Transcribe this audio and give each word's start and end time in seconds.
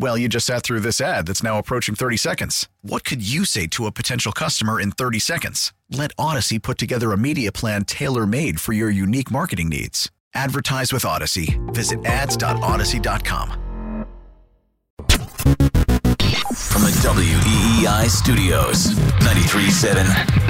Well, 0.00 0.16
you 0.16 0.30
just 0.30 0.46
sat 0.46 0.62
through 0.62 0.80
this 0.80 0.98
ad 0.98 1.26
that's 1.26 1.42
now 1.42 1.58
approaching 1.58 1.94
30 1.94 2.16
seconds. 2.16 2.70
What 2.80 3.04
could 3.04 3.20
you 3.20 3.44
say 3.44 3.66
to 3.66 3.84
a 3.84 3.92
potential 3.92 4.32
customer 4.32 4.80
in 4.80 4.92
30 4.92 5.18
seconds? 5.18 5.74
Let 5.90 6.16
Audacy 6.16 6.62
put 6.62 6.78
together 6.78 7.12
a 7.12 7.18
media 7.18 7.52
plan 7.52 7.84
tailor 7.84 8.26
made 8.26 8.60
for 8.60 8.72
your 8.72 8.88
unique 8.88 9.30
marketing 9.30 9.68
needs. 9.68 10.10
Advertise 10.32 10.90
with 10.90 11.02
Audacy. 11.02 11.60
Visit 11.74 12.02
ads.audacy.com. 12.06 13.50
From 16.70 16.82
the 16.82 16.96
WEEI 17.04 18.08
studios, 18.08 18.94
93.7 19.20 20.02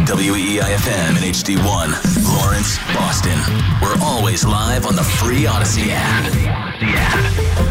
WEEI 0.07 0.61
FM 0.61 1.17
and 1.17 1.35
HD1, 1.35 2.39
Lawrence, 2.39 2.79
Boston. 2.95 3.39
We're 3.83 3.99
always 4.01 4.45
live 4.45 4.87
on 4.87 4.95
the 4.95 5.03
free 5.03 5.43
Audacy 5.43 5.89
app. 5.89 7.70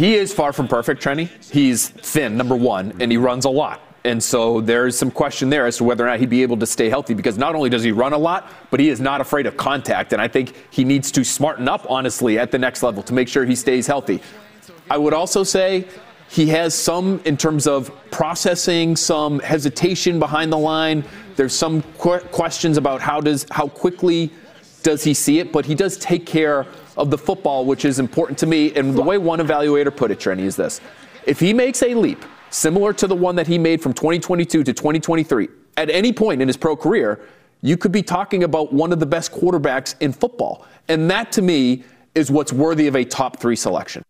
He 0.00 0.14
is 0.14 0.32
far 0.32 0.54
from 0.54 0.66
perfect, 0.66 1.04
Trenny. 1.04 1.28
He's 1.52 1.90
thin, 1.90 2.34
number 2.34 2.56
one, 2.56 2.94
and 3.00 3.12
he 3.12 3.18
runs 3.18 3.44
a 3.44 3.50
lot. 3.50 3.82
And 4.02 4.22
so 4.22 4.62
there's 4.62 4.96
some 4.96 5.10
question 5.10 5.50
there 5.50 5.66
as 5.66 5.76
to 5.76 5.84
whether 5.84 6.06
or 6.06 6.08
not 6.08 6.20
he'd 6.20 6.30
be 6.30 6.40
able 6.40 6.56
to 6.56 6.64
stay 6.64 6.88
healthy 6.88 7.12
because 7.12 7.36
not 7.36 7.54
only 7.54 7.68
does 7.68 7.82
he 7.82 7.92
run 7.92 8.14
a 8.14 8.18
lot, 8.18 8.50
but 8.70 8.80
he 8.80 8.88
is 8.88 8.98
not 8.98 9.20
afraid 9.20 9.44
of 9.44 9.58
contact. 9.58 10.14
And 10.14 10.22
I 10.22 10.26
think 10.26 10.54
he 10.70 10.84
needs 10.84 11.12
to 11.12 11.22
smarten 11.22 11.68
up, 11.68 11.84
honestly, 11.86 12.38
at 12.38 12.50
the 12.50 12.56
next 12.58 12.82
level 12.82 13.02
to 13.02 13.12
make 13.12 13.28
sure 13.28 13.44
he 13.44 13.54
stays 13.54 13.86
healthy. 13.86 14.22
I 14.88 14.96
would 14.96 15.12
also 15.12 15.44
say 15.44 15.86
he 16.30 16.46
has 16.46 16.74
some, 16.74 17.20
in 17.26 17.36
terms 17.36 17.66
of 17.66 17.92
processing, 18.10 18.96
some 18.96 19.38
hesitation 19.40 20.18
behind 20.18 20.50
the 20.50 20.56
line. 20.56 21.04
There's 21.36 21.54
some 21.54 21.82
qu- 21.98 22.20
questions 22.32 22.78
about 22.78 23.02
how 23.02 23.20
does 23.20 23.44
how 23.50 23.68
quickly 23.68 24.32
does 24.82 25.04
he 25.04 25.12
see 25.12 25.40
it, 25.40 25.52
but 25.52 25.66
he 25.66 25.74
does 25.74 25.98
take 25.98 26.24
care 26.24 26.66
of 27.00 27.10
the 27.10 27.18
football, 27.18 27.64
which 27.64 27.84
is 27.84 27.98
important 27.98 28.38
to 28.38 28.46
me. 28.46 28.72
And 28.74 28.94
the 28.94 29.02
way 29.02 29.18
one 29.18 29.40
evaluator 29.40 29.94
put 29.94 30.10
it, 30.10 30.18
Trenny, 30.18 30.42
is 30.42 30.54
this: 30.54 30.80
if 31.26 31.40
he 31.40 31.52
makes 31.52 31.82
a 31.82 31.94
leap 31.94 32.24
similar 32.50 32.92
to 32.92 33.06
the 33.06 33.14
one 33.16 33.34
that 33.36 33.46
he 33.46 33.58
made 33.58 33.80
from 33.80 33.92
2022 33.92 34.62
to 34.64 34.72
2023 34.72 35.48
at 35.76 35.88
any 35.88 36.12
point 36.12 36.42
in 36.42 36.48
his 36.48 36.56
pro 36.56 36.76
career, 36.76 37.20
you 37.62 37.76
could 37.76 37.92
be 37.92 38.02
talking 38.02 38.44
about 38.44 38.72
one 38.72 38.92
of 38.92 39.00
the 39.00 39.06
best 39.06 39.32
quarterbacks 39.32 39.94
in 40.00 40.12
football, 40.12 40.66
and 40.88 41.10
that 41.10 41.32
to 41.32 41.42
me 41.42 41.82
is 42.14 42.30
what's 42.30 42.52
worthy 42.52 42.86
of 42.86 42.96
a 42.96 43.04
top 43.04 43.38
three 43.38 43.56
selection. 43.56 44.02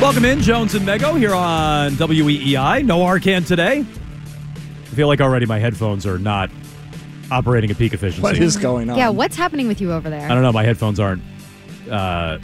Welcome 0.00 0.24
in, 0.24 0.40
Jones 0.40 0.74
and 0.74 0.88
Mego 0.88 1.18
here 1.18 1.34
on 1.34 1.92
WEEI. 1.92 2.86
No 2.86 3.00
Arcand 3.00 3.46
today. 3.46 3.80
I 3.80 4.94
feel 4.94 5.08
like 5.08 5.20
already 5.20 5.44
my 5.44 5.58
headphones 5.58 6.06
are 6.06 6.18
not 6.18 6.50
operating 7.30 7.70
at 7.70 7.76
peak 7.76 7.92
efficiency. 7.92 8.22
What 8.22 8.38
is 8.38 8.56
going 8.56 8.88
on? 8.88 8.96
Yeah, 8.96 9.10
what's 9.10 9.36
happening 9.36 9.68
with 9.68 9.78
you 9.78 9.92
over 9.92 10.08
there? 10.08 10.24
I 10.24 10.28
don't 10.28 10.42
know. 10.42 10.52
My 10.52 10.64
headphones 10.64 10.98
aren't 10.98 11.22
uh, 11.90 12.38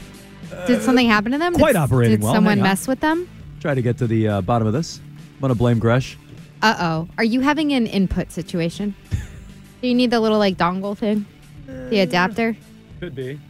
Did 0.66 0.82
something 0.82 1.08
happen 1.08 1.32
to 1.32 1.38
them? 1.38 1.54
quite 1.54 1.68
did, 1.72 1.76
operating 1.76 2.16
Did 2.18 2.24
well. 2.24 2.34
someone 2.34 2.60
mess 2.60 2.86
with 2.86 3.00
them? 3.00 3.26
Try 3.60 3.74
to 3.74 3.80
get 3.80 3.96
to 3.98 4.06
the 4.06 4.28
uh, 4.28 4.40
bottom 4.42 4.66
of 4.66 4.74
this. 4.74 5.00
I'm 5.36 5.40
going 5.40 5.48
to 5.48 5.58
blame 5.58 5.78
Gresh. 5.78 6.18
Uh 6.60 6.76
oh. 6.78 7.08
Are 7.16 7.24
you 7.24 7.40
having 7.40 7.72
an 7.72 7.86
input 7.86 8.32
situation? 8.32 8.94
Do 9.80 9.88
you 9.88 9.94
need 9.94 10.10
the 10.10 10.20
little 10.20 10.38
like 10.38 10.58
dongle 10.58 10.96
thing? 10.96 11.24
The 11.66 12.00
adapter? 12.00 12.54
Could 13.00 13.14
be. 13.14 13.40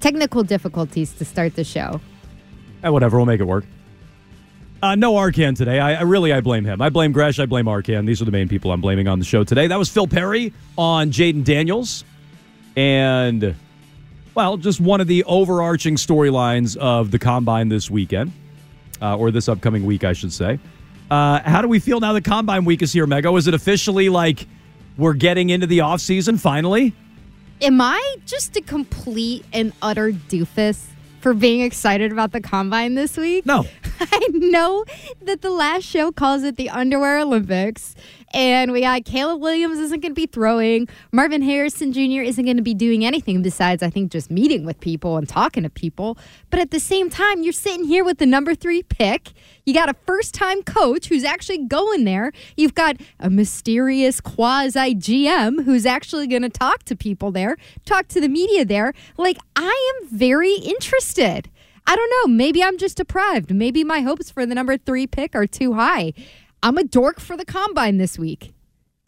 Technical 0.00 0.42
difficulties 0.42 1.12
to 1.14 1.24
start 1.24 1.56
the 1.56 1.64
show. 1.64 1.98
Eh, 2.82 2.88
whatever, 2.88 3.16
we'll 3.16 3.26
make 3.26 3.40
it 3.40 3.44
work. 3.44 3.64
Uh, 4.82 4.96
no 4.96 5.12
Arcand 5.12 5.56
today. 5.56 5.78
I, 5.78 5.94
I 5.94 6.02
really 6.02 6.32
I 6.32 6.40
blame 6.40 6.64
him. 6.64 6.82
I 6.82 6.88
blame 6.88 7.12
Gresh. 7.12 7.38
I 7.38 7.46
blame 7.46 7.66
Arcand. 7.66 8.06
These 8.06 8.20
are 8.20 8.24
the 8.24 8.32
main 8.32 8.48
people 8.48 8.72
I'm 8.72 8.80
blaming 8.80 9.06
on 9.06 9.20
the 9.20 9.24
show 9.24 9.44
today. 9.44 9.68
That 9.68 9.78
was 9.78 9.88
Phil 9.88 10.08
Perry 10.08 10.52
on 10.76 11.12
Jayden 11.12 11.44
Daniels, 11.44 12.04
and 12.74 13.54
well, 14.34 14.56
just 14.56 14.80
one 14.80 15.00
of 15.00 15.06
the 15.06 15.22
overarching 15.24 15.94
storylines 15.94 16.76
of 16.76 17.12
the 17.12 17.18
combine 17.20 17.68
this 17.68 17.90
weekend, 17.90 18.32
uh, 19.00 19.16
or 19.16 19.30
this 19.30 19.48
upcoming 19.48 19.84
week, 19.86 20.02
I 20.02 20.14
should 20.14 20.32
say. 20.32 20.58
Uh, 21.12 21.40
how 21.42 21.62
do 21.62 21.68
we 21.68 21.78
feel 21.78 22.00
now 22.00 22.12
that 22.14 22.24
combine 22.24 22.64
week 22.64 22.82
is 22.82 22.92
here, 22.92 23.06
Mego? 23.06 23.38
Is 23.38 23.46
it 23.46 23.54
officially 23.54 24.08
like 24.08 24.48
we're 24.96 25.12
getting 25.12 25.50
into 25.50 25.68
the 25.68 25.82
off 25.82 26.00
season 26.00 26.38
finally? 26.38 26.92
Am 27.60 27.80
I 27.80 28.16
just 28.26 28.56
a 28.56 28.60
complete 28.60 29.44
and 29.52 29.72
utter 29.80 30.10
doofus 30.10 30.86
for 31.22 31.32
being 31.32 31.60
excited 31.60 32.10
about 32.12 32.32
the 32.32 32.40
combine 32.40 32.94
this 32.94 33.16
week? 33.16 33.46
No. 33.46 33.64
I 34.00 34.28
know 34.32 34.84
that 35.22 35.40
the 35.40 35.50
last 35.50 35.84
show 35.84 36.10
calls 36.10 36.42
it 36.42 36.56
the 36.56 36.68
Underwear 36.68 37.18
Olympics, 37.20 37.94
and 38.32 38.72
we 38.72 38.80
got 38.80 39.04
Caleb 39.04 39.40
Williams 39.40 39.78
isn't 39.78 40.00
going 40.00 40.12
to 40.12 40.20
be 40.20 40.26
throwing. 40.26 40.88
Marvin 41.12 41.42
Harrison 41.42 41.92
Jr. 41.92 42.22
isn't 42.22 42.44
going 42.44 42.56
to 42.56 42.62
be 42.62 42.74
doing 42.74 43.04
anything 43.04 43.42
besides, 43.42 43.82
I 43.82 43.90
think, 43.90 44.10
just 44.10 44.30
meeting 44.30 44.64
with 44.64 44.80
people 44.80 45.16
and 45.16 45.28
talking 45.28 45.62
to 45.62 45.70
people. 45.70 46.18
But 46.50 46.60
at 46.60 46.70
the 46.70 46.80
same 46.80 47.10
time, 47.10 47.42
you're 47.42 47.52
sitting 47.52 47.84
here 47.84 48.04
with 48.04 48.18
the 48.18 48.26
number 48.26 48.54
three 48.54 48.82
pick. 48.82 49.32
You 49.64 49.74
got 49.74 49.88
a 49.88 49.94
first 50.06 50.34
time 50.34 50.62
coach 50.62 51.08
who's 51.08 51.24
actually 51.24 51.66
going 51.66 52.04
there. 52.04 52.32
You've 52.56 52.74
got 52.74 52.96
a 53.20 53.30
mysterious 53.30 54.20
quasi 54.20 54.94
GM 54.94 55.64
who's 55.64 55.86
actually 55.86 56.26
going 56.26 56.42
to 56.42 56.48
talk 56.48 56.82
to 56.84 56.96
people 56.96 57.30
there, 57.30 57.56
talk 57.84 58.08
to 58.08 58.20
the 58.20 58.28
media 58.28 58.64
there. 58.64 58.92
Like, 59.16 59.38
I 59.56 60.00
am 60.02 60.08
very 60.08 60.54
interested. 60.54 61.50
I 61.86 61.96
don't 61.96 62.10
know. 62.10 62.34
Maybe 62.34 62.62
I'm 62.62 62.78
just 62.78 62.96
deprived. 62.96 63.52
Maybe 63.52 63.82
my 63.82 64.00
hopes 64.00 64.30
for 64.30 64.46
the 64.46 64.54
number 64.54 64.76
three 64.76 65.06
pick 65.06 65.34
are 65.34 65.46
too 65.46 65.74
high. 65.74 66.12
I'm 66.62 66.78
a 66.78 66.84
dork 66.84 67.20
for 67.20 67.36
the 67.36 67.44
combine 67.44 67.98
this 67.98 68.18
week. 68.18 68.54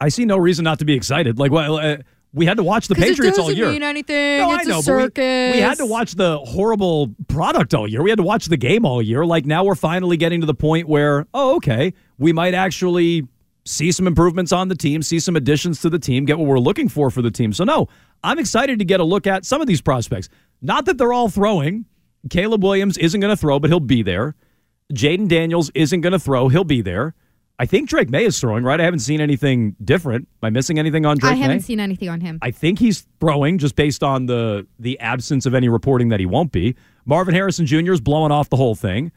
I 0.01 0.09
see 0.09 0.25
no 0.25 0.37
reason 0.37 0.63
not 0.63 0.79
to 0.79 0.85
be 0.85 0.93
excited. 0.93 1.39
Like, 1.39 1.51
well, 1.51 1.77
uh, 1.77 1.97
we 2.33 2.45
had 2.45 2.57
to 2.57 2.63
watch 2.63 2.89
the 2.89 2.95
Patriots 2.95 3.39
all 3.39 3.49
year. 3.51 3.71
mean 3.71 3.81
anything. 3.81 4.39
No, 4.39 4.53
It's 4.55 4.67
I 4.67 4.69
know, 4.69 4.79
a 4.79 4.83
but 4.83 5.17
we- 5.17 5.51
We, 5.53 5.59
had 5.61 5.77
to 5.77 5.85
watch 5.85 6.15
the 6.15 6.37
horrible 6.39 7.15
product 7.29 7.73
all 7.73 7.87
year. 7.87 8.03
We 8.03 8.09
had 8.09 8.17
to 8.17 8.23
watch 8.23 8.47
the 8.47 8.57
game 8.57 8.85
all 8.85 9.01
year. 9.01 9.25
Like 9.25 9.45
now, 9.45 9.63
we're 9.63 9.75
finally 9.75 10.17
getting 10.17 10.41
to 10.41 10.45
the 10.47 10.53
point 10.53 10.89
where, 10.89 11.27
oh, 11.33 11.55
okay, 11.55 11.93
we 12.17 12.33
might 12.33 12.53
actually 12.53 13.25
see 13.63 13.91
some 13.91 14.05
improvements 14.05 14.51
on 14.51 14.67
the 14.67 14.75
team, 14.75 15.01
see 15.01 15.19
some 15.19 15.35
additions 15.37 15.79
to 15.81 15.89
the 15.89 15.97
team, 15.97 16.25
get 16.25 16.37
what 16.37 16.47
we're 16.47 16.59
looking 16.59 16.89
for 16.89 17.09
for 17.09 17.21
the 17.21 17.31
team. 17.31 17.53
So 17.53 17.63
no, 17.63 17.87
I'm 18.21 18.37
excited 18.37 18.79
to 18.79 18.85
get 18.85 18.99
a 18.99 19.03
look 19.05 19.25
at 19.25 19.45
some 19.45 19.61
of 19.61 19.67
these 19.67 19.81
prospects. 19.81 20.27
Not 20.61 20.85
that 20.85 20.97
they're 20.97 21.13
all 21.13 21.29
throwing. 21.29 21.85
Caleb 22.29 22.63
Williams 22.63 22.97
isn't 22.97 23.19
going 23.21 23.31
to 23.31 23.37
throw, 23.37 23.59
but 23.59 23.69
he'll 23.69 23.79
be 23.79 24.03
there. 24.03 24.35
Jayden 24.93 25.27
Daniels 25.27 25.71
isn't 25.73 26.01
going 26.01 26.13
to 26.13 26.19
throw. 26.19 26.49
He'll 26.49 26.63
be 26.63 26.81
there. 26.81 27.15
I 27.57 27.65
think 27.65 27.87
Drake 27.89 28.09
Maye 28.09 28.25
is 28.25 28.39
throwing, 28.39 28.63
right? 28.65 28.79
I 28.81 28.83
haven't 28.83 28.99
seen 28.99 29.21
anything 29.21 29.75
different. 29.83 30.27
Am 30.43 30.47
I 30.47 30.49
missing 30.49 30.77
anything 30.77 31.05
on 31.05 31.17
Drake 31.17 31.31
I 31.31 31.35
haven't 31.35 31.57
Maye? 31.57 31.61
seen 31.61 31.79
anything 31.79 32.09
on 32.09 32.19
him. 32.19 32.37
I 32.41 32.51
think 32.51 32.79
he's 32.79 33.07
throwing 33.21 33.57
just 33.57 33.75
based 33.75 34.03
on 34.03 34.25
the 34.25 34.67
the 34.79 34.99
absence 34.99 35.45
of 35.45 35.53
any 35.55 35.69
reporting 35.69 36.09
that 36.09 36.19
he 36.19 36.25
won't 36.25 36.51
be. 36.51 36.75
Marvin 37.05 37.33
Harrison 37.33 37.65
Jr. 37.65 37.93
is 37.93 38.01
blowing 38.01 38.31
off 38.31 38.49
the 38.49 38.57
whole 38.57 38.75
thing. 38.75 39.11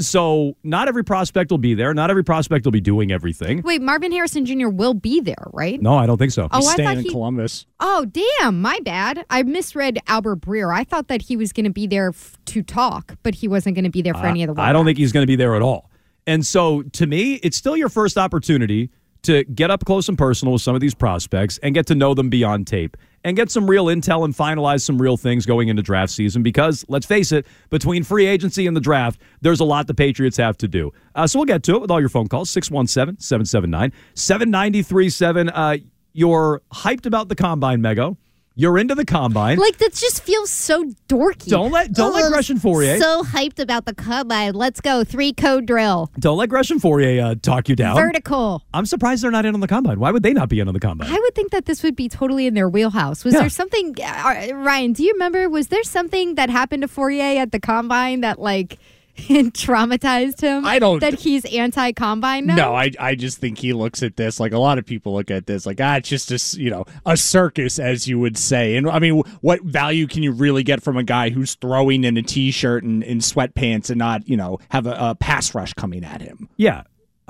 So 0.00 0.56
not 0.64 0.88
every 0.88 1.04
prospect 1.04 1.50
will 1.50 1.58
be 1.58 1.74
there. 1.74 1.92
Not 1.92 2.08
every 2.08 2.24
prospect 2.24 2.64
will 2.64 2.72
be 2.72 2.80
doing 2.80 3.12
everything. 3.12 3.60
Wait, 3.62 3.82
Marvin 3.82 4.12
Harrison 4.12 4.46
Jr. 4.46 4.68
will 4.68 4.94
be 4.94 5.20
there, 5.20 5.46
right? 5.52 5.80
No, 5.82 5.94
I 5.98 6.06
don't 6.06 6.16
think 6.16 6.32
so. 6.32 6.48
Oh, 6.52 6.60
staying 6.62 6.88
thought 6.88 6.96
in 6.98 7.04
he- 7.04 7.10
Columbus. 7.10 7.66
Oh, 7.80 8.06
damn. 8.06 8.62
My 8.62 8.78
bad. 8.82 9.26
I 9.28 9.42
misread 9.42 9.98
Albert 10.06 10.40
Breer. 10.40 10.74
I 10.74 10.84
thought 10.84 11.08
that 11.08 11.20
he 11.22 11.36
was 11.36 11.52
going 11.52 11.64
to 11.64 11.70
be 11.70 11.86
there 11.86 12.10
f- 12.10 12.38
to 12.46 12.62
talk, 12.62 13.16
but 13.22 13.34
he 13.34 13.46
wasn't 13.48 13.74
going 13.74 13.84
to 13.84 13.90
be 13.90 14.00
there 14.00 14.14
for 14.14 14.24
any 14.24 14.42
of 14.42 14.54
the 14.56 14.62
I 14.62 14.72
don't 14.72 14.86
think 14.86 14.96
he's 14.96 15.12
going 15.12 15.22
to 15.24 15.30
be 15.30 15.36
there 15.36 15.54
at 15.54 15.60
all. 15.60 15.89
And 16.30 16.46
so 16.46 16.82
to 16.82 17.08
me, 17.08 17.40
it's 17.42 17.56
still 17.56 17.76
your 17.76 17.88
first 17.88 18.16
opportunity 18.16 18.88
to 19.22 19.42
get 19.42 19.68
up 19.68 19.84
close 19.84 20.08
and 20.08 20.16
personal 20.16 20.52
with 20.52 20.62
some 20.62 20.76
of 20.76 20.80
these 20.80 20.94
prospects 20.94 21.58
and 21.58 21.74
get 21.74 21.88
to 21.88 21.96
know 21.96 22.14
them 22.14 22.30
beyond 22.30 22.68
tape 22.68 22.96
and 23.24 23.34
get 23.34 23.50
some 23.50 23.68
real 23.68 23.86
intel 23.86 24.24
and 24.24 24.32
finalize 24.32 24.82
some 24.82 25.02
real 25.02 25.16
things 25.16 25.44
going 25.44 25.66
into 25.66 25.82
draft 25.82 26.12
season 26.12 26.44
because 26.44 26.84
let's 26.86 27.04
face 27.04 27.32
it, 27.32 27.46
between 27.68 28.04
free 28.04 28.26
agency 28.26 28.68
and 28.68 28.76
the 28.76 28.80
draft, 28.80 29.20
there's 29.40 29.58
a 29.58 29.64
lot 29.64 29.88
the 29.88 29.92
Patriots 29.92 30.36
have 30.36 30.56
to 30.58 30.68
do. 30.68 30.92
Uh, 31.16 31.26
so 31.26 31.40
we'll 31.40 31.46
get 31.46 31.64
to 31.64 31.74
it 31.74 31.80
with 31.80 31.90
all 31.90 31.98
your 31.98 32.08
phone 32.08 32.28
calls 32.28 32.48
617 32.48 33.20
779 33.20 33.92
7937. 34.14 35.48
Uh, 35.48 35.78
You're 36.12 36.62
hyped 36.72 37.06
about 37.06 37.28
the 37.28 37.34
combine, 37.34 37.80
Mego. 37.80 38.16
You're 38.56 38.76
into 38.78 38.94
the 38.94 39.04
combine. 39.04 39.58
Like 39.58 39.78
that 39.78 39.94
just 39.94 40.22
feels 40.22 40.50
so 40.50 40.84
dorky. 41.08 41.46
Don't 41.48 41.70
let- 41.70 41.92
don't 41.92 42.12
let 42.12 42.30
Gresh 42.30 42.50
and 42.50 42.60
Fauria- 42.60 42.98
So 42.98 43.22
hyped 43.22 43.58
about 43.58 43.86
the 43.86 43.94
combine. 43.94 44.54
Let's 44.54 44.80
go 44.80 45.02
three 45.04 45.32
cone 45.32 45.64
drill. 45.66 46.10
Don't 46.18 46.36
let 46.36 46.48
Gresh 46.50 46.70
and 46.70 46.80
Fauria 46.80 47.30
uh, 47.30 47.34
talk 47.40 47.68
you 47.68 47.76
down. 47.76 47.96
Vertical. 47.96 48.62
I'm 48.74 48.86
surprised 48.86 49.22
they're 49.22 49.30
not 49.30 49.46
in 49.46 49.54
on 49.54 49.60
the 49.60 49.68
combine. 49.68 49.98
Why 50.00 50.10
would 50.10 50.22
they 50.24 50.32
not 50.32 50.48
be 50.48 50.60
in 50.60 50.68
on 50.68 50.74
the 50.74 50.80
combine? 50.80 51.10
I 51.10 51.18
would 51.18 51.34
think 51.34 51.52
that 51.52 51.64
this 51.66 51.82
would 51.82 51.96
be 51.96 52.08
totally 52.08 52.46
in 52.46 52.54
their 52.54 52.68
wheelhouse. 52.68 53.24
Was 53.24 53.34
Yeah. 53.34 53.40
there 53.40 53.50
something, 53.50 53.94
uh, 54.02 54.48
Ryan? 54.52 54.92
Do 54.92 55.04
you 55.04 55.12
remember? 55.12 55.48
Was 55.48 55.68
there 55.68 55.84
something 55.84 56.34
that 56.34 56.50
happened 56.50 56.82
to 56.82 56.88
Fauria 56.88 57.36
at 57.36 57.52
the 57.52 57.60
combine 57.60 58.20
that 58.22 58.40
like 58.40 58.78
traumatized 59.50 60.40
him? 60.40 60.64
I 60.64 60.78
don't- 60.78 61.00
That 61.00 61.14
he's 61.20 61.44
anti-combine 61.44 62.46
now. 62.46 62.54
No, 62.56 62.74
I 62.74 62.90
I 62.98 63.14
just 63.14 63.38
think 63.38 63.58
he 63.58 63.72
looks 63.72 64.02
at 64.02 64.16
this 64.16 64.40
like 64.40 64.52
a 64.52 64.58
lot 64.58 64.78
of 64.78 64.86
people 64.86 65.14
look 65.14 65.30
at 65.30 65.46
this 65.46 65.66
like 65.66 65.80
ah 65.80 65.96
it's 65.96 66.08
just 66.08 66.30
a 66.30 66.34
s- 66.34 66.56
you 66.56 66.70
know 66.70 66.84
a 67.06 67.16
circus 67.16 67.78
as 67.78 68.08
you 68.08 68.18
would 68.18 68.36
say 68.38 68.76
and 68.76 68.88
I 68.88 68.98
mean 68.98 69.22
what 69.40 69.62
value 69.62 70.06
can 70.06 70.22
you 70.22 70.32
really 70.32 70.62
get 70.62 70.82
from 70.82 70.96
a 70.96 71.02
guy 71.02 71.30
who's 71.30 71.54
throwing 71.54 72.04
in 72.04 72.16
a 72.16 72.22
t-shirt 72.22 72.82
and 72.84 73.02
in 73.02 73.18
sweatpants 73.18 73.90
and 73.90 73.98
not 73.98 74.28
you 74.28 74.36
know 74.36 74.58
have 74.70 74.86
a, 74.86 74.96
a 74.98 75.14
pass 75.14 75.54
rush 75.54 75.72
coming 75.74 76.04
at 76.04 76.20
him 76.20 76.48
Yeah. 76.56 76.82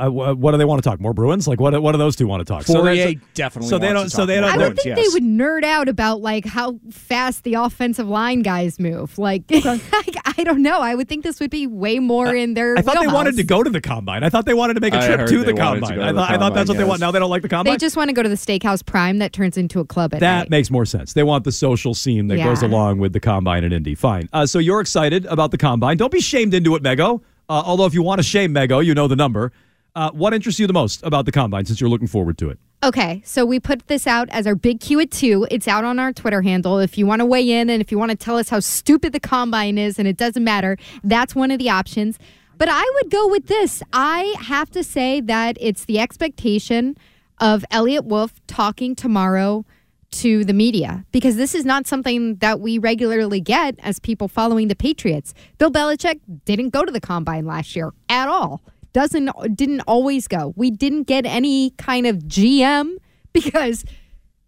Uh, 0.07 0.35
what 0.35 0.53
do 0.53 0.57
they 0.59 0.65
want 0.65 0.83
to 0.83 0.89
talk? 0.89 1.01
More 1.01 1.13
Bruins? 1.13 1.47
Like 1.49 1.61
what? 1.61 1.81
What 1.83 1.93
do 1.93 1.99
those 1.99 2.17
two 2.17 2.27
want 2.27 2.41
to 2.41 2.45
talk? 2.45 2.65
Fauria 2.65 2.95
they- 3.05 3.19
definitely 3.35 3.69
So 3.69 3.79
they 3.79 3.93
don't. 3.93 4.05
to 4.05 4.11
So 4.11 4.27
they 4.27 4.37
don't. 4.41 4.45
I 4.45 4.57
they're- 4.57 4.69
would 4.69 4.77
think 4.81 4.97
yes. 4.97 5.09
they 5.09 5.13
would 5.15 5.23
nerd 5.23 5.63
out 5.65 5.89
about 5.89 6.21
like 6.21 6.45
how 6.45 6.79
fast 6.91 7.45
the 7.45 7.55
offensive 7.55 8.09
line 8.09 8.43
guys 8.43 8.79
move. 8.81 9.19
Like, 9.19 9.43
I 9.53 10.43
don't 10.45 10.63
know. 10.63 10.81
I 10.81 10.95
would 10.95 11.09
think 11.09 11.25
this 11.25 11.41
would 11.41 11.51
be 11.51 11.67
way 11.67 11.99
more 11.99 12.35
in 12.35 12.55
their. 12.55 12.77
I 12.79 12.83
thought 12.83 12.99
they 13.01 13.07
wanted 13.07 13.37
to 13.37 13.43
go 13.45 13.63
to 13.63 13.71
the 13.71 13.81
combine. 13.81 14.25
I 14.25 14.29
thought 14.31 14.47
they 14.47 14.55
wanted 14.55 14.75
to 14.75 14.81
make 14.81 14.95
a 14.95 15.05
trip 15.05 15.29
to 15.29 15.45
the 15.45 15.53
wanted 15.55 15.81
to 15.81 15.87
combine. 15.87 15.97
go 15.97 16.03
I 16.03 16.07
thought. 16.07 16.15
the 16.15 16.35
I 16.35 16.39
thought 16.39 16.55
that's 16.55 16.69
what 16.69 16.75
combine, 16.75 16.77
they 16.79 16.85
want. 16.89 17.01
Now 17.01 17.11
they 17.11 17.19
don't 17.19 17.31
like 17.31 17.43
the 17.43 17.49
combine. 17.49 17.73
They 17.75 17.79
just 17.79 17.97
want 17.97 18.09
to 18.09 18.15
go 18.15 18.23
to 18.23 18.29
the 18.29 18.35
steakhouse 18.37 18.85
prime 18.85 19.19
that 19.19 19.33
turns 19.33 19.57
into 19.57 19.81
a 19.81 19.85
club 19.85 20.15
at 20.15 20.21
that 20.21 20.39
night. 20.39 20.51
makes 20.51 20.71
more 20.71 20.85
sense. 20.87 21.13
They 21.13 21.23
want 21.23 21.45
the 21.45 21.53
social 21.53 21.95
scene 21.95 22.29
that 22.29 22.39
Yeah. 22.39 22.45
goes 22.45 22.63
along 22.63 22.99
with 22.99 23.13
the 23.13 23.21
combine 23.21 23.65
and 23.65 23.73
Indy. 23.75 23.95
Fine. 23.95 24.29
Uh, 24.33 24.47
so 24.47 24.59
you're 24.59 24.81
excited 24.81 25.27
about 25.27 25.51
the 25.51 25.59
combine. 25.59 25.97
Don't 25.97 26.13
be 26.13 26.21
shamed 26.21 26.55
into 26.55 26.75
it, 26.77 26.83
Mego. 26.83 27.21
Uh, 27.49 27.63
although 27.67 27.87
if 27.87 27.95
you 27.95 28.03
want 28.03 28.19
to 28.21 28.23
shame 28.23 28.55
Mego, 28.55 28.85
you 28.85 28.95
know 28.95 29.09
the 29.09 29.17
number. 29.17 29.53
Uh, 29.95 30.11
what 30.13 30.33
interests 30.33 30.61
you 30.61 30.67
the 30.67 30.73
most 30.73 31.03
about 31.03 31.27
the 31.27 31.33
combine 31.33 31.65
since 31.65 31.81
you're 31.81 31.91
looking 31.91 32.07
forward 32.07 32.39
to 32.39 32.51
it? 32.51 32.59
Okay, 32.83 33.23
so 33.27 33.45
we 33.45 33.61
put 33.61 33.87
this 33.89 34.07
out 34.07 34.29
as 34.31 34.47
our 34.47 34.55
big 34.55 34.81
Q 34.81 35.01
at 35.01 35.11
two. 35.11 35.47
It's 35.51 35.69
out 35.69 35.85
on 35.85 35.99
our 35.99 36.13
Twitter 36.13 36.41
handle. 36.43 36.79
If 36.79 36.97
you 36.97 37.07
want 37.07 37.21
to 37.21 37.27
weigh 37.27 37.51
in 37.51 37.69
and 37.69 37.83
if 37.83 37.93
you 37.93 37.99
want 37.99 38.11
to 38.11 38.17
tell 38.17 38.39
us 38.39 38.49
how 38.49 38.61
stupid 38.61 39.13
the 39.13 39.21
combine 39.21 39.77
is 39.77 39.99
and 39.99 40.09
it 40.09 40.17
doesn't 40.17 40.45
matter, 40.45 40.79
that's 41.05 41.35
one 41.35 41.51
of 41.51 41.59
the 41.59 41.69
options. 41.69 42.19
But 42.57 42.69
I 42.71 42.85
would 42.95 43.11
go 43.11 43.29
with 43.29 43.47
this. 43.47 43.83
I 43.93 44.35
have 44.41 44.71
to 44.71 44.85
say 44.85 45.21
that 45.23 45.57
it's 45.61 45.85
the 45.85 45.99
expectation 45.99 46.97
of 47.39 47.65
Eliot 47.71 48.05
Wolf 48.05 48.35
talking 48.47 48.95
tomorrow 48.95 49.65
to 50.13 50.45
the 50.45 50.53
media 50.53 51.05
because 51.13 51.37
this 51.37 51.55
is 51.55 51.65
not 51.65 51.87
something 51.87 52.37
that 52.37 52.61
we 52.61 52.79
regularly 52.79 53.41
get 53.41 53.77
as 53.81 53.99
people 53.99 54.29
following 54.29 54.69
the 54.69 54.75
Patriots. 54.75 55.35
Bill 55.59 55.71
Belichick 55.71 56.21
didn't 56.45 56.71
go 56.71 56.85
to 56.85 56.93
the 56.93 57.01
combine 57.01 57.47
last 57.47 57.77
year 57.77 57.93
at 58.09 58.29
all. 58.29 58.63
Doesn't 58.93 59.31
didn't 59.55 59.83
always 59.83 60.27
go. 60.27 60.53
We 60.57 60.71
didn't 60.71 61.05
get 61.05 61.27
any 61.27 61.71
kind 61.71 62.07
of 62.07 62.19
GM 62.19 62.97
because 63.33 63.85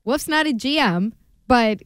Wolf's 0.05 0.29
not 0.29 0.47
a 0.47 0.53
GM, 0.53 1.13
but 1.47 1.81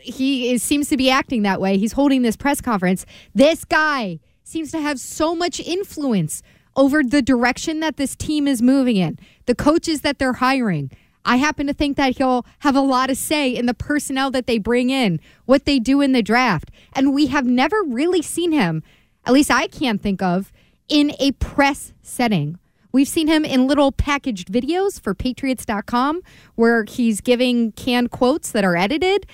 he 0.00 0.52
is, 0.52 0.62
seems 0.62 0.88
to 0.88 0.96
be 0.96 1.10
acting 1.10 1.42
that 1.42 1.60
way. 1.60 1.78
He's 1.78 1.92
holding 1.92 2.22
this 2.22 2.36
press 2.36 2.60
conference. 2.60 3.06
This 3.34 3.64
guy 3.64 4.20
seems 4.44 4.70
to 4.72 4.80
have 4.80 5.00
so 5.00 5.34
much 5.34 5.60
influence 5.60 6.42
over 6.76 7.02
the 7.02 7.22
direction 7.22 7.80
that 7.80 7.96
this 7.96 8.16
team 8.16 8.46
is 8.46 8.62
moving 8.62 8.96
in, 8.96 9.18
the 9.46 9.54
coaches 9.54 10.00
that 10.02 10.18
they're 10.18 10.34
hiring. 10.34 10.90
I 11.24 11.36
happen 11.36 11.66
to 11.66 11.72
think 11.72 11.96
that 11.96 12.16
he'll 12.16 12.44
have 12.60 12.74
a 12.74 12.80
lot 12.80 13.10
of 13.10 13.16
say 13.16 13.54
in 13.54 13.66
the 13.66 13.74
personnel 13.74 14.30
that 14.32 14.46
they 14.46 14.58
bring 14.58 14.90
in, 14.90 15.20
what 15.44 15.64
they 15.64 15.78
do 15.78 16.00
in 16.00 16.12
the 16.12 16.22
draft. 16.22 16.70
And 16.94 17.14
we 17.14 17.26
have 17.28 17.46
never 17.46 17.82
really 17.82 18.22
seen 18.22 18.52
him, 18.52 18.82
at 19.24 19.32
least 19.32 19.50
I 19.50 19.68
can't 19.68 20.00
think 20.00 20.20
of, 20.20 20.51
in 20.88 21.14
a 21.18 21.32
press 21.32 21.92
setting. 22.02 22.58
We've 22.92 23.08
seen 23.08 23.26
him 23.26 23.44
in 23.44 23.66
little 23.66 23.90
packaged 23.90 24.52
videos 24.52 25.00
for 25.00 25.14
Patriots.com 25.14 26.20
where 26.56 26.84
he's 26.84 27.20
giving 27.20 27.72
canned 27.72 28.10
quotes 28.10 28.52
that 28.52 28.64
are 28.64 28.76
edited. 28.76 29.26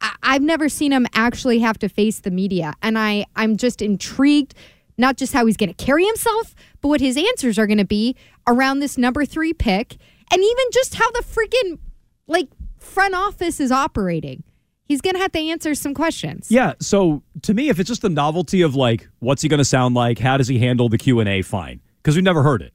I- 0.00 0.16
I've 0.22 0.42
never 0.42 0.68
seen 0.68 0.92
him 0.92 1.06
actually 1.14 1.60
have 1.60 1.78
to 1.78 1.88
face 1.88 2.20
the 2.20 2.30
media. 2.32 2.74
And 2.82 2.98
I, 2.98 3.26
I'm 3.36 3.56
just 3.56 3.80
intrigued, 3.80 4.54
not 4.98 5.16
just 5.16 5.32
how 5.32 5.46
he's 5.46 5.56
going 5.56 5.72
to 5.72 5.84
carry 5.84 6.04
himself, 6.04 6.54
but 6.80 6.88
what 6.88 7.00
his 7.00 7.16
answers 7.16 7.58
are 7.58 7.66
going 7.66 7.78
to 7.78 7.84
be 7.84 8.16
around 8.46 8.80
this 8.80 8.98
number 8.98 9.24
three 9.24 9.52
pick 9.52 9.96
and 10.32 10.42
even 10.42 10.64
just 10.72 10.96
how 10.96 11.08
the 11.12 11.22
freaking 11.22 11.78
like 12.26 12.48
front 12.78 13.14
office 13.14 13.60
is 13.60 13.70
operating. 13.70 14.42
He's 14.86 15.00
going 15.00 15.14
to 15.14 15.20
have 15.20 15.32
to 15.32 15.38
answer 15.38 15.74
some 15.74 15.94
questions. 15.94 16.50
Yeah. 16.50 16.74
So 16.80 17.22
to 17.42 17.52
me, 17.52 17.68
if 17.68 17.78
it's 17.80 17.88
just 17.88 18.02
the 18.02 18.08
novelty 18.08 18.62
of 18.62 18.74
like, 18.74 19.08
what's 19.18 19.42
he 19.42 19.48
going 19.48 19.58
to 19.58 19.64
sound 19.64 19.94
like? 19.94 20.18
How 20.18 20.36
does 20.36 20.48
he 20.48 20.58
handle 20.58 20.88
the 20.88 20.98
Q 20.98 21.20
and 21.20 21.28
A? 21.28 21.42
Fine, 21.42 21.80
because 22.02 22.14
we've 22.14 22.24
never 22.24 22.42
heard 22.42 22.62
it. 22.62 22.72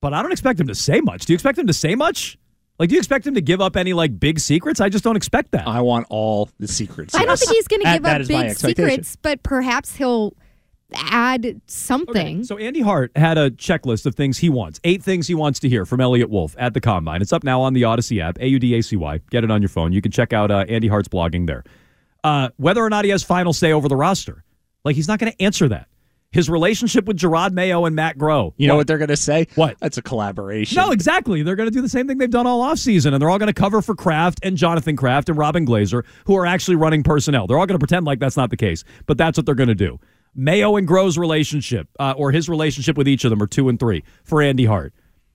But 0.00 0.12
I 0.12 0.20
don't 0.20 0.32
expect 0.32 0.58
him 0.58 0.66
to 0.66 0.74
say 0.74 1.00
much. 1.00 1.26
Do 1.26 1.32
you 1.32 1.36
expect 1.36 1.58
him 1.58 1.68
to 1.68 1.72
say 1.72 1.94
much? 1.94 2.36
Like, 2.78 2.88
do 2.88 2.96
you 2.96 2.98
expect 2.98 3.24
him 3.24 3.34
to 3.34 3.40
give 3.40 3.60
up 3.60 3.76
any 3.76 3.92
like 3.92 4.18
big 4.18 4.40
secrets? 4.40 4.80
I 4.80 4.88
just 4.88 5.04
don't 5.04 5.14
expect 5.14 5.52
that. 5.52 5.68
I 5.68 5.80
want 5.80 6.06
all 6.10 6.50
the 6.58 6.66
secrets 6.66 7.14
I 7.14 7.24
don't 7.24 7.38
think 7.38 7.52
he's 7.52 7.68
going 7.68 7.82
to 7.82 7.92
give 7.92 8.02
that 8.02 8.22
up 8.22 8.26
big 8.26 8.56
secrets, 8.56 9.14
but 9.14 9.42
perhaps 9.44 9.94
he'll 9.94 10.34
add 10.94 11.60
something. 11.66 12.44
So 12.44 12.58
Andy 12.58 12.80
Hart 12.80 13.12
had 13.16 13.38
a 13.38 13.50
checklist 13.50 14.06
of 14.06 14.14
things 14.14 14.38
he 14.38 14.48
wants. 14.48 14.80
Eight 14.84 15.02
things 15.02 15.28
he 15.28 15.34
wants 15.34 15.58
to 15.60 15.68
hear 15.68 15.84
from 15.84 16.00
Eliot 16.00 16.30
Wolf 16.30 16.54
at 16.58 16.74
the 16.74 16.80
Combine. 16.80 17.22
It's 17.22 17.32
up 17.32 17.44
now 17.44 17.60
on 17.60 17.72
the 17.72 17.82
Audacy 17.82 18.22
app, 18.22 18.38
A 18.38 18.46
U 18.46 18.58
D 18.58 18.74
A 18.74 18.82
C 18.82 18.96
Y. 18.96 19.20
Get 19.30 19.44
it 19.44 19.50
on 19.50 19.62
your 19.62 19.68
phone. 19.68 19.92
You 19.92 20.02
can 20.02 20.12
check 20.12 20.32
out 20.32 20.50
uh, 20.50 20.64
Andy 20.68 20.88
Hart's 20.88 21.08
blogging 21.08 21.46
there. 21.46 21.64
Uh, 22.24 22.50
whether 22.56 22.82
or 22.82 22.90
not 22.90 23.04
he 23.04 23.10
has 23.10 23.22
final 23.22 23.52
say 23.52 23.72
over 23.72 23.88
the 23.88 23.96
roster, 23.96 24.44
like 24.84 24.96
he's 24.96 25.08
not 25.08 25.18
going 25.18 25.32
to 25.32 25.42
answer 25.42 25.68
that. 25.68 25.88
His 26.30 26.48
relationship 26.48 27.04
with 27.04 27.18
Jerod 27.18 27.52
Mayo 27.52 27.84
and 27.84 27.94
Matt 27.94 28.16
Groh. 28.16 28.54
You 28.56 28.66
know 28.66 28.76
what 28.76 28.86
they're 28.86 28.96
going 28.96 29.08
to 29.08 29.18
say? 29.18 29.48
What? 29.54 29.76
That's 29.80 29.98
a 29.98 30.02
collaboration. 30.02 30.76
No, 30.76 30.90
exactly. 30.90 31.42
They're 31.42 31.56
going 31.56 31.68
to 31.68 31.74
do 31.74 31.82
the 31.82 31.90
same 31.90 32.08
thing 32.08 32.16
they've 32.16 32.30
done 32.30 32.46
all 32.46 32.62
offseason, 32.62 33.12
and 33.12 33.20
they're 33.20 33.28
all 33.28 33.38
going 33.38 33.52
to 33.52 33.60
cover 33.60 33.82
for 33.82 33.94
Kraft 33.94 34.40
and 34.42 34.56
Jonathan 34.56 34.96
Kraft 34.96 35.28
and 35.28 35.36
Robyn 35.36 35.66
Glaser, 35.66 36.06
who 36.24 36.34
are 36.36 36.46
actually 36.46 36.76
running 36.76 37.02
personnel. 37.02 37.46
They're 37.46 37.58
all 37.58 37.66
going 37.66 37.78
to 37.78 37.86
pretend 37.86 38.06
like 38.06 38.18
that's 38.18 38.38
not 38.38 38.48
the 38.48 38.56
case, 38.56 38.82
but 39.04 39.18
that's 39.18 39.36
what 39.36 39.44
they're 39.44 39.54
going 39.54 39.68
to 39.68 39.74
do. 39.74 40.00
Mayo 40.34 40.76
and 40.76 40.88
Groh's 40.88 41.18
relationship, 41.18 41.88
uh, 41.98 42.14
or 42.16 42.32
his 42.32 42.48
relationship 42.48 42.96
with 42.96 43.06
each 43.06 43.24
of 43.24 43.30
them, 43.30 43.42
are 43.42 43.46
two 43.46 43.68
and 43.68 43.78
three 43.78 44.02
for 44.24 44.40
Andy 44.40 44.64
Hart. 44.64 44.94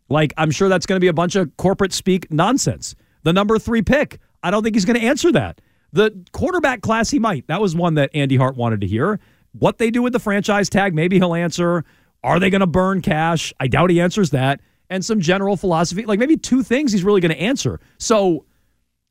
Like, 0.09 0.33
I'm 0.37 0.51
sure 0.51 0.69
that's 0.69 0.85
going 0.85 0.97
to 0.97 1.01
be 1.01 1.07
a 1.07 1.13
bunch 1.13 1.35
of 1.35 1.55
corporate 1.57 1.93
speak 1.93 2.31
nonsense. 2.31 2.95
The 3.23 3.33
number 3.33 3.59
three 3.59 3.81
pick, 3.81 4.19
I 4.41 4.51
don't 4.51 4.63
think 4.63 4.75
he's 4.75 4.85
going 4.85 4.99
to 4.99 5.05
answer 5.05 5.31
that. 5.33 5.61
The 5.91 6.25
quarterback 6.31 6.81
class, 6.81 7.09
he 7.09 7.19
might. 7.19 7.47
That 7.47 7.61
was 7.61 7.75
one 7.75 7.95
that 7.95 8.09
Andy 8.13 8.37
Hart 8.37 8.55
wanted 8.55 8.81
to 8.81 8.87
hear. 8.87 9.19
What 9.51 9.77
they 9.77 9.91
do 9.91 10.01
with 10.01 10.13
the 10.13 10.19
franchise 10.19 10.69
tag, 10.69 10.93
maybe 10.93 11.17
he'll 11.17 11.33
answer. 11.33 11.83
Are 12.23 12.39
they 12.39 12.49
going 12.49 12.61
to 12.61 12.67
burn 12.67 13.01
cash? 13.01 13.53
I 13.59 13.67
doubt 13.67 13.89
he 13.89 14.01
answers 14.01 14.31
that. 14.31 14.61
And 14.89 15.03
some 15.03 15.19
general 15.19 15.57
philosophy, 15.57 16.05
like 16.05 16.19
maybe 16.19 16.37
two 16.37 16.63
things 16.63 16.91
he's 16.91 17.03
really 17.03 17.21
going 17.21 17.33
to 17.33 17.41
answer. 17.41 17.79
So 17.97 18.45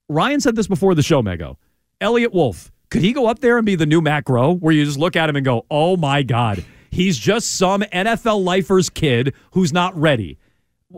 Ryan 0.08 0.40
said 0.40 0.56
this 0.56 0.66
before 0.66 0.94
the 0.94 1.02
show, 1.02 1.22
Mego. 1.22 1.56
Eliot 2.00 2.32
Wolf, 2.32 2.72
could 2.90 3.02
he 3.02 3.12
go 3.12 3.26
up 3.26 3.40
there 3.40 3.56
and 3.56 3.66
be 3.66 3.74
the 3.74 3.86
new 3.86 4.00
macro 4.00 4.52
where 4.52 4.72
you 4.72 4.84
just 4.84 4.98
look 4.98 5.16
at 5.16 5.28
him 5.28 5.36
and 5.36 5.44
go, 5.44 5.66
oh 5.70 5.96
my 5.96 6.22
God, 6.22 6.64
he's 6.90 7.18
just 7.18 7.56
some 7.56 7.82
NFL 7.82 8.44
lifer's 8.44 8.90
kid 8.90 9.34
who's 9.52 9.72
not 9.72 9.96
ready? 9.98 10.38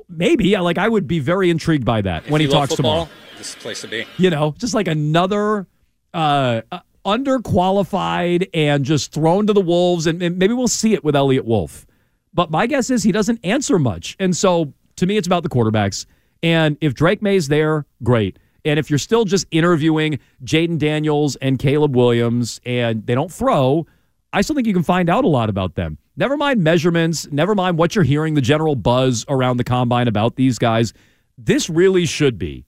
Maybe. 0.09 0.57
Like, 0.57 0.79
I 0.79 0.89
would 0.89 1.07
be 1.07 1.19
very 1.19 1.51
intrigued 1.51 1.85
by 1.85 2.03
that 2.03 2.29
when 2.31 2.41
he 2.41 2.47
talks 2.47 2.75
football, 2.75 3.07
tomorrow. 3.07 3.11
This 3.39 3.49
is 3.49 3.55
the 3.55 3.61
place 3.61 3.81
to 3.81 3.89
be. 3.89 4.07
You 4.19 4.31
know, 4.31 4.55
just 4.59 4.75
like 4.75 4.87
another 4.87 5.67
uh, 6.13 6.63
uh, 6.71 6.81
underqualified 7.07 8.49
and 8.53 8.85
just 8.85 9.13
thrown 9.13 9.47
to 9.47 9.53
the 9.53 9.61
wolves. 9.61 10.07
And, 10.07 10.23
and 10.23 10.39
maybe 10.39 10.53
we'll 10.53 10.69
see 10.69 10.93
it 10.93 11.03
with 11.03 11.17
Eliot 11.17 11.47
Wolf. 11.47 11.87
But 12.35 12.51
my 12.51 12.67
guess 12.67 12.91
is 12.91 13.03
he 13.03 13.13
doesn't 13.13 13.41
answer 13.43 13.79
much. 13.79 14.15
And 14.21 14.37
so 14.37 14.75
to 14.97 15.07
me, 15.07 15.17
it's 15.17 15.27
about 15.27 15.43
the 15.43 15.49
quarterbacks. 15.49 16.07
And 16.43 16.77
if 16.81 16.95
Drake 16.95 17.23
Maye's 17.23 17.49
there, 17.49 17.87
great. 18.03 18.39
And 18.69 18.79
if 18.79 18.91
you're 18.91 18.99
still 18.99 19.25
just 19.25 19.47
interviewing 19.51 20.19
Jayden 20.45 20.79
Daniels 20.79 21.37
and 21.37 21.59
Caleb 21.59 21.97
Williams 21.97 22.61
and 22.67 23.07
they 23.07 23.15
don't 23.15 23.33
throw, 23.33 23.87
I 24.35 24.43
still 24.43 24.55
think 24.55 24.67
you 24.67 24.75
can 24.75 24.83
find 24.83 25.09
out 25.09 25.25
a 25.25 25.29
lot 25.29 25.49
about 25.49 25.75
them. 25.75 25.97
Never 26.19 26.37
mind 26.37 26.63
measurements, 26.63 27.27
never 27.33 27.55
mind 27.55 27.79
what 27.79 27.95
you're 27.95 28.05
hearing, 28.05 28.35
the 28.35 28.43
general 28.43 28.77
buzz 28.77 29.25
around 29.29 29.57
the 29.57 29.65
combine 29.65 30.07
about 30.07 30.37
these 30.37 30.59
guys. 30.59 30.93
This 31.39 31.71
really 31.71 32.05
should 32.05 32.39
be 32.39 32.67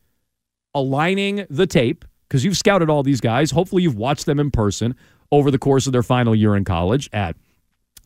aligning 0.74 1.44
the 1.50 1.66
tape 1.66 2.06
because 2.28 2.46
you've 2.46 2.56
scouted 2.56 2.88
all 2.88 3.02
these 3.02 3.20
guys. 3.20 3.50
Hopefully, 3.50 3.82
you've 3.82 3.96
watched 3.96 4.24
them 4.24 4.40
in 4.40 4.50
person 4.50 4.96
over 5.30 5.50
the 5.50 5.58
course 5.58 5.86
of 5.86 5.92
their 5.92 6.02
final 6.02 6.34
year 6.34 6.56
in 6.56 6.64
college 6.64 7.10
at, 7.12 7.36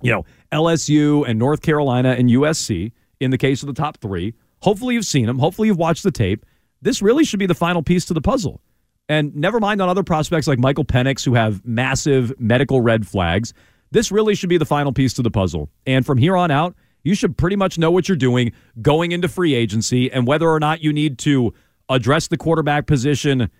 you 0.02 0.10
know, 0.10 0.24
LSU 0.50 1.28
and 1.28 1.38
North 1.38 1.62
Carolina 1.62 2.16
and 2.18 2.28
USC 2.28 2.90
in 3.20 3.30
the 3.30 3.38
case 3.38 3.62
of 3.62 3.68
the 3.68 3.74
top 3.74 3.98
three. 3.98 4.34
Hopefully, 4.62 4.94
you've 4.94 5.06
seen 5.06 5.26
them. 5.26 5.38
Hopefully, 5.38 5.68
you've 5.68 5.78
watched 5.78 6.02
the 6.02 6.10
tape. 6.10 6.44
This 6.84 7.00
really 7.00 7.24
should 7.24 7.38
be 7.38 7.46
the 7.46 7.54
final 7.54 7.82
piece 7.82 8.04
to 8.06 8.14
the 8.14 8.20
puzzle. 8.20 8.60
And 9.08 9.34
never 9.34 9.58
mind 9.58 9.80
on 9.80 9.88
other 9.88 10.02
prospects 10.02 10.46
like 10.46 10.58
Michael 10.58 10.84
Penix 10.84 11.24
who 11.24 11.32
have 11.34 11.64
massive 11.64 12.38
medical 12.38 12.82
red 12.82 13.06
flags. 13.06 13.54
This 13.90 14.12
really 14.12 14.34
should 14.34 14.50
be 14.50 14.58
the 14.58 14.66
final 14.66 14.92
piece 14.92 15.14
to 15.14 15.22
the 15.22 15.30
puzzle. 15.30 15.70
And 15.86 16.04
from 16.04 16.18
here 16.18 16.36
on 16.36 16.50
out, 16.50 16.74
you 17.02 17.14
should 17.14 17.38
pretty 17.38 17.56
much 17.56 17.78
know 17.78 17.90
what 17.90 18.06
you're 18.06 18.16
doing 18.16 18.52
going 18.82 19.12
into 19.12 19.28
free 19.28 19.54
agency 19.54 20.12
and 20.12 20.26
whether 20.26 20.48
or 20.48 20.60
not 20.60 20.82
you 20.82 20.92
need 20.92 21.18
to 21.20 21.54
address 21.88 22.28
the 22.28 22.36
quarterback 22.36 22.86
position 22.86 23.50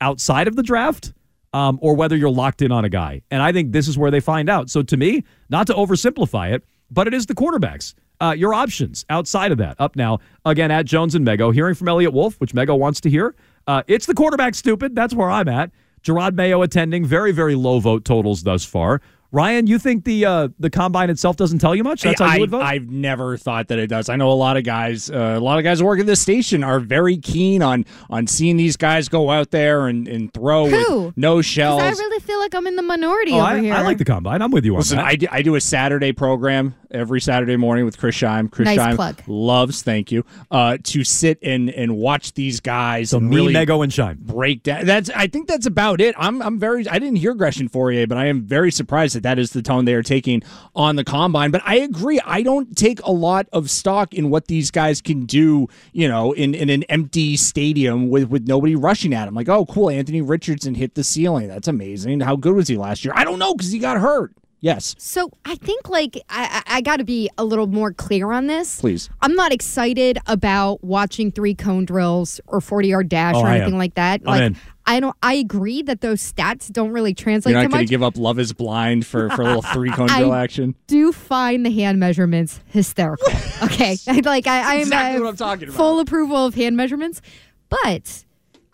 outside 0.00 0.48
of 0.48 0.56
the 0.56 0.62
draft 0.62 1.12
um, 1.52 1.78
or 1.82 1.94
whether 1.94 2.16
you're 2.16 2.30
locked 2.30 2.62
in 2.62 2.72
on 2.72 2.84
a 2.84 2.88
guy. 2.88 3.22
And 3.30 3.42
I 3.42 3.52
think 3.52 3.70
this 3.70 3.86
is 3.86 3.96
where 3.96 4.10
they 4.10 4.20
find 4.20 4.50
out. 4.50 4.70
So 4.70 4.82
to 4.82 4.96
me, 4.96 5.22
not 5.48 5.68
to 5.68 5.74
oversimplify 5.74 6.52
it, 6.52 6.64
but 6.90 7.06
it 7.06 7.14
is 7.14 7.26
the 7.26 7.34
quarterbacks. 7.34 7.94
Uh, 8.22 8.32
your 8.32 8.54
options 8.54 9.04
outside 9.10 9.50
of 9.50 9.58
that. 9.58 9.74
Up 9.80 9.96
now, 9.96 10.20
again, 10.44 10.70
at 10.70 10.86
Jones 10.86 11.14
and 11.16 11.26
Mego, 11.26 11.52
hearing 11.52 11.74
from 11.74 11.88
Eliot 11.88 12.12
Wolf, 12.12 12.40
which 12.40 12.52
Mego 12.54 12.78
wants 12.78 13.00
to 13.00 13.10
hear. 13.10 13.34
Uh, 13.66 13.82
it's 13.88 14.06
the 14.06 14.14
quarterback 14.14 14.54
stupid. 14.54 14.94
That's 14.94 15.12
where 15.12 15.28
I'm 15.30 15.48
at. 15.48 15.72
Jerod 16.04 16.34
Mayo 16.34 16.62
attending. 16.62 17.04
Very, 17.04 17.32
very 17.32 17.54
low 17.56 17.80
vote 17.80 18.04
totals 18.04 18.42
thus 18.44 18.64
far. 18.64 19.00
Ryan, 19.34 19.66
you 19.66 19.78
think 19.78 20.04
the 20.04 20.26
uh, 20.26 20.48
the 20.58 20.68
combine 20.68 21.08
itself 21.08 21.36
doesn't 21.36 21.58
tell 21.58 21.74
you 21.74 21.82
much? 21.82 22.02
That's 22.02 22.20
how 22.20 22.26
I, 22.26 22.34
you 22.34 22.40
would 22.40 22.50
vote. 22.50 22.60
I've 22.60 22.90
never 22.90 23.38
thought 23.38 23.68
that 23.68 23.78
it 23.78 23.86
does. 23.86 24.10
I 24.10 24.16
know 24.16 24.30
a 24.30 24.34
lot 24.34 24.58
of 24.58 24.64
guys, 24.64 25.10
uh, 25.10 25.36
a 25.38 25.40
lot 25.40 25.56
of 25.56 25.64
guys 25.64 25.80
who 25.80 25.86
work 25.86 25.98
at 26.00 26.04
this 26.04 26.20
station 26.20 26.62
are 26.62 26.78
very 26.78 27.16
keen 27.16 27.62
on 27.62 27.86
on 28.10 28.26
seeing 28.26 28.58
these 28.58 28.76
guys 28.76 29.08
go 29.08 29.30
out 29.30 29.50
there 29.50 29.86
and, 29.86 30.06
and 30.06 30.30
throw 30.34 30.66
Who? 30.68 31.02
with 31.04 31.16
no 31.16 31.36
'Cause 31.36 31.46
shells. 31.46 31.80
I 31.80 31.88
really 31.92 32.20
feel 32.20 32.38
like 32.40 32.54
I'm 32.54 32.66
in 32.66 32.76
the 32.76 32.82
minority 32.82 33.32
oh, 33.32 33.36
over 33.36 33.46
I, 33.46 33.60
here. 33.60 33.72
I 33.72 33.80
like 33.80 33.96
the 33.96 34.04
combine. 34.04 34.42
I'm 34.42 34.50
with 34.50 34.66
you 34.66 34.74
on 34.74 34.80
Listen, 34.80 34.98
that. 34.98 35.06
I 35.06 35.16
do, 35.16 35.26
I 35.30 35.40
do 35.40 35.54
a 35.54 35.62
Saturday 35.62 36.12
program 36.12 36.74
every 36.92 37.20
Saturday 37.20 37.56
morning 37.56 37.84
with 37.84 37.98
Chris 37.98 38.16
Scheim. 38.16 38.50
Chris 38.50 38.66
Nice 38.66 38.78
Scheim 38.78 38.96
plug. 38.96 39.22
loves, 39.26 39.82
thank 39.82 40.12
you, 40.12 40.24
uh, 40.50 40.78
to 40.84 41.04
sit 41.04 41.38
and 41.42 41.70
and 41.70 41.96
watch 41.96 42.34
these 42.34 42.60
guys. 42.60 43.10
so 43.10 43.20
me, 43.20 43.34
really 43.36 43.54
Mego, 43.54 43.82
and 43.82 43.92
Shine. 43.92 44.18
break 44.20 44.62
down. 44.62 44.86
That's 44.86 45.10
I 45.10 45.26
think 45.26 45.48
that's 45.48 45.66
about 45.66 46.00
it. 46.00 46.14
I'm 46.18 46.40
I'm 46.42 46.58
very 46.58 46.86
I 46.88 46.98
didn't 46.98 47.16
hear 47.16 47.34
Gresh 47.34 47.58
and 47.58 47.70
Fauria, 47.70 48.08
but 48.08 48.18
I 48.18 48.26
am 48.26 48.42
very 48.42 48.70
surprised 48.70 49.16
that 49.16 49.22
that 49.22 49.38
is 49.38 49.50
the 49.52 49.62
tone 49.62 49.84
they 49.84 49.94
are 49.94 50.02
taking 50.02 50.42
on 50.74 50.96
the 50.96 51.04
combine. 51.04 51.50
But 51.50 51.62
I 51.64 51.76
agree. 51.76 52.20
I 52.24 52.42
don't 52.42 52.76
take 52.76 53.00
a 53.04 53.12
lot 53.12 53.48
of 53.52 53.70
stock 53.70 54.14
in 54.14 54.30
what 54.30 54.46
these 54.46 54.70
guys 54.70 55.00
can 55.00 55.26
do. 55.26 55.68
You 55.92 56.08
know, 56.08 56.32
in 56.32 56.54
in 56.54 56.70
an 56.70 56.82
empty 56.84 57.36
stadium 57.36 58.10
with 58.10 58.28
with 58.28 58.46
nobody 58.46 58.76
rushing 58.76 59.14
at 59.14 59.28
him. 59.28 59.34
Like, 59.34 59.48
oh, 59.48 59.66
cool, 59.66 59.90
Anthony 59.90 60.20
Richardson 60.22 60.74
hit 60.74 60.94
the 60.94 61.04
ceiling. 61.04 61.48
That's 61.48 61.68
amazing. 61.68 62.20
How 62.20 62.36
good 62.36 62.54
was 62.54 62.68
he 62.68 62.76
last 62.76 63.04
year? 63.04 63.14
I 63.16 63.24
don't 63.24 63.38
know 63.38 63.54
because 63.54 63.70
he 63.72 63.78
got 63.78 63.98
hurt. 64.00 64.32
Yes, 64.64 64.94
So 64.96 65.28
I 65.44 65.56
think 65.56 65.88
like 65.88 66.16
I, 66.28 66.62
I, 66.68 66.80
got 66.82 66.98
to 66.98 67.04
be 67.04 67.28
a 67.36 67.44
little 67.44 67.66
more 67.66 67.92
clear 67.92 68.30
on 68.30 68.46
this. 68.46 68.80
please. 68.80 69.10
I'm 69.20 69.34
not 69.34 69.50
excited 69.52 70.18
about 70.26 70.84
watching 70.84 71.32
three 71.32 71.56
cone 71.56 71.84
drills 71.84 72.40
or 72.46 72.60
40 72.60 72.86
yard 72.86 73.08
dash 73.08 73.34
Oh, 73.36 73.40
or 73.42 73.48
anything 73.48 73.72
am. 73.74 73.78
like 73.78 73.94
that. 73.94 74.20
I'm 74.20 74.26
like 74.26 74.42
in. 74.42 74.56
I 74.86 75.00
don't. 75.00 75.16
I 75.20 75.34
agree 75.34 75.82
that 75.82 76.00
those 76.00 76.20
stats 76.22 76.70
don't 76.70 76.90
really 76.92 77.12
translate 77.12 77.54
You're 77.54 77.62
not 77.64 77.72
going 77.72 77.86
to 77.86 77.90
give 77.90 78.04
up 78.04 78.16
Love 78.16 78.38
Is 78.38 78.52
Blind 78.52 79.04
for 79.04 79.30
for 79.30 79.42
a 79.42 79.46
little 79.46 79.62
three 79.62 79.90
cone 79.90 80.06
drill 80.16 80.32
action. 80.32 80.76
do 80.86 81.10
find 81.12 81.66
the 81.66 81.70
hand 81.72 81.98
measurements 81.98 82.60
hysterical. 82.66 83.28
Okay, 83.64 83.96
like 84.24 84.46
I, 84.48 84.74
I'm 84.74 84.80
exactly 84.80 85.20
what 85.22 85.28
I'm 85.28 85.36
talking 85.36 85.68
about. 85.68 85.76
full 85.76 86.00
approval 86.00 86.46
of 86.46 86.54
hand 86.56 86.76
measurements, 86.76 87.20
but 87.68 88.24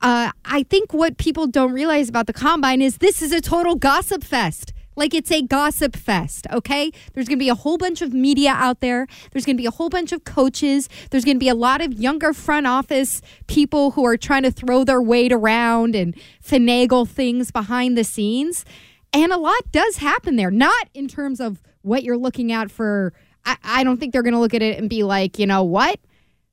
uh, 0.01 0.33
I 0.47 0.63
think 0.65 0.95
what 0.95 1.19
people 1.19 1.47
don't 1.47 1.73
realize 1.73 2.09
about 2.09 2.27
the 2.27 2.33
combine 2.33 2.81
is 2.81 2.97
this 2.99 3.21
is 3.21 3.31
a 3.33 3.41
total 3.43 3.75
gossip 3.75 4.25
fest. 4.25 4.73
Like 4.99 5.15
it's 5.15 5.31
a 5.31 5.43
gossip 5.43 5.95
fest, 5.95 6.49
okay? 6.53 6.91
There's 7.15 7.29
going 7.29 7.39
to 7.39 7.45
be 7.45 7.49
a 7.49 7.55
whole 7.55 7.79
bunch 7.79 8.03
of 8.03 8.13
media 8.13 8.51
out 8.51 8.81
there. 8.81 9.07
There's 9.31 9.45
going 9.45 9.57
to 9.57 9.63
be 9.63 9.67
a 9.67 9.71
whole 9.71 9.89
bunch 9.89 10.11
of 10.11 10.25
coaches. 10.25 10.89
There's 11.11 11.25
going 11.25 11.37
to 11.37 11.41
be 11.41 11.49
a 11.49 11.55
lot 11.55 11.81
of 11.81 11.93
younger 11.93 12.33
front 12.33 12.67
office 12.67 13.23
people 13.47 13.93
who 13.93 14.05
are 14.05 14.17
trying 14.17 14.43
to 14.43 14.51
throw 14.51 14.83
their 14.83 15.01
weight 15.01 15.31
around 15.31 15.95
and 15.95 16.17
finagle 16.45 17.07
things 17.09 17.53
behind 17.53 17.97
the 17.97 18.03
scenes. 18.03 18.65
And 19.13 19.31
a 19.33 19.39
lot 19.39 19.71
does 19.71 19.99
happen 19.99 20.35
there, 20.35 20.51
not 20.51 20.89
in 20.95 21.07
terms 21.07 21.41
of 21.41 21.63
what 21.83 22.03
you're 22.03 22.19
looking 22.19 22.51
at 22.51 22.69
for. 22.69 23.13
I, 23.45 23.57
I 23.63 23.85
don't 23.85 23.99
think 23.99 24.13
they're 24.13 24.25
going 24.25 24.35
to 24.35 24.41
look 24.41 24.55
at 24.55 24.63
it 24.63 24.79
and 24.79 24.91
be 24.91 25.05
like, 25.05 25.39
you 25.39 25.47
know 25.47 25.63
what? 25.63 26.01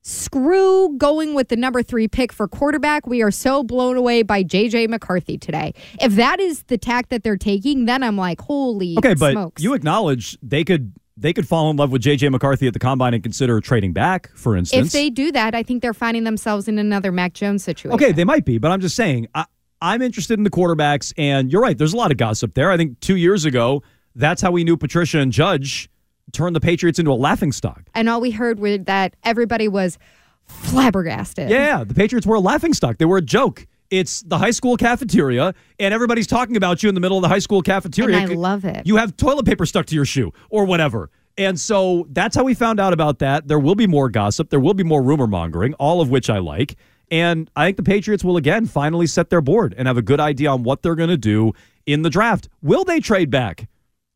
Screw 0.06 0.96
going 0.96 1.34
with 1.34 1.48
the 1.48 1.56
number 1.56 1.82
three 1.82 2.06
pick 2.06 2.32
for 2.32 2.46
quarterback. 2.46 3.08
We 3.08 3.22
are 3.22 3.32
so 3.32 3.64
blown 3.64 3.96
away 3.96 4.22
by 4.22 4.44
JJ 4.44 4.88
McCarthy 4.88 5.36
today. 5.36 5.74
If 6.00 6.14
that 6.14 6.38
is 6.38 6.62
the 6.68 6.78
tack 6.78 7.08
that 7.08 7.24
they're 7.24 7.36
taking, 7.36 7.86
then 7.86 8.04
I'm 8.04 8.16
like, 8.16 8.40
holy 8.40 8.96
Okay, 8.98 9.14
but 9.14 9.54
you 9.58 9.74
acknowledge 9.74 10.38
they 10.40 10.62
could 10.62 10.92
they 11.16 11.32
could 11.32 11.48
fall 11.48 11.70
in 11.70 11.76
love 11.76 11.90
with 11.90 12.02
JJ 12.02 12.30
McCarthy 12.30 12.68
at 12.68 12.72
the 12.72 12.78
combine 12.78 13.14
and 13.14 13.22
consider 13.24 13.60
trading 13.60 13.92
back, 13.92 14.30
for 14.36 14.56
instance. 14.56 14.86
if 14.86 14.92
they 14.92 15.10
do 15.10 15.32
that, 15.32 15.56
I 15.56 15.64
think 15.64 15.82
they're 15.82 15.92
finding 15.92 16.22
themselves 16.22 16.68
in 16.68 16.78
another 16.78 17.10
Mac 17.10 17.32
Jones 17.32 17.64
situation. 17.64 17.92
Okay, 17.96 18.12
they 18.12 18.22
might 18.22 18.44
be, 18.44 18.58
but 18.58 18.70
I'm 18.70 18.80
just 18.80 18.94
saying 18.94 19.26
I, 19.34 19.46
I'm 19.82 20.02
interested 20.02 20.38
in 20.38 20.44
the 20.44 20.50
quarterbacks, 20.50 21.12
and 21.18 21.50
you're 21.50 21.62
right. 21.62 21.76
There's 21.76 21.94
a 21.94 21.96
lot 21.96 22.12
of 22.12 22.16
gossip 22.16 22.54
there. 22.54 22.70
I 22.70 22.76
think 22.76 23.00
two 23.00 23.16
years 23.16 23.44
ago, 23.44 23.82
that's 24.14 24.40
how 24.40 24.52
we 24.52 24.62
knew 24.62 24.76
Patricia 24.76 25.18
and 25.18 25.32
Judge 25.32 25.90
turned 26.32 26.56
the 26.56 26.60
Patriots 26.60 26.98
into 26.98 27.10
a 27.10 27.14
laughing 27.14 27.52
stock. 27.52 27.82
And 27.94 28.08
all 28.08 28.20
we 28.20 28.30
heard 28.30 28.58
were 28.58 28.78
that 28.78 29.14
everybody 29.24 29.68
was 29.68 29.98
flabbergasted. 30.46 31.50
Yeah, 31.50 31.84
the 31.84 31.94
Patriots 31.94 32.26
were 32.26 32.36
a 32.36 32.40
laughing 32.40 32.74
stock. 32.74 32.98
They 32.98 33.04
were 33.04 33.18
a 33.18 33.22
joke. 33.22 33.66
It's 33.90 34.22
the 34.22 34.38
high 34.38 34.50
school 34.50 34.76
cafeteria, 34.76 35.54
and 35.78 35.94
everybody's 35.94 36.26
talking 36.26 36.56
about 36.56 36.82
you 36.82 36.88
in 36.88 36.94
the 36.94 37.00
middle 37.00 37.18
of 37.18 37.22
the 37.22 37.28
high 37.28 37.38
school 37.38 37.62
cafeteria. 37.62 38.18
And 38.18 38.32
I 38.32 38.34
love 38.34 38.64
it. 38.64 38.86
You 38.86 38.96
have 38.96 39.16
toilet 39.16 39.46
paper 39.46 39.64
stuck 39.64 39.86
to 39.86 39.94
your 39.94 40.04
shoe 40.04 40.32
or 40.50 40.64
whatever. 40.64 41.10
And 41.38 41.60
so 41.60 42.06
that's 42.10 42.34
how 42.34 42.44
we 42.44 42.54
found 42.54 42.80
out 42.80 42.92
about 42.92 43.18
that. 43.20 43.46
There 43.46 43.58
will 43.58 43.74
be 43.74 43.86
more 43.86 44.08
gossip. 44.08 44.50
There 44.50 44.58
will 44.58 44.74
be 44.74 44.84
more 44.84 45.02
rumor 45.02 45.26
mongering, 45.26 45.74
all 45.74 46.00
of 46.00 46.08
which 46.10 46.30
I 46.30 46.38
like. 46.38 46.76
And 47.10 47.48
I 47.54 47.66
think 47.66 47.76
the 47.76 47.82
Patriots 47.84 48.24
will 48.24 48.36
again 48.36 48.66
finally 48.66 49.06
set 49.06 49.30
their 49.30 49.40
board 49.40 49.74
and 49.76 49.86
have 49.86 49.96
a 49.96 50.02
good 50.02 50.18
idea 50.18 50.50
on 50.50 50.64
what 50.64 50.82
they're 50.82 50.96
going 50.96 51.10
to 51.10 51.16
do 51.16 51.52
in 51.84 52.02
the 52.02 52.10
draft. 52.10 52.48
Will 52.62 52.84
they 52.84 52.98
trade 52.98 53.30
back? 53.30 53.68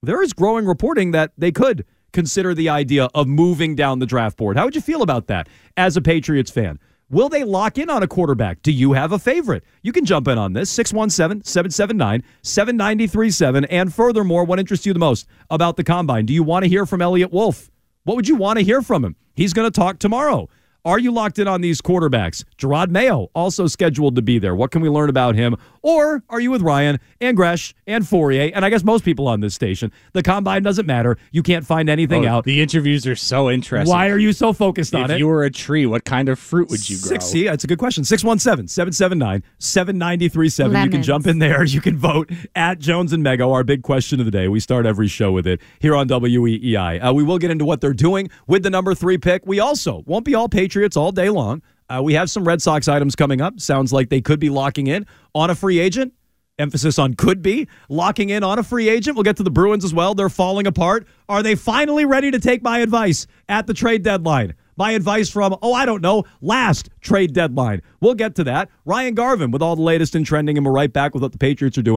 There 0.02 0.22
is 0.22 0.32
growing 0.32 0.66
reporting 0.66 1.12
that 1.12 1.32
they 1.36 1.52
could 1.52 1.84
consider 2.12 2.54
the 2.54 2.68
idea 2.68 3.08
of 3.14 3.26
moving 3.26 3.74
down 3.74 3.98
the 3.98 4.06
draft 4.06 4.36
board. 4.36 4.56
How 4.56 4.64
would 4.64 4.74
you 4.74 4.80
feel 4.80 5.02
about 5.02 5.26
that 5.28 5.48
as 5.76 5.96
a 5.96 6.00
Patriots 6.00 6.50
fan? 6.50 6.78
Will 7.10 7.28
they 7.28 7.42
lock 7.42 7.76
in 7.76 7.90
on 7.90 8.04
a 8.04 8.06
quarterback? 8.06 8.62
Do 8.62 8.70
you 8.70 8.92
have 8.92 9.10
a 9.10 9.18
favorite? 9.18 9.64
You 9.82 9.90
can 9.90 10.04
jump 10.04 10.28
in 10.28 10.38
on 10.38 10.52
this 10.52 10.70
617 10.70 11.42
779 11.44 12.22
7937. 12.42 13.64
And 13.64 13.92
furthermore, 13.92 14.44
what 14.44 14.60
interests 14.60 14.86
you 14.86 14.92
the 14.92 15.00
most 15.00 15.26
about 15.50 15.76
the 15.76 15.82
combine? 15.82 16.24
Do 16.24 16.32
you 16.32 16.44
want 16.44 16.62
to 16.62 16.68
hear 16.68 16.86
from 16.86 17.02
Eliot 17.02 17.32
Wolf? 17.32 17.68
What 18.04 18.14
would 18.14 18.28
you 18.28 18.36
want 18.36 18.60
to 18.60 18.64
hear 18.64 18.80
from 18.80 19.04
him? 19.04 19.16
He's 19.34 19.52
going 19.52 19.66
to 19.66 19.76
talk 19.76 19.98
tomorrow. 19.98 20.48
Are 20.84 20.98
you 20.98 21.10
locked 21.12 21.38
in 21.38 21.46
on 21.46 21.60
these 21.60 21.82
quarterbacks? 21.82 22.42
Jerod 22.56 22.88
Mayo 22.88 23.28
also 23.34 23.66
scheduled 23.66 24.16
to 24.16 24.22
be 24.22 24.38
there. 24.38 24.54
What 24.54 24.70
can 24.70 24.80
we 24.80 24.88
learn 24.88 25.10
about 25.10 25.34
him? 25.34 25.56
Or 25.82 26.22
are 26.28 26.40
you 26.40 26.50
with 26.50 26.62
Ryan 26.62 26.98
and 27.20 27.36
Gresh 27.36 27.74
and 27.86 28.04
Fauria 28.04 28.52
and 28.54 28.64
I 28.64 28.70
guess 28.70 28.84
most 28.84 29.04
people 29.04 29.28
on 29.28 29.40
this 29.40 29.54
station? 29.54 29.90
The 30.12 30.22
combine 30.22 30.62
doesn't 30.62 30.86
matter. 30.86 31.16
You 31.32 31.42
can't 31.42 31.64
find 31.66 31.88
anything 31.88 32.26
Oh, 32.26 32.28
out. 32.30 32.44
The 32.44 32.60
interviews 32.60 33.06
are 33.06 33.16
so 33.16 33.50
interesting. 33.50 33.90
Why 33.90 34.08
are 34.10 34.18
you 34.18 34.32
so 34.32 34.52
focused 34.52 34.94
on 34.94 35.04
if 35.04 35.10
it? 35.10 35.14
If 35.14 35.18
you 35.20 35.26
were 35.28 35.44
a 35.44 35.50
tree, 35.50 35.86
what 35.86 36.04
kind 36.04 36.28
of 36.28 36.38
fruit 36.38 36.68
would 36.70 36.88
you 36.88 36.98
grow? 36.98 37.08
Six, 37.08 37.24
see, 37.26 37.44
that's 37.44 37.64
a 37.64 37.66
good 37.66 37.78
question. 37.78 38.04
617 38.04 38.68
779 38.68 39.42
7937. 39.58 40.84
You 40.84 40.90
can 40.90 41.02
jump 41.02 41.26
in 41.26 41.38
there. 41.38 41.64
You 41.64 41.80
can 41.80 41.96
vote 41.96 42.30
at 42.54 42.78
Jones 42.78 43.12
and 43.12 43.24
Mego, 43.24 43.52
our 43.52 43.64
big 43.64 43.82
question 43.82 44.18
of 44.20 44.26
the 44.26 44.32
day. 44.32 44.48
We 44.48 44.60
start 44.60 44.86
every 44.86 45.08
show 45.08 45.32
with 45.32 45.46
it 45.46 45.60
here 45.78 45.94
on 45.94 46.08
WEEI. 46.08 47.02
Uh, 47.08 47.14
we 47.14 47.22
will 47.22 47.38
get 47.38 47.50
into 47.50 47.64
what 47.64 47.80
they're 47.80 47.92
doing 47.94 48.28
with 48.46 48.62
the 48.62 48.70
number 48.70 48.94
three 48.94 49.18
pick. 49.18 49.46
We 49.46 49.60
also 49.60 50.02
won't 50.06 50.24
be 50.24 50.34
all 50.34 50.48
Patriots 50.48 50.96
all 50.96 51.12
day 51.12 51.30
long. 51.30 51.62
Uh, 51.90 52.00
we 52.00 52.14
have 52.14 52.30
some 52.30 52.44
Red 52.44 52.62
Sox 52.62 52.86
items 52.86 53.16
coming 53.16 53.40
up. 53.40 53.58
Sounds 53.58 53.92
like 53.92 54.10
they 54.10 54.20
could 54.20 54.38
be 54.38 54.48
locking 54.48 54.86
in 54.86 55.06
on 55.34 55.50
a 55.50 55.56
free 55.56 55.80
agent. 55.80 56.14
Emphasis 56.56 56.98
on 56.98 57.14
could 57.14 57.42
be 57.42 57.66
locking 57.88 58.30
in 58.30 58.44
on 58.44 58.58
a 58.58 58.62
free 58.62 58.88
agent. 58.88 59.16
We'll 59.16 59.24
get 59.24 59.36
to 59.38 59.42
the 59.42 59.50
Bruins 59.50 59.84
as 59.84 59.92
well. 59.92 60.14
They're 60.14 60.28
falling 60.28 60.66
apart. 60.66 61.08
Are 61.28 61.42
they 61.42 61.54
finally 61.56 62.04
ready 62.04 62.30
to 62.30 62.38
take 62.38 62.62
my 62.62 62.78
advice 62.78 63.26
at 63.48 63.66
the 63.66 63.74
trade 63.74 64.02
deadline? 64.02 64.54
My 64.76 64.92
advice 64.92 65.28
from, 65.28 65.56
oh, 65.62 65.72
I 65.72 65.84
don't 65.84 66.00
know, 66.00 66.24
last 66.40 66.90
trade 67.00 67.32
deadline. 67.32 67.82
We'll 68.00 68.14
get 68.14 68.34
to 68.36 68.44
that. 68.44 68.70
Ryan 68.84 69.14
Garvin 69.14 69.50
with 69.50 69.62
all 69.62 69.74
the 69.74 69.82
latest 69.82 70.14
in 70.14 70.22
trending, 70.22 70.56
and 70.56 70.64
we're 70.64 70.72
right 70.72 70.92
back 70.92 71.12
with 71.12 71.22
what 71.22 71.32
the 71.32 71.38
Patriots 71.38 71.76
are 71.76 71.82
doing. 71.82 71.96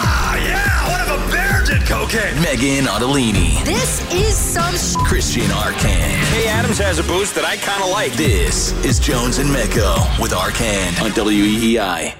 Ah, 0.00 0.36
yeah! 0.36 0.88
What 0.88 1.00
if 1.00 1.08
a 1.10 1.32
bear 1.32 1.64
did 1.64 1.86
cocaine? 1.88 2.34
Meghan 2.42 2.86
Ottolini. 2.86 3.64
This 3.64 4.00
is 4.12 4.36
some 4.36 4.74
sh- 4.74 4.96
Christian 5.08 5.44
Arcand. 5.50 6.14
Hey, 6.32 6.46
Adams 6.48 6.78
has 6.78 6.98
a 6.98 7.02
boost 7.02 7.34
that 7.34 7.44
I 7.44 7.56
kind 7.56 7.82
of 7.82 7.90
like. 7.90 8.12
This 8.12 8.72
is 8.84 9.00
Jones 9.00 9.38
and 9.38 9.48
Mego 9.50 9.96
with 10.20 10.30
Arcand 10.32 11.00
on 11.02 11.10
E 11.10 11.74
WEEI. 11.74 12.14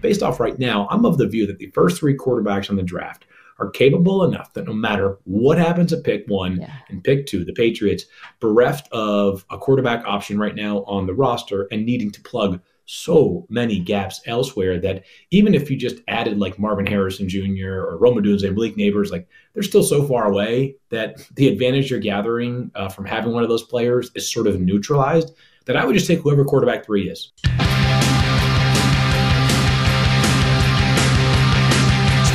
Based 0.00 0.22
off 0.22 0.38
right 0.38 0.58
now, 0.58 0.86
I'm 0.90 1.04
of 1.04 1.18
the 1.18 1.26
view 1.26 1.46
that 1.48 1.58
the 1.58 1.70
first 1.72 1.98
three 1.98 2.16
quarterbacks 2.16 2.70
on 2.70 2.76
the 2.76 2.82
draft 2.82 3.24
are 3.58 3.70
capable 3.70 4.22
enough 4.22 4.52
that 4.52 4.66
no 4.66 4.72
matter 4.74 5.18
what 5.24 5.58
happens 5.58 5.92
at 5.92 6.04
pick 6.04 6.24
one 6.28 6.64
and 6.88 7.02
pick 7.02 7.26
two, 7.26 7.44
the 7.44 7.54
Patriots, 7.54 8.04
bereft 8.38 8.86
of 8.92 9.44
a 9.50 9.58
quarterback 9.58 10.04
option 10.06 10.38
right 10.38 10.54
now 10.54 10.84
on 10.84 11.06
the 11.06 11.14
roster 11.14 11.66
and 11.72 11.84
needing 11.84 12.10
to 12.10 12.20
plug 12.20 12.60
so 12.86 13.46
many 13.48 13.80
gaps 13.80 14.20
elsewhere 14.26 14.78
that 14.80 15.04
even 15.30 15.54
if 15.54 15.70
you 15.70 15.76
just 15.76 15.96
added 16.08 16.38
like 16.38 16.58
Marvin 16.58 16.86
Harrison 16.86 17.28
Jr. 17.28 17.68
or 17.68 17.98
Rome 17.98 18.16
Odunze, 18.16 18.42
Malik 18.42 18.76
Nabers, 18.76 19.10
like 19.10 19.28
they're 19.52 19.62
still 19.62 19.82
so 19.82 20.06
far 20.06 20.26
away 20.26 20.76
that 20.90 21.28
the 21.34 21.48
advantage 21.48 21.90
you're 21.90 22.00
gathering 22.00 22.70
uh, 22.74 22.88
from 22.88 23.04
having 23.04 23.32
one 23.32 23.42
of 23.42 23.48
those 23.48 23.64
players 23.64 24.10
is 24.14 24.32
sort 24.32 24.46
of 24.46 24.60
neutralized. 24.60 25.34
That 25.66 25.76
I 25.76 25.84
would 25.84 25.94
just 25.94 26.06
take 26.06 26.20
whoever 26.20 26.44
quarterback 26.44 26.86
three 26.86 27.10
is. 27.10 27.32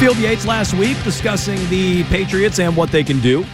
Field 0.01 0.17
Yates 0.17 0.45
last 0.47 0.73
week 0.73 1.01
discussing 1.03 1.57
the 1.69 2.03
Patriots 2.05 2.59
and 2.59 2.75
what 2.75 2.91
they 2.91 3.03
can 3.03 3.19
do 3.19 3.45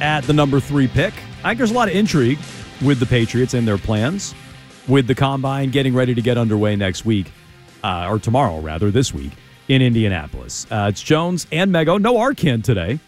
at 0.00 0.22
the 0.24 0.32
number 0.32 0.60
three 0.60 0.88
pick. 0.88 1.12
I 1.44 1.50
think 1.50 1.58
there's 1.58 1.70
a 1.70 1.74
lot 1.74 1.88
of 1.88 1.94
intrigue 1.94 2.38
with 2.82 2.98
the 2.98 3.06
Patriots 3.06 3.52
and 3.54 3.68
their 3.68 3.76
plans, 3.76 4.34
with 4.88 5.06
the 5.06 5.14
combine 5.14 5.70
getting 5.70 5.94
ready 5.94 6.14
to 6.14 6.22
get 6.22 6.38
underway 6.38 6.76
next 6.76 7.04
week, 7.04 7.30
uh, 7.84 8.08
or 8.08 8.18
tomorrow, 8.18 8.60
rather, 8.60 8.90
this 8.90 9.12
week 9.12 9.32
in 9.68 9.82
Indianapolis. 9.82 10.66
Uh, 10.70 10.88
it's 10.90 11.02
Jones 11.02 11.46
and 11.52 11.70
Mego. 11.70 12.00
No 12.00 12.14
Arcand 12.14 12.64
today. 12.64 12.98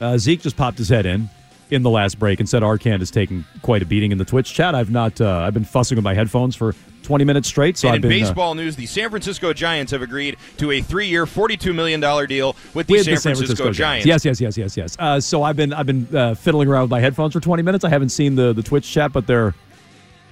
Uh, 0.00 0.16
Zeke 0.18 0.40
just 0.40 0.56
popped 0.56 0.78
his 0.78 0.88
head 0.88 1.06
in 1.06 1.28
in 1.70 1.82
the 1.82 1.90
last 1.90 2.18
break 2.18 2.38
and 2.38 2.48
said 2.48 2.62
Arcand 2.62 3.00
is 3.00 3.10
taking 3.10 3.44
quite 3.62 3.82
a 3.82 3.86
beating 3.86 4.12
in 4.12 4.18
the 4.18 4.24
Twitch 4.24 4.54
chat. 4.54 4.74
I've 4.74 4.90
not. 4.90 5.20
Uh, 5.20 5.38
I've 5.38 5.54
been 5.54 5.64
fussing 5.64 5.96
with 5.96 6.04
my 6.04 6.14
headphones 6.14 6.54
for 6.54 6.74
20 7.02 7.24
minutes 7.24 7.48
straight. 7.48 7.78
So 7.78 7.88
and 7.88 7.94
I've 7.94 8.04
in 8.04 8.08
been 8.10 8.22
uh, 8.22 8.26
baseball 8.26 8.54
news, 8.54 8.76
the 8.76 8.86
San 8.86 9.10
Francisco 9.10 9.52
Giants 9.52 9.92
have 9.92 10.02
agreed 10.02 10.36
to 10.58 10.72
a 10.72 10.80
three-year, 10.80 11.24
$42 11.24 11.74
million 11.74 12.00
deal 12.00 12.56
with 12.74 12.88
the, 12.88 12.94
with 12.94 13.04
San, 13.04 13.14
the 13.14 13.20
San 13.20 13.34
Francisco, 13.34 13.64
Francisco 13.64 13.72
Giants. 13.72 14.06
Yes, 14.06 14.24
yes, 14.24 14.40
yes, 14.40 14.58
yes, 14.58 14.76
yes. 14.76 14.96
Uh, 14.98 15.20
so 15.20 15.42
I've 15.42 15.56
been 15.56 15.72
I've 15.72 15.86
been 15.86 16.08
uh, 16.14 16.34
fiddling 16.34 16.68
around 16.68 16.82
with 16.82 16.90
my 16.90 17.00
headphones 17.00 17.32
for 17.32 17.40
20 17.40 17.62
minutes. 17.62 17.84
I 17.84 17.88
haven't 17.88 18.10
seen 18.10 18.34
the 18.34 18.52
the 18.52 18.62
Twitch 18.62 18.90
chat, 18.90 19.12
but 19.12 19.26
they're 19.26 19.54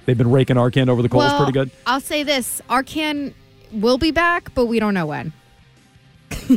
they've 0.05 0.17
been 0.17 0.31
raking 0.31 0.55
Arcand 0.55 0.89
over 0.89 1.01
the 1.01 1.09
coals 1.09 1.25
well, 1.25 1.37
pretty 1.37 1.51
good. 1.51 1.71
I'll 1.85 2.01
say 2.01 2.23
this: 2.23 2.61
Arcand 2.69 3.33
will 3.71 3.97
be 3.97 4.11
back, 4.11 4.53
but 4.55 4.65
we 4.65 4.79
don't 4.79 4.93
know 4.93 5.05
when. 5.05 5.33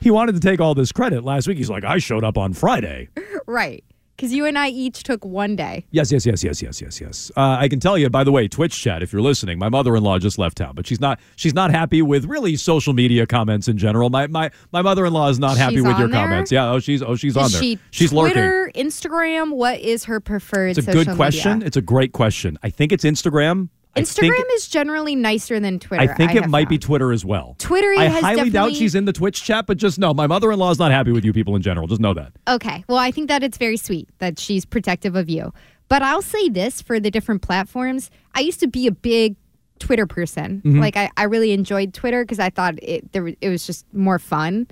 He 0.00 0.10
wanted 0.10 0.34
to 0.36 0.40
take 0.40 0.60
all 0.60 0.74
this 0.74 0.92
credit 0.92 1.24
last 1.24 1.48
week. 1.48 1.58
He's 1.58 1.70
like, 1.70 1.84
I 1.84 1.98
showed 1.98 2.24
up 2.24 2.38
on 2.38 2.52
Friday. 2.52 3.08
right. 3.46 3.84
Because 4.18 4.32
you 4.32 4.46
and 4.46 4.58
I 4.58 4.68
each 4.70 5.04
took 5.04 5.24
one 5.24 5.54
day. 5.54 5.84
Yes, 5.92 6.10
yes, 6.10 6.26
yes, 6.26 6.42
yes, 6.42 6.60
yes, 6.60 6.82
yes, 6.82 7.00
yes. 7.00 7.30
Uh, 7.36 7.56
I 7.60 7.68
can 7.68 7.78
tell 7.78 7.96
you, 7.96 8.10
by 8.10 8.24
the 8.24 8.32
way, 8.32 8.48
Twitch 8.48 8.76
chat. 8.82 9.00
If 9.00 9.12
you're 9.12 9.22
listening, 9.22 9.60
my 9.60 9.68
mother-in-law 9.68 10.18
just 10.18 10.38
left 10.38 10.56
town, 10.56 10.74
but 10.74 10.88
she's 10.88 11.00
not. 11.00 11.20
She's 11.36 11.54
not 11.54 11.70
happy 11.70 12.02
with 12.02 12.24
really 12.24 12.56
social 12.56 12.94
media 12.94 13.28
comments 13.28 13.68
in 13.68 13.78
general. 13.78 14.10
My 14.10 14.26
my 14.26 14.50
my 14.72 14.82
mother-in-law 14.82 15.28
is 15.28 15.38
not 15.38 15.56
happy 15.56 15.80
with 15.80 15.96
your 16.00 16.08
there? 16.08 16.20
comments. 16.20 16.50
Yeah. 16.50 16.68
Oh, 16.68 16.80
she's 16.80 17.00
oh 17.00 17.14
she's 17.14 17.36
Is 17.36 17.36
on 17.36 17.52
there. 17.52 17.60
she 17.62 17.78
she's 17.92 18.12
lurking. 18.12 18.32
Twitter, 18.32 18.72
Instagram. 18.74 19.52
What 19.52 19.78
is 19.78 20.04
her 20.06 20.18
preferred? 20.18 20.76
It's 20.76 20.88
a 20.88 20.92
good 20.92 21.10
question. 21.10 21.52
media? 21.58 21.66
It's 21.68 21.76
a 21.76 21.82
great 21.82 22.12
question. 22.12 22.58
I 22.60 22.70
think 22.70 22.90
it's 22.90 23.04
Instagram. 23.04 23.68
I 23.98 24.02
think- 24.04 24.32
Instagram 24.34 24.44
is 24.54 24.68
generally 24.68 25.14
nicer 25.16 25.60
than 25.60 25.78
Twitter. 25.78 26.02
I 26.02 26.14
think 26.14 26.34
it 26.34 26.42
have 26.42 26.50
might 26.50 26.68
be. 26.68 26.78
Twitter 26.78 27.12
as 27.12 27.24
well. 27.24 27.56
Twitter 27.58 27.92
I 27.98 28.04
has 28.04 28.22
highly 28.22 28.50
doubt 28.50 28.74
she's 28.74 28.94
in 28.94 29.04
the 29.04 29.12
Twitch 29.12 29.42
chat, 29.42 29.66
but 29.66 29.76
just 29.78 29.98
know 29.98 30.14
my 30.14 30.26
mother 30.26 30.50
in 30.52 30.58
law 30.58 30.70
is 30.70 30.78
not 30.78 30.90
happy 30.90 31.12
with 31.12 31.24
you 31.24 31.32
people 31.32 31.56
in 31.56 31.62
general. 31.62 31.86
Just 31.86 32.00
know 32.00 32.14
that. 32.14 32.32
Okay. 32.46 32.84
Well, 32.88 32.98
I 32.98 33.10
think 33.10 33.28
that 33.28 33.42
it's 33.42 33.58
very 33.58 33.76
sweet 33.76 34.08
that 34.18 34.38
she's 34.38 34.64
protective 34.64 35.16
of 35.16 35.28
you. 35.28 35.52
But 35.88 36.02
I'll 36.02 36.22
say 36.22 36.48
this 36.48 36.80
for 36.82 37.00
the 37.00 37.10
different 37.10 37.42
platforms. 37.42 38.10
I 38.34 38.40
used 38.40 38.60
to 38.60 38.68
be 38.68 38.86
a 38.86 38.92
big 38.92 39.36
Twitter 39.78 40.06
person. 40.06 40.60
Mhm. 40.64 40.80
Like 40.80 40.96
I, 40.96 41.10
I 41.16 41.24
really 41.24 41.52
enjoyed 41.52 41.94
Twitter 41.94 42.24
because 42.24 42.38
I 42.38 42.50
thought 42.50 42.74
it 42.82 43.12
there, 43.12 43.28
it 43.40 43.48
was 43.48 43.66
just 43.66 43.86
more 43.94 44.18
fun 44.18 44.66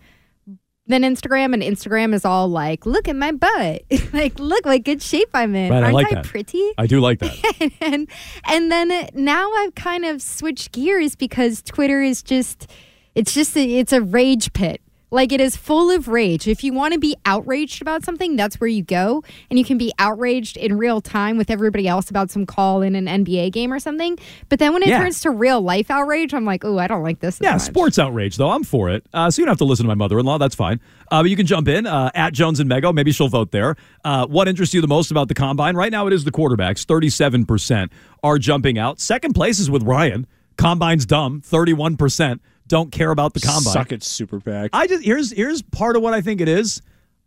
than 0.86 1.02
Instagram. 1.02 1.52
And 1.54 1.62
Instagram 1.62 2.14
is 2.14 2.24
all 2.24 2.48
like, 2.48 2.86
look 2.86 3.08
at 3.08 3.16
my 3.16 3.32
butt, 3.32 3.82
like 4.12 4.38
look 4.38 4.64
what 4.64 4.84
good 4.84 5.02
shape 5.02 5.28
I'm 5.34 5.54
in. 5.54 5.70
Right, 5.70 5.78
I 5.78 5.86
Aren't 5.86 5.94
like 5.94 6.12
I 6.12 6.14
that. 6.16 6.24
pretty? 6.24 6.72
I 6.78 6.86
do 6.86 7.00
like 7.00 7.18
that. 7.20 7.72
and 7.80 8.08
and 8.44 8.72
then 8.72 9.08
now 9.14 9.52
I've 9.52 9.74
kind 9.74 10.04
of 10.04 10.22
switched 10.22 10.72
gears 10.72 11.16
because 11.16 11.62
Twitter 11.62 12.02
is 12.02 12.22
just 12.22 12.70
it's 13.14 13.32
just 13.32 13.56
a, 13.56 13.78
it's 13.78 13.92
a 13.92 14.02
rage 14.02 14.52
pit. 14.52 14.80
Like 15.12 15.30
it 15.30 15.40
is 15.40 15.54
full 15.56 15.90
of 15.90 16.08
rage. 16.08 16.48
If 16.48 16.64
you 16.64 16.72
want 16.72 16.92
to 16.94 16.98
be 16.98 17.14
outraged 17.24 17.80
about 17.80 18.04
something, 18.04 18.34
that's 18.34 18.60
where 18.60 18.66
you 18.68 18.82
go, 18.82 19.22
and 19.48 19.58
you 19.58 19.64
can 19.64 19.78
be 19.78 19.92
outraged 20.00 20.56
in 20.56 20.76
real 20.76 21.00
time 21.00 21.36
with 21.38 21.48
everybody 21.48 21.86
else 21.86 22.10
about 22.10 22.28
some 22.30 22.44
call 22.44 22.82
in 22.82 22.96
an 22.96 23.06
NBA 23.06 23.52
game 23.52 23.72
or 23.72 23.78
something. 23.78 24.18
But 24.48 24.58
then 24.58 24.72
when 24.72 24.82
it 24.82 24.88
Yeah. 24.88 24.98
turns 24.98 25.20
to 25.20 25.30
real 25.30 25.60
life 25.60 25.92
outrage, 25.92 26.34
I'm 26.34 26.44
like, 26.44 26.64
oh, 26.64 26.78
I 26.78 26.88
don't 26.88 27.04
like 27.04 27.20
this. 27.20 27.38
Yeah, 27.40 27.52
much." 27.52 27.62
sports 27.62 27.98
outrage 28.00 28.36
though. 28.36 28.50
I'm 28.50 28.64
for 28.64 28.90
it. 28.90 29.06
Uh, 29.14 29.30
so 29.30 29.40
you 29.40 29.46
don't 29.46 29.52
have 29.52 29.58
to 29.58 29.64
listen 29.64 29.84
to 29.84 29.88
my 29.88 29.94
mother-in-law. 29.94 30.38
That's 30.38 30.56
fine. 30.56 30.80
Uh, 31.10 31.22
but 31.22 31.30
you 31.30 31.36
can 31.36 31.46
jump 31.46 31.68
in 31.68 31.86
uh, 31.86 32.10
at 32.16 32.32
Jones 32.32 32.58
and 32.58 32.68
Mego. 32.68 32.92
Maybe 32.92 33.12
she'll 33.12 33.28
vote 33.28 33.52
there. 33.52 33.76
Uh, 34.04 34.26
what 34.26 34.48
interests 34.48 34.74
you 34.74 34.80
the 34.80 34.88
most 34.88 35.12
about 35.12 35.28
the 35.28 35.34
combine 35.34 35.76
right 35.76 35.92
now? 35.92 36.08
It 36.08 36.12
is 36.14 36.24
the 36.24 36.32
quarterbacks. 36.32 36.84
Thirty-seven 36.84 37.46
percent 37.46 37.92
are 38.24 38.38
jumping 38.38 38.76
out. 38.76 38.98
Second 39.00 39.34
place 39.34 39.60
is 39.60 39.70
with 39.70 39.84
Ryan. 39.84 40.26
Combine's 40.56 41.06
dumb. 41.06 41.40
Thirty-one 41.42 41.96
percent 41.96 42.40
don't 42.68 42.90
care 42.90 43.10
about 43.10 43.34
the 43.34 43.40
combine. 43.40 43.72
Suck 43.72 43.92
it, 43.92 44.02
super 44.02 44.40
PAC. 44.40 44.70
I 44.72 44.86
just 44.86 45.04
here's 45.04 45.32
here's 45.32 45.62
part 45.62 45.96
of 45.96 46.02
what 46.02 46.14
I 46.14 46.20
think 46.20 46.40
it 46.40 46.48
is. 46.48 46.82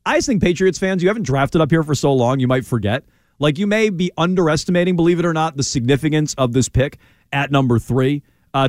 I 0.06 0.18
just 0.18 0.28
think 0.28 0.42
Patriots 0.42 0.80
fans, 0.80 1.04
you 1.04 1.10
haven't 1.10 1.24
drafted 1.24 1.62
up 1.62 1.70
here 1.72 1.84
for 1.84 1.96
so 1.96 2.14
long, 2.14 2.40
you 2.40 2.48
might 2.48 2.66
forget. 2.66 3.04
Like 3.38 3.58
you 3.58 3.68
may 3.68 3.90
be 3.90 4.12
underestimating, 4.18 4.96
believe 4.96 5.20
it 5.20 5.26
or 5.26 5.34
not, 5.34 5.56
the 5.56 5.64
significance 5.64 6.34
of 6.36 6.54
this 6.54 6.68
pick 6.68 6.98
at 7.32 7.52
number 7.52 7.80
three. 7.80 8.24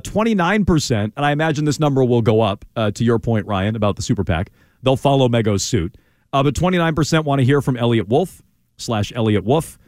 Twenty 0.05 0.35
nine 0.35 0.65
percent, 0.65 1.15
and 1.17 1.25
I 1.25 1.33
imagine 1.33 1.65
this 1.65 1.81
number 1.81 2.05
will 2.05 2.23
go 2.23 2.41
up. 2.43 2.65
Uh, 2.77 2.91
to 2.93 3.05
your 3.05 3.19
point, 3.19 3.47
Ryan, 3.47 3.75
about 3.77 3.97
the 3.97 4.03
super 4.03 4.25
PAC, 4.25 4.51
they'll 4.83 4.97
follow 4.97 5.29
Mego's 5.29 5.65
suit. 5.65 5.97
Uh, 6.33 6.43
but 6.43 6.55
29% 6.55 7.25
want 7.25 7.41
to 7.41 7.45
hear 7.45 7.61
from 7.61 7.77
Eliot 7.77 8.09
Wolf 8.09 8.43
slash 8.77 9.13
Eliot 9.15 9.45
Wolf, 9.45 9.79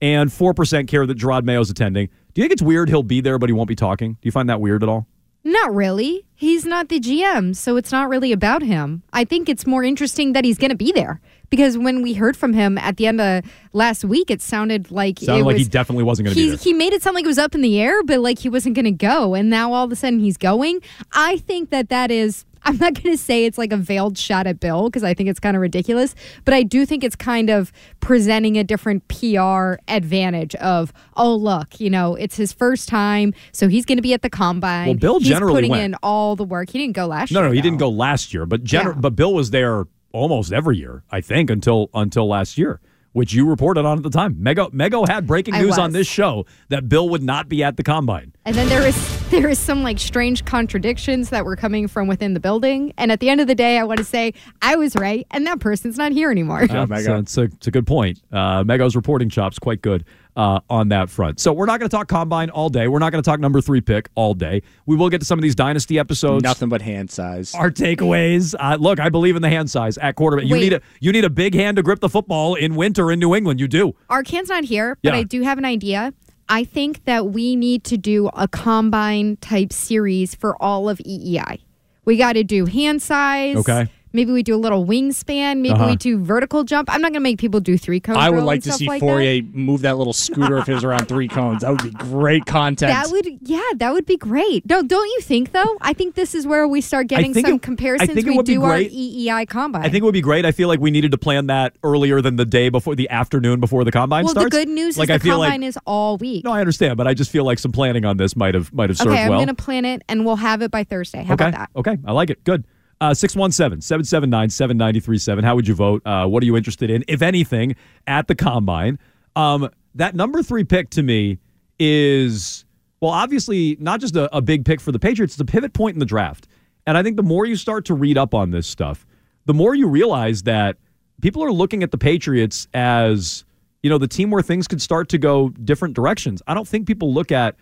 and 0.00 0.30
4% 0.30 0.88
care 0.88 1.06
that 1.06 1.18
Jerod 1.18 1.44
Mayo's 1.44 1.70
attending. 1.70 2.06
Do 2.32 2.40
you 2.40 2.44
think 2.44 2.52
it's 2.52 2.62
weird 2.62 2.88
he'll 2.88 3.02
be 3.02 3.20
there, 3.20 3.38
but 3.38 3.48
he 3.48 3.52
won't 3.52 3.68
be 3.68 3.76
talking? 3.76 4.14
Do 4.14 4.18
you 4.22 4.32
find 4.32 4.48
that 4.48 4.60
weird 4.60 4.82
at 4.82 4.88
all? 4.88 5.06
Not 5.42 5.74
really. 5.74 6.26
He's 6.34 6.66
not 6.66 6.88
the 6.88 7.00
GM, 7.00 7.56
so 7.56 7.76
it's 7.76 7.90
not 7.92 8.08
really 8.08 8.32
about 8.32 8.62
him. 8.62 9.02
I 9.12 9.24
think 9.24 9.48
it's 9.48 9.66
more 9.66 9.82
interesting 9.82 10.32
that 10.34 10.44
he's 10.44 10.58
going 10.58 10.70
to 10.70 10.76
be 10.76 10.92
there 10.92 11.20
because 11.48 11.76
when 11.78 12.02
we 12.02 12.14
heard 12.14 12.36
from 12.36 12.52
him 12.52 12.76
at 12.78 12.96
the 12.96 13.06
end 13.06 13.20
of 13.20 13.44
last 13.72 14.04
week, 14.04 14.30
it 14.30 14.42
sounded 14.42 14.90
like 14.90 15.18
Sounded 15.18 15.40
it 15.40 15.44
like 15.44 15.54
was, 15.54 15.62
he 15.62 15.68
definitely 15.68 16.04
wasn't 16.04 16.26
going 16.26 16.34
to 16.34 16.40
be 16.42 16.48
there. 16.50 16.58
he 16.58 16.72
made 16.72 16.92
it 16.92 17.02
sound 17.02 17.14
like 17.14 17.24
it 17.24 17.28
was 17.28 17.38
up 17.38 17.54
in 17.54 17.62
the 17.62 17.80
air, 17.80 18.02
but 18.02 18.20
like 18.20 18.38
he 18.38 18.48
wasn't 18.48 18.74
going 18.74 18.84
to 18.84 18.90
go. 18.90 19.34
And 19.34 19.50
now 19.50 19.72
all 19.72 19.84
of 19.84 19.92
a 19.92 19.96
sudden 19.96 20.20
he's 20.20 20.36
going. 20.36 20.80
I 21.12 21.38
think 21.38 21.70
that 21.70 21.88
that 21.88 22.10
is. 22.10 22.44
I'm 22.64 22.76
not 22.76 22.94
going 22.94 23.14
to 23.14 23.18
say 23.18 23.44
it's 23.46 23.56
like 23.58 23.72
a 23.72 23.76
veiled 23.76 24.18
shot 24.18 24.46
at 24.46 24.60
Bill 24.60 24.84
because 24.88 25.02
I 25.02 25.14
think 25.14 25.28
it's 25.28 25.40
kind 25.40 25.56
of 25.56 25.60
ridiculous, 25.62 26.14
but 26.44 26.52
I 26.54 26.62
do 26.62 26.84
think 26.86 27.02
it's 27.04 27.16
kind 27.16 27.48
of 27.50 27.72
presenting 28.00 28.56
a 28.58 28.64
different 28.64 29.06
PR 29.08 29.74
advantage 29.88 30.54
of, 30.56 30.92
oh, 31.16 31.34
look, 31.34 31.80
you 31.80 31.90
know, 31.90 32.14
it's 32.16 32.36
his 32.36 32.52
first 32.52 32.88
time, 32.88 33.32
so 33.52 33.68
he's 33.68 33.84
going 33.84 33.98
to 33.98 34.02
be 34.02 34.12
at 34.12 34.22
the 34.22 34.30
combine. 34.30 34.86
Well, 34.88 34.96
Bill 34.96 35.18
he's 35.18 35.28
generally 35.28 35.54
putting 35.54 35.70
went. 35.70 35.82
in 35.84 35.94
all 36.02 36.36
the 36.36 36.44
work. 36.44 36.70
He 36.70 36.78
didn't 36.78 36.96
go 36.96 37.06
last 37.06 37.32
No, 37.32 37.40
year. 37.40 37.44
no, 37.44 37.48
no, 37.48 37.52
he 37.54 37.60
though. 37.60 37.62
didn't 37.64 37.78
go 37.78 37.88
last 37.90 38.34
year, 38.34 38.46
but 38.46 38.62
gener- 38.64 39.00
but 39.00 39.16
Bill 39.16 39.32
was 39.32 39.50
there 39.50 39.84
almost 40.12 40.52
every 40.52 40.76
year, 40.76 41.02
I 41.10 41.20
think, 41.20 41.50
until 41.50 41.88
until 41.94 42.26
last 42.28 42.58
year, 42.58 42.80
which 43.12 43.32
you 43.32 43.48
reported 43.48 43.84
on 43.86 43.96
at 43.98 44.02
the 44.02 44.10
time. 44.10 44.34
Mego 44.34 44.70
Mego 44.72 45.08
had 45.08 45.26
breaking 45.26 45.54
news 45.54 45.78
on 45.78 45.92
this 45.92 46.06
show 46.08 46.46
that 46.68 46.88
Bill 46.88 47.08
would 47.08 47.22
not 47.22 47.48
be 47.48 47.62
at 47.62 47.76
the 47.76 47.82
combine. 47.82 48.34
And 48.44 48.54
then 48.56 48.68
there 48.68 48.80
there 48.80 48.88
is 48.88 49.19
there 49.40 49.48
is 49.48 49.60
some 49.60 49.84
like 49.84 49.98
strange 49.98 50.44
contradictions 50.44 51.30
that 51.30 51.44
were 51.44 51.54
coming 51.54 51.86
from 51.86 52.08
within 52.08 52.34
the 52.34 52.40
building. 52.40 52.92
And 52.98 53.12
at 53.12 53.20
the 53.20 53.28
end 53.28 53.40
of 53.40 53.46
the 53.46 53.54
day, 53.54 53.78
I 53.78 53.84
want 53.84 53.98
to 53.98 54.04
say 54.04 54.34
I 54.60 54.74
was 54.74 54.96
right, 54.96 55.24
and 55.30 55.46
that 55.46 55.60
person's 55.60 55.96
not 55.96 56.10
here 56.10 56.30
anymore. 56.32 56.64
Uh, 56.68 56.86
so 57.00 57.16
it's, 57.16 57.38
a, 57.38 57.42
it's 57.42 57.66
a 57.68 57.70
good 57.70 57.86
point. 57.86 58.20
Uh, 58.32 58.64
Mego's 58.64 58.96
reporting 58.96 59.28
chops 59.28 59.58
quite 59.58 59.82
good 59.82 60.04
uh, 60.36 60.60
on 60.68 60.88
that 60.88 61.10
front. 61.10 61.38
So 61.38 61.52
we're 61.52 61.66
not 61.66 61.78
going 61.78 61.88
to 61.88 61.96
talk 61.96 62.08
combine 62.08 62.50
all 62.50 62.68
day. 62.70 62.88
We're 62.88 62.98
not 62.98 63.12
going 63.12 63.22
to 63.22 63.28
talk 63.28 63.38
number 63.38 63.60
three 63.60 63.80
pick 63.80 64.08
all 64.16 64.34
day. 64.34 64.62
We 64.86 64.96
will 64.96 65.10
get 65.10 65.20
to 65.20 65.24
some 65.24 65.38
of 65.38 65.42
these 65.42 65.54
dynasty 65.54 65.98
episodes. 65.98 66.42
Nothing 66.42 66.68
but 66.68 66.82
hand 66.82 67.10
size. 67.10 67.54
Our 67.54 67.70
takeaways. 67.70 68.54
Uh, 68.58 68.76
look, 68.80 68.98
I 68.98 69.10
believe 69.10 69.36
in 69.36 69.42
the 69.42 69.50
hand 69.50 69.70
size 69.70 69.96
at 69.98 70.16
quarterback. 70.16 70.46
You 70.46 70.54
Wait. 70.54 70.60
need 70.60 70.72
a 70.72 70.80
you 71.00 71.12
need 71.12 71.24
a 71.24 71.30
big 71.30 71.54
hand 71.54 71.76
to 71.76 71.82
grip 71.82 72.00
the 72.00 72.08
football 72.08 72.56
in 72.56 72.74
winter 72.74 73.12
in 73.12 73.20
New 73.20 73.34
England. 73.34 73.60
You 73.60 73.68
do. 73.68 73.94
Our 74.08 74.18
Arcand's 74.18 74.48
not 74.48 74.64
here, 74.64 74.98
but 75.02 75.12
Yeah. 75.12 75.18
I 75.20 75.22
do 75.22 75.42
have 75.42 75.58
an 75.58 75.64
idea. 75.64 76.12
I 76.50 76.64
think 76.64 77.04
that 77.04 77.28
we 77.28 77.54
need 77.54 77.84
to 77.84 77.96
do 77.96 78.28
a 78.34 78.48
combine 78.48 79.36
type 79.36 79.72
series 79.72 80.34
for 80.34 80.60
all 80.60 80.88
of 80.88 80.98
EEI. 80.98 81.60
We 82.04 82.16
got 82.16 82.32
to 82.32 82.42
do 82.42 82.66
hand 82.66 83.00
size. 83.00 83.56
Okay. 83.56 83.88
Maybe 84.12 84.32
we 84.32 84.42
do 84.42 84.54
a 84.54 84.58
little 84.58 84.84
wingspan. 84.84 85.58
Maybe 85.60 85.70
Uh-huh. 85.70 85.86
we 85.90 85.96
do 85.96 86.18
vertical 86.22 86.64
jump. 86.64 86.92
I'm 86.92 87.00
not 87.00 87.08
going 87.12 87.14
to 87.14 87.20
make 87.20 87.38
people 87.38 87.60
do 87.60 87.78
three 87.78 88.00
cones. 88.00 88.18
I 88.18 88.28
would 88.30 88.42
like 88.44 88.62
to 88.64 88.72
see 88.72 88.86
like 88.88 89.00
that. 89.00 89.06
Fauria 89.06 89.54
move 89.54 89.82
that 89.82 89.98
little 89.98 90.12
scooter 90.12 90.56
of 90.56 90.66
his 90.66 90.82
around 90.84 91.06
three 91.06 91.28
cones. 91.28 91.62
That 91.62 91.70
would 91.70 91.82
be 91.82 91.90
great 91.90 92.44
content. 92.46 92.90
That 92.92 93.10
would, 93.10 93.26
yeah, 93.42 93.60
that 93.76 93.92
would 93.92 94.06
be 94.06 94.16
great. 94.16 94.68
No, 94.68 94.82
don't 94.82 95.06
you 95.06 95.20
think 95.22 95.52
though? 95.52 95.76
I 95.80 95.92
think 95.92 96.14
this 96.14 96.34
is 96.34 96.46
where 96.46 96.66
we 96.66 96.80
start 96.80 97.06
getting 97.06 97.34
some 97.34 97.44
it- 97.44 97.54
I 97.54 97.58
comparisons. 97.58 98.10
think 98.14 98.26
it 98.26 98.30
we 98.30 98.36
would 98.36 98.46
be 98.46 98.54
do 98.54 98.62
our. 98.64 98.78
EEI 98.78 99.46
combine. 99.48 99.82
I 99.82 99.88
think 99.88 100.02
it 100.02 100.04
would 100.04 100.12
be 100.12 100.20
great. 100.20 100.44
I 100.44 100.52
feel 100.52 100.68
like 100.68 100.80
we 100.80 100.90
needed 100.90 101.12
to 101.12 101.18
plan 101.18 101.46
that 101.46 101.74
earlier 101.84 102.20
than 102.20 102.36
the 102.36 102.44
day 102.44 102.68
before, 102.68 102.94
the 102.94 103.08
afternoon 103.10 103.60
before 103.60 103.84
the 103.84 103.92
combine 103.92 104.24
well, 104.24 104.32
starts. 104.32 104.46
the 104.46 104.50
good 104.50 104.68
news 104.68 104.98
like 104.98 105.08
is 105.08 105.14
I 105.14 105.18
the 105.18 105.28
combine 105.30 105.60
like 105.60 105.68
is 105.68 105.78
all 105.86 106.16
week. 106.16 106.44
no, 106.44 106.52
I 106.52 106.60
understand, 106.60 106.96
but 106.96 107.06
I 107.06 107.14
just 107.14 107.30
feel 107.30 107.44
like 107.44 107.58
some 107.58 107.72
planning 107.72 108.04
on 108.04 108.16
this 108.16 108.34
might 108.36 108.54
have 108.54 108.72
might 108.72 108.90
have 108.90 108.98
served 108.98 109.10
okay, 109.10 109.22
I'm 109.22 109.30
well. 109.30 109.38
going 109.38 109.48
to 109.48 109.54
plan 109.54 109.84
it, 109.84 110.02
and 110.08 110.24
we'll 110.26 110.36
have 110.36 110.62
it 110.62 110.70
by 110.70 110.82
Thursday. 110.84 111.22
How 111.22 111.34
okay, 111.34 111.48
about 111.48 111.58
that? 111.58 111.70
okay, 111.76 111.98
I 112.04 112.12
like 112.12 112.30
it. 112.30 112.42
Good. 112.44 112.64
Uh, 113.00 113.14
617 113.14 113.80
779 113.80 114.50
7937. 114.50 115.44
How 115.44 115.54
would 115.54 115.66
you 115.66 115.74
vote? 115.74 116.02
Uh, 116.04 116.26
what 116.26 116.42
are 116.42 116.46
you 116.46 116.56
interested 116.56 116.90
in, 116.90 117.02
if 117.08 117.22
anything, 117.22 117.74
at 118.06 118.26
the 118.26 118.34
combine? 118.34 118.98
Um, 119.36 119.70
that 119.94 120.14
number 120.14 120.42
three 120.42 120.64
pick 120.64 120.90
to 120.90 121.02
me 121.02 121.38
is, 121.78 122.66
well, 123.00 123.10
obviously 123.10 123.78
not 123.80 124.00
just 124.00 124.16
a, 124.16 124.34
a 124.36 124.42
big 124.42 124.66
pick 124.66 124.82
for 124.82 124.92
the 124.92 124.98
Patriots, 124.98 125.34
it's 125.34 125.40
a 125.40 125.46
pivot 125.46 125.72
point 125.72 125.94
in 125.94 125.98
the 125.98 126.06
draft. 126.06 126.46
And 126.86 126.98
I 126.98 127.02
think 127.02 127.16
the 127.16 127.22
more 127.22 127.46
you 127.46 127.56
start 127.56 127.86
to 127.86 127.94
read 127.94 128.18
up 128.18 128.34
on 128.34 128.50
this 128.50 128.66
stuff, 128.66 129.06
the 129.46 129.54
more 129.54 129.74
you 129.74 129.88
realize 129.88 130.42
that 130.42 130.76
people 131.22 131.42
are 131.42 131.52
looking 131.52 131.82
at 131.82 131.92
the 131.92 131.98
Patriots 131.98 132.68
as, 132.74 133.44
you 133.82 133.88
know, 133.88 133.98
the 133.98 134.08
team 134.08 134.30
where 134.30 134.42
things 134.42 134.68
could 134.68 134.82
start 134.82 135.08
to 135.10 135.18
go 135.18 135.48
different 135.48 135.94
directions. 135.94 136.42
I 136.46 136.52
don't 136.52 136.68
think 136.68 136.86
people 136.86 137.14
look 137.14 137.32
at 137.32 137.56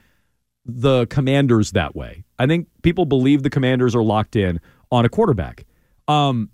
the 0.65 1.07
commanders 1.07 1.73
that 1.73 1.95
way. 1.95 2.25
I 2.39 2.47
think 2.47 2.69
people 2.83 3.07
believe 3.07 3.43
the 3.43 3.51
commanders 3.51 3.95
are 3.95 4.03
locked 4.03 4.37
in 4.37 4.61
on 4.91 5.05
a 5.05 5.09
quarterback. 5.09 5.67
Um, 6.07 6.51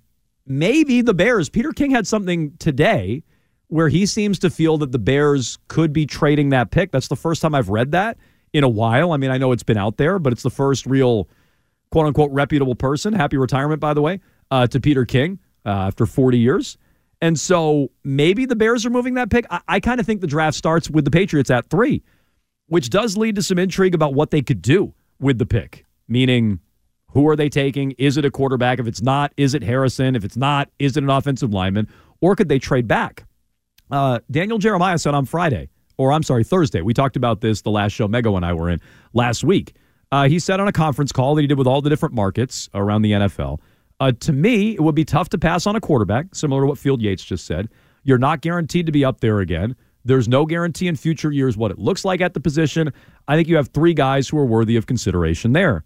maybe 0.47 1.01
the 1.01 1.15
Bears, 1.15 1.49
Peter 1.49 1.73
King 1.73 1.91
had 1.91 2.07
something 2.07 2.57
today 2.59 3.23
where 3.69 3.89
he 3.89 4.07
seems 4.07 4.39
to 4.41 4.51
feel 4.51 4.79
that 4.79 4.93
the 4.93 4.99
Bears 4.99 5.59
could 5.69 5.93
be 5.93 6.07
trading 6.07 6.51
that 6.51 6.71
pick. 6.71 6.93
That's 6.93 7.09
the 7.09 7.17
first 7.17 7.43
time 7.43 7.55
I've 7.55 7.71
read 7.71 7.93
that 7.93 8.19
in 8.53 8.65
a 8.65 8.69
while. 8.69 9.13
I 9.13 9.17
mean, 9.17 9.31
I 9.31 9.39
know 9.39 9.53
it's 9.53 9.63
been 9.63 9.79
out 9.79 9.97
there, 9.97 10.19
but 10.19 10.33
it's 10.33 10.43
the 10.43 10.51
first 10.51 10.87
real 10.87 11.29
quote 11.91 12.07
unquote 12.07 12.31
reputable 12.31 12.75
person. 12.75 13.13
Happy 13.13 13.37
retirement, 13.37 13.81
by 13.81 13.95
the 13.95 14.03
way, 14.03 14.21
uh, 14.51 14.67
to 14.69 14.81
Peter 14.81 15.05
King 15.05 15.39
uh, 15.67 15.71
after 15.71 16.07
40 16.07 16.39
years. 16.39 16.79
And 17.21 17.39
so 17.41 17.91
maybe 18.03 18.45
the 18.45 18.57
Bears 18.57 18.85
are 18.85 18.91
moving 18.91 19.15
that 19.15 19.31
pick. 19.31 19.47
I, 19.51 19.61
I 19.67 19.81
kind 19.81 19.99
of 19.99 20.07
think 20.07 20.21
the 20.21 20.27
draft 20.27 20.57
starts 20.57 20.91
with 20.91 21.05
the 21.05 21.11
Patriots 21.11 21.51
at 21.51 21.71
three, 21.71 22.03
which 22.67 22.91
does 22.91 23.17
lead 23.17 23.37
to 23.37 23.43
some 23.43 23.59
intrigue 23.59 23.95
about 23.95 24.15
what 24.15 24.31
they 24.31 24.43
could 24.43 24.61
do 24.61 24.93
with 25.19 25.39
the 25.39 25.47
pick. 25.47 25.85
Meaning, 26.07 26.61
who 27.15 27.29
are 27.29 27.37
they 27.37 27.49
taking? 27.49 27.93
Is 27.93 28.17
it 28.17 28.25
a 28.25 28.31
quarterback? 28.31 28.79
If 28.81 28.87
it's 28.87 29.01
not, 29.01 29.33
is 29.37 29.55
it 29.55 29.63
Harrison? 29.63 30.17
If 30.17 30.25
it's 30.25 30.37
not, 30.37 30.69
is 30.79 30.97
it 30.97 31.03
an 31.05 31.11
offensive 31.11 31.53
lineman? 31.53 31.89
Or 32.21 32.37
could 32.37 32.49
they 32.49 32.59
trade 32.59 32.89
back? 32.89 33.25
Uh, 33.91 34.19
Daniel 34.31 34.59
Jeremiah 34.59 34.99
said 34.99 35.15
on 35.15 35.25
Friday, 35.25 35.69
or 35.97 36.13
I'm 36.13 36.25
sorry, 36.25 36.43
Thursday. 36.43 36.83
We 36.83 36.93
talked 36.93 37.17
about 37.17 37.41
this 37.41 37.63
the 37.63 37.71
last 37.71 37.93
show 37.93 38.09
Mego 38.09 38.37
and 38.37 38.45
I 38.45 38.53
were 38.53 38.69
in 38.69 38.81
last 39.13 39.45
week. 39.45 39.75
Uh, 40.11 40.29
he 40.29 40.39
said 40.39 40.59
on 40.59 40.67
a 40.69 40.73
conference 40.73 41.13
call 41.13 41.35
that 41.37 41.43
he 41.43 41.47
did 41.47 41.59
with 41.59 41.67
all 41.67 41.81
the 41.81 41.91
different 41.91 42.15
markets 42.15 42.69
around 42.75 43.03
the 43.03 43.13
NFL. 43.13 43.61
Uh, 44.01 44.13
to 44.21 44.33
me, 44.33 44.73
it 44.73 44.81
would 44.81 44.95
be 44.95 45.05
tough 45.05 45.29
to 45.31 45.39
pass 45.39 45.67
on 45.67 45.77
a 45.77 45.81
quarterback, 45.81 46.35
similar 46.35 46.63
to 46.63 46.67
what 46.67 46.79
Field 46.79 47.01
Yates 47.01 47.25
just 47.25 47.47
said. 47.47 47.69
You're 48.03 48.19
not 48.19 48.41
guaranteed 48.41 48.87
to 48.87 48.93
be 48.93 49.05
up 49.05 49.21
there 49.21 49.39
again. 49.39 49.77
There's 50.05 50.29
no 50.29 50.45
guarantee 50.47 50.89
in 50.89 50.97
future 50.97 51.31
years 51.31 51.57
what 51.57 51.71
it 51.71 51.79
looks 51.79 52.05
like 52.05 52.21
at 52.21 52.35
the 52.35 52.41
position. 52.41 52.93
I 53.29 53.37
think 53.37 53.49
you 53.49 53.57
have 53.57 53.69
three 53.69 53.95
guys 53.95 54.29
who 54.29 54.37
are 54.39 54.45
worthy 54.45 54.77
of 54.77 54.87
consideration 54.87 55.53
there. 55.53 55.85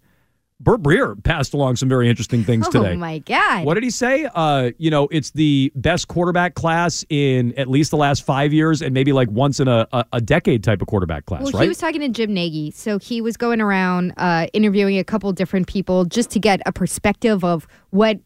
Burt 0.61 0.81
Breer 0.81 1.21
passed 1.23 1.53
along 1.53 1.77
some 1.77 1.87
very 1.87 2.09
interesting 2.09 2.43
things 2.43 2.67
today. 2.67 2.91
Oh 2.91 2.97
my 2.97 3.19
God! 3.19 3.63
What 3.63 3.75
did 3.75 3.83
he 3.83 3.89
say? 3.89 4.27
Uh, 4.35 4.71
you 4.77 4.91
know, 4.91 5.07
it's 5.09 5.31
the 5.31 5.71
best 5.75 6.09
quarterback 6.09 6.53
class 6.53 7.05
in 7.09 7.53
at 7.57 7.69
least 7.69 7.91
the 7.91 7.97
last 7.97 8.25
five 8.25 8.51
years, 8.51 8.81
and 8.81 8.93
maybe 8.93 9.13
like 9.13 9.29
once 9.31 9.61
in 9.61 9.69
a, 9.69 9.87
a, 9.93 10.05
a 10.13 10.21
decade 10.21 10.63
type 10.63 10.81
of 10.81 10.87
quarterback 10.87 11.25
class, 11.25 11.43
Well, 11.43 11.53
right? 11.53 11.61
he 11.63 11.67
was 11.69 11.77
talking 11.77 12.01
to 12.01 12.09
Jim 12.09 12.33
Nagy, 12.33 12.71
so 12.71 12.99
he 12.99 13.21
was 13.21 13.37
going 13.37 13.61
around 13.61 14.13
uh, 14.17 14.47
interviewing 14.51 14.97
a 14.97 15.03
couple 15.03 15.31
different 15.31 15.67
people 15.67 16.03
just 16.03 16.29
to 16.31 16.39
get 16.39 16.59
a 16.65 16.73
perspective 16.73 17.45
of 17.45 17.65
what 17.91 18.19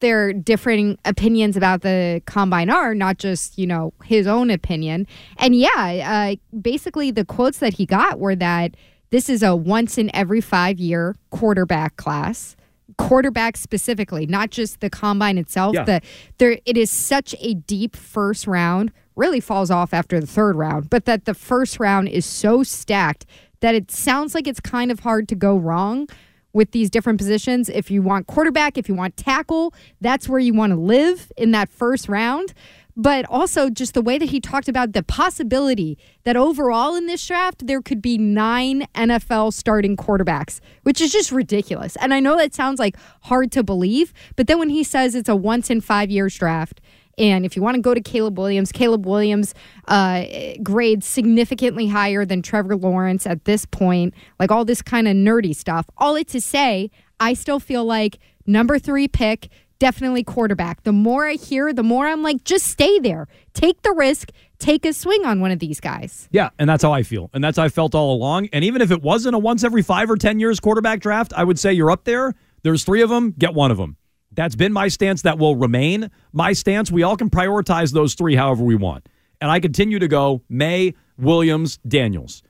their 0.00 0.32
differing 0.34 0.98
opinions 1.06 1.56
about 1.56 1.82
the 1.82 2.22
combine 2.26 2.68
are, 2.68 2.94
not 2.94 3.16
just 3.16 3.56
you 3.58 3.66
know 3.66 3.94
his 4.04 4.26
own 4.26 4.50
opinion. 4.50 5.06
And 5.38 5.54
yeah, 5.54 6.34
uh, 6.34 6.58
basically 6.60 7.10
the 7.10 7.24
quotes 7.24 7.60
that 7.60 7.72
he 7.74 7.86
got 7.86 8.18
were 8.20 8.36
that 8.36 8.74
this 9.10 9.28
is 9.28 9.42
a 9.42 9.54
once 9.54 9.98
in 9.98 10.14
every 10.14 10.40
five 10.40 10.78
year 10.78 11.16
quarterback 11.30 11.96
class. 11.96 12.56
Quarterback 12.98 13.56
specifically, 13.56 14.26
not 14.26 14.50
just 14.50 14.80
the 14.80 14.90
combine 14.90 15.38
itself. 15.38 15.74
Yeah. 15.74 15.84
The 15.84 16.00
there 16.38 16.58
it 16.64 16.76
is 16.76 16.90
such 16.90 17.34
a 17.40 17.54
deep 17.54 17.96
first 17.96 18.46
round. 18.46 18.92
Really 19.16 19.40
falls 19.40 19.70
off 19.70 19.92
after 19.92 20.20
the 20.20 20.26
third 20.26 20.56
round, 20.56 20.90
but 20.90 21.04
that 21.04 21.24
the 21.24 21.34
first 21.34 21.78
round 21.78 22.08
is 22.08 22.24
so 22.24 22.62
stacked 22.62 23.26
that 23.60 23.74
it 23.74 23.90
sounds 23.90 24.34
like 24.34 24.46
it's 24.46 24.60
kind 24.60 24.90
of 24.90 25.00
hard 25.00 25.28
to 25.28 25.34
go 25.34 25.56
wrong 25.56 26.08
with 26.52 26.72
these 26.72 26.90
different 26.90 27.18
positions. 27.18 27.68
If 27.68 27.90
you 27.90 28.02
want 28.02 28.26
quarterback, 28.26 28.76
if 28.76 28.88
you 28.88 28.94
want 28.94 29.16
tackle, 29.16 29.74
that's 30.00 30.28
where 30.28 30.40
you 30.40 30.54
want 30.54 30.72
to 30.72 30.78
live 30.78 31.30
in 31.36 31.52
that 31.52 31.68
first 31.68 32.08
round. 32.08 32.52
But 33.00 33.24
also, 33.30 33.70
just 33.70 33.94
the 33.94 34.02
way 34.02 34.18
that 34.18 34.28
he 34.28 34.40
talked 34.40 34.68
about 34.68 34.92
the 34.92 35.02
possibility 35.02 35.96
that 36.24 36.36
overall 36.36 36.94
in 36.94 37.06
this 37.06 37.26
draft, 37.26 37.66
there 37.66 37.80
could 37.80 38.02
be 38.02 38.18
nine 38.18 38.86
NFL 38.94 39.54
starting 39.54 39.96
quarterbacks, 39.96 40.60
which 40.82 41.00
is 41.00 41.10
just 41.10 41.32
ridiculous. 41.32 41.96
And 41.96 42.12
I 42.12 42.20
know 42.20 42.36
that 42.36 42.52
sounds 42.52 42.78
like 42.78 42.96
hard 43.22 43.52
to 43.52 43.62
believe, 43.62 44.12
but 44.36 44.48
then 44.48 44.58
when 44.58 44.68
he 44.68 44.84
says 44.84 45.14
it's 45.14 45.30
a 45.30 45.34
once 45.34 45.70
in 45.70 45.80
five 45.80 46.10
years 46.10 46.36
draft, 46.36 46.82
and 47.16 47.46
if 47.46 47.56
you 47.56 47.62
want 47.62 47.76
to 47.76 47.80
go 47.80 47.94
to 47.94 48.02
Caleb 48.02 48.38
Williams, 48.38 48.70
Caleb 48.70 49.06
Williams 49.06 49.54
uh, 49.88 50.24
grades 50.62 51.06
significantly 51.06 51.86
higher 51.86 52.26
than 52.26 52.42
Trevor 52.42 52.76
Lawrence 52.76 53.26
at 53.26 53.46
this 53.46 53.64
point, 53.64 54.12
like 54.38 54.50
all 54.50 54.66
this 54.66 54.82
kind 54.82 55.08
of 55.08 55.14
nerdy 55.14 55.56
stuff. 55.56 55.86
All 55.96 56.16
it 56.16 56.28
to 56.28 56.40
say, 56.40 56.90
I 57.18 57.32
still 57.32 57.60
feel 57.60 57.86
like 57.86 58.18
number 58.46 58.78
three 58.78 59.08
pick, 59.08 59.48
definitely 59.80 60.22
quarterback. 60.22 60.84
The 60.84 60.92
more 60.92 61.26
I 61.26 61.32
hear, 61.32 61.72
the 61.72 61.82
more 61.82 62.06
I'm 62.06 62.22
like, 62.22 62.44
just 62.44 62.66
stay 62.66 63.00
there. 63.00 63.26
Take 63.52 63.82
the 63.82 63.92
risk, 63.92 64.30
take 64.60 64.86
a 64.86 64.92
swing 64.92 65.24
on 65.24 65.40
one 65.40 65.50
of 65.50 65.58
these 65.58 65.80
guys. 65.80 66.28
Yeah, 66.30 66.50
and 66.60 66.70
that's 66.70 66.84
how 66.84 66.92
I 66.92 67.02
feel. 67.02 67.30
And 67.32 67.42
that's 67.42 67.56
how 67.56 67.64
I 67.64 67.68
felt 67.68 67.96
all 67.96 68.14
along. 68.14 68.48
And 68.52 68.64
even 68.64 68.80
if 68.80 68.92
it 68.92 69.02
wasn't 69.02 69.34
a 69.34 69.38
once 69.38 69.64
every 69.64 69.82
five 69.82 70.08
or 70.08 70.16
10 70.16 70.38
years 70.38 70.60
quarterback 70.60 71.00
draft, 71.00 71.32
I 71.34 71.42
would 71.42 71.58
say 71.58 71.72
you're 71.72 71.90
up 71.90 72.04
there. 72.04 72.34
There's 72.62 72.84
three 72.84 73.02
of 73.02 73.10
them, 73.10 73.34
get 73.36 73.54
one 73.54 73.72
of 73.72 73.78
them. 73.78 73.96
That's 74.32 74.54
been 74.54 74.72
my 74.72 74.88
stance. 74.88 75.22
That 75.22 75.38
will 75.38 75.56
remain 75.56 76.10
my 76.32 76.52
stance. 76.52 76.92
We 76.92 77.02
all 77.02 77.16
can 77.16 77.30
prioritize 77.30 77.92
those 77.92 78.14
three 78.14 78.36
however 78.36 78.62
we 78.62 78.76
want. 78.76 79.08
And 79.40 79.50
I 79.50 79.58
continue 79.58 79.98
to 79.98 80.06
go 80.06 80.42
Maye, 80.48 80.94
Williams, 81.18 81.78
Daniels. 81.88 82.42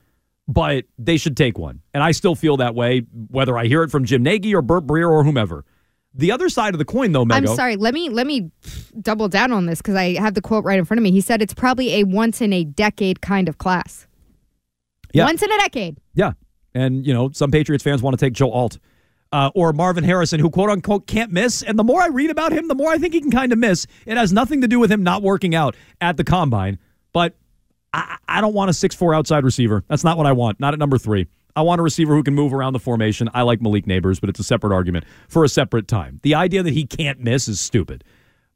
But 0.47 0.85
they 0.99 1.17
should 1.17 1.37
take 1.37 1.57
one. 1.57 1.81
And 1.93 2.03
I 2.03 2.11
still 2.11 2.35
feel 2.35 2.57
that 2.57 2.75
way, 2.75 3.05
whether 3.29 3.57
I 3.57 3.65
hear 3.65 3.83
it 3.83 3.89
from 3.89 4.03
Jim 4.03 4.21
Nagy 4.21 4.53
or 4.53 4.61
Burt 4.61 4.85
Breer 4.85 5.09
or 5.09 5.23
whomever. 5.23 5.63
The 6.13 6.31
other 6.31 6.49
side 6.49 6.73
of 6.73 6.79
the 6.79 6.85
coin, 6.85 7.13
though, 7.13 7.23
Mego. 7.23 7.35
I'm 7.35 7.47
sorry. 7.47 7.77
Let 7.77 7.93
me 7.93 8.09
let 8.09 8.27
me 8.27 8.51
double 8.99 9.29
down 9.29 9.51
on 9.51 9.65
this 9.65 9.79
because 9.79 9.95
I 9.95 10.19
have 10.19 10.33
the 10.33 10.41
quote 10.41 10.65
right 10.65 10.77
in 10.77 10.83
front 10.83 10.99
of 10.99 11.03
me. 11.03 11.11
He 11.11 11.21
said 11.21 11.41
it's 11.41 11.53
probably 11.53 11.95
a 11.95 12.03
once 12.03 12.41
in 12.41 12.51
a 12.51 12.63
decade 12.65 13.21
kind 13.21 13.47
of 13.47 13.57
class. 13.57 14.07
Yeah. 15.13 15.25
Once 15.25 15.41
in 15.41 15.51
a 15.51 15.57
decade. 15.57 15.97
Yeah. 16.13 16.33
And, 16.73 17.05
you 17.05 17.13
know, 17.13 17.31
some 17.31 17.51
Patriots 17.51 17.83
fans 17.83 18.01
want 18.01 18.17
to 18.17 18.25
take 18.25 18.33
Joe 18.33 18.51
Alt. 18.51 18.79
Uh, 19.33 19.49
or 19.55 19.71
Marvin 19.71 20.03
Harrison, 20.03 20.41
who 20.41 20.49
quote 20.49 20.69
unquote 20.69 21.07
can't 21.07 21.31
miss. 21.31 21.63
And 21.63 21.79
the 21.79 21.85
more 21.85 22.01
I 22.01 22.07
read 22.07 22.29
about 22.29 22.51
him, 22.51 22.67
the 22.67 22.75
more 22.75 22.91
I 22.91 22.97
think 22.97 23.13
he 23.13 23.21
can 23.21 23.31
kind 23.31 23.53
of 23.53 23.59
miss. 23.59 23.87
It 24.05 24.17
has 24.17 24.33
nothing 24.33 24.59
to 24.59 24.67
do 24.67 24.77
with 24.77 24.91
him 24.91 25.03
not 25.03 25.21
working 25.23 25.55
out 25.55 25.77
at 26.01 26.17
the 26.17 26.25
combine. 26.25 26.79
But 27.13 27.37
I, 27.93 28.17
I 28.27 28.41
don't 28.41 28.53
want 28.53 28.69
a 28.69 28.73
six 28.73 28.93
four 28.93 29.13
outside 29.13 29.45
receiver. 29.45 29.85
That's 29.87 30.03
not 30.03 30.17
what 30.17 30.25
I 30.25 30.33
want. 30.33 30.59
Not 30.59 30.73
at 30.73 30.79
number 30.79 30.97
three. 30.97 31.27
I 31.55 31.61
want 31.61 31.79
a 31.79 31.83
receiver 31.83 32.15
who 32.15 32.23
can 32.23 32.35
move 32.35 32.53
around 32.53 32.73
the 32.73 32.79
formation. 32.79 33.29
I 33.33 33.41
like 33.41 33.61
Malik 33.61 33.85
Nabers, 33.85 34.19
but 34.19 34.29
it's 34.29 34.39
a 34.39 34.43
separate 34.43 34.73
argument 34.73 35.05
for 35.27 35.43
a 35.43 35.49
separate 35.49 35.87
time. 35.87 36.19
The 36.23 36.35
idea 36.35 36.63
that 36.63 36.73
he 36.73 36.85
can't 36.85 37.19
miss 37.19 37.47
is 37.47 37.59
stupid. 37.59 38.03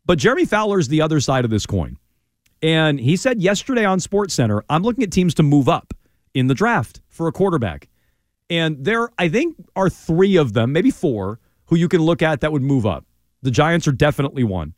But 0.05 0.19
Jeremy 0.19 0.45
Fowler's 0.45 0.87
the 0.87 1.01
other 1.01 1.19
side 1.19 1.45
of 1.45 1.51
this 1.51 1.65
coin. 1.65 1.97
And 2.61 2.99
he 2.99 3.15
said 3.15 3.41
yesterday 3.41 3.85
on 3.85 3.99
Sports 3.99 4.33
Center, 4.33 4.63
I'm 4.69 4.83
looking 4.83 5.03
at 5.03 5.11
teams 5.11 5.33
to 5.35 5.43
move 5.43 5.67
up 5.67 5.93
in 6.33 6.47
the 6.47 6.53
draft 6.53 7.01
for 7.07 7.27
a 7.27 7.31
quarterback. 7.31 7.89
And 8.49 8.83
there, 8.85 9.09
I 9.17 9.29
think, 9.29 9.55
are 9.75 9.89
three 9.89 10.35
of 10.35 10.53
them, 10.53 10.71
maybe 10.71 10.91
four, 10.91 11.39
who 11.65 11.75
you 11.75 11.89
can 11.89 12.01
look 12.01 12.21
at 12.21 12.41
that 12.41 12.51
would 12.51 12.61
move 12.61 12.85
up. 12.85 13.05
The 13.41 13.51
Giants 13.51 13.87
are 13.87 13.91
definitely 13.91 14.43
one. 14.43 14.73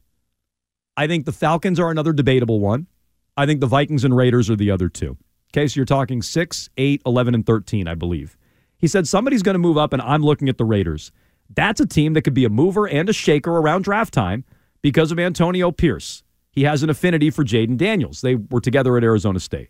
I 0.95 1.08
think 1.08 1.25
the 1.25 1.32
Falcons 1.32 1.80
are 1.80 1.91
another 1.91 2.13
debatable 2.13 2.60
one. 2.60 2.88
I 3.36 3.45
think 3.45 3.60
the 3.60 3.67
Vikings 3.67 4.03
and 4.03 4.15
Raiders 4.15 4.49
are 4.49 4.56
the 4.56 4.71
other 4.71 4.89
two. 4.89 5.17
Okay, 5.51 5.67
so 5.67 5.77
you're 5.77 5.86
talking 5.86 6.21
6, 6.21 6.69
8, 6.77 7.01
11, 7.05 7.36
and 7.36 7.45
13, 7.45 7.88
I 7.88 7.95
believe. 7.95 8.38
He 8.77 8.88
said 8.88 9.07
somebody's 9.07 9.43
going 9.43 9.55
to 9.55 9.60
move 9.60 9.77
up, 9.77 9.93
and 9.93 10.01
I'm 10.01 10.21
looking 10.21 10.49
at 10.49 10.57
the 10.57 10.65
Raiders. 10.65 11.12
That's 11.55 11.79
a 11.79 11.86
team 11.86 12.13
that 12.13 12.23
could 12.23 12.33
be 12.33 12.45
a 12.45 12.49
mover 12.49 12.88
and 12.88 13.10
a 13.10 13.13
shaker 13.13 13.51
around 13.51 13.83
draft 13.83 14.13
time 14.13 14.43
because 14.81 15.12
of 15.12 15.19
Antonio 15.19 15.71
Pierce. 15.71 16.23
He 16.51 16.63
has 16.63 16.83
an 16.83 16.89
affinity 16.89 17.29
for 17.29 17.43
Jayden 17.43 17.77
Daniels. 17.77 18.21
They 18.21 18.36
were 18.36 18.62
together 18.62 18.97
at 18.97 19.03
Arizona 19.03 19.39
State. 19.39 19.69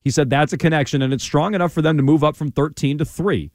He 0.00 0.10
said 0.10 0.30
that's 0.30 0.52
a 0.52 0.58
connection, 0.58 1.02
and 1.02 1.12
it's 1.12 1.24
strong 1.24 1.54
enough 1.54 1.72
for 1.72 1.82
them 1.82 1.96
to 1.96 2.02
move 2.02 2.22
up 2.22 2.36
from 2.36 2.50
13 2.50 2.98
to 2.98 3.04
3, 3.04 3.50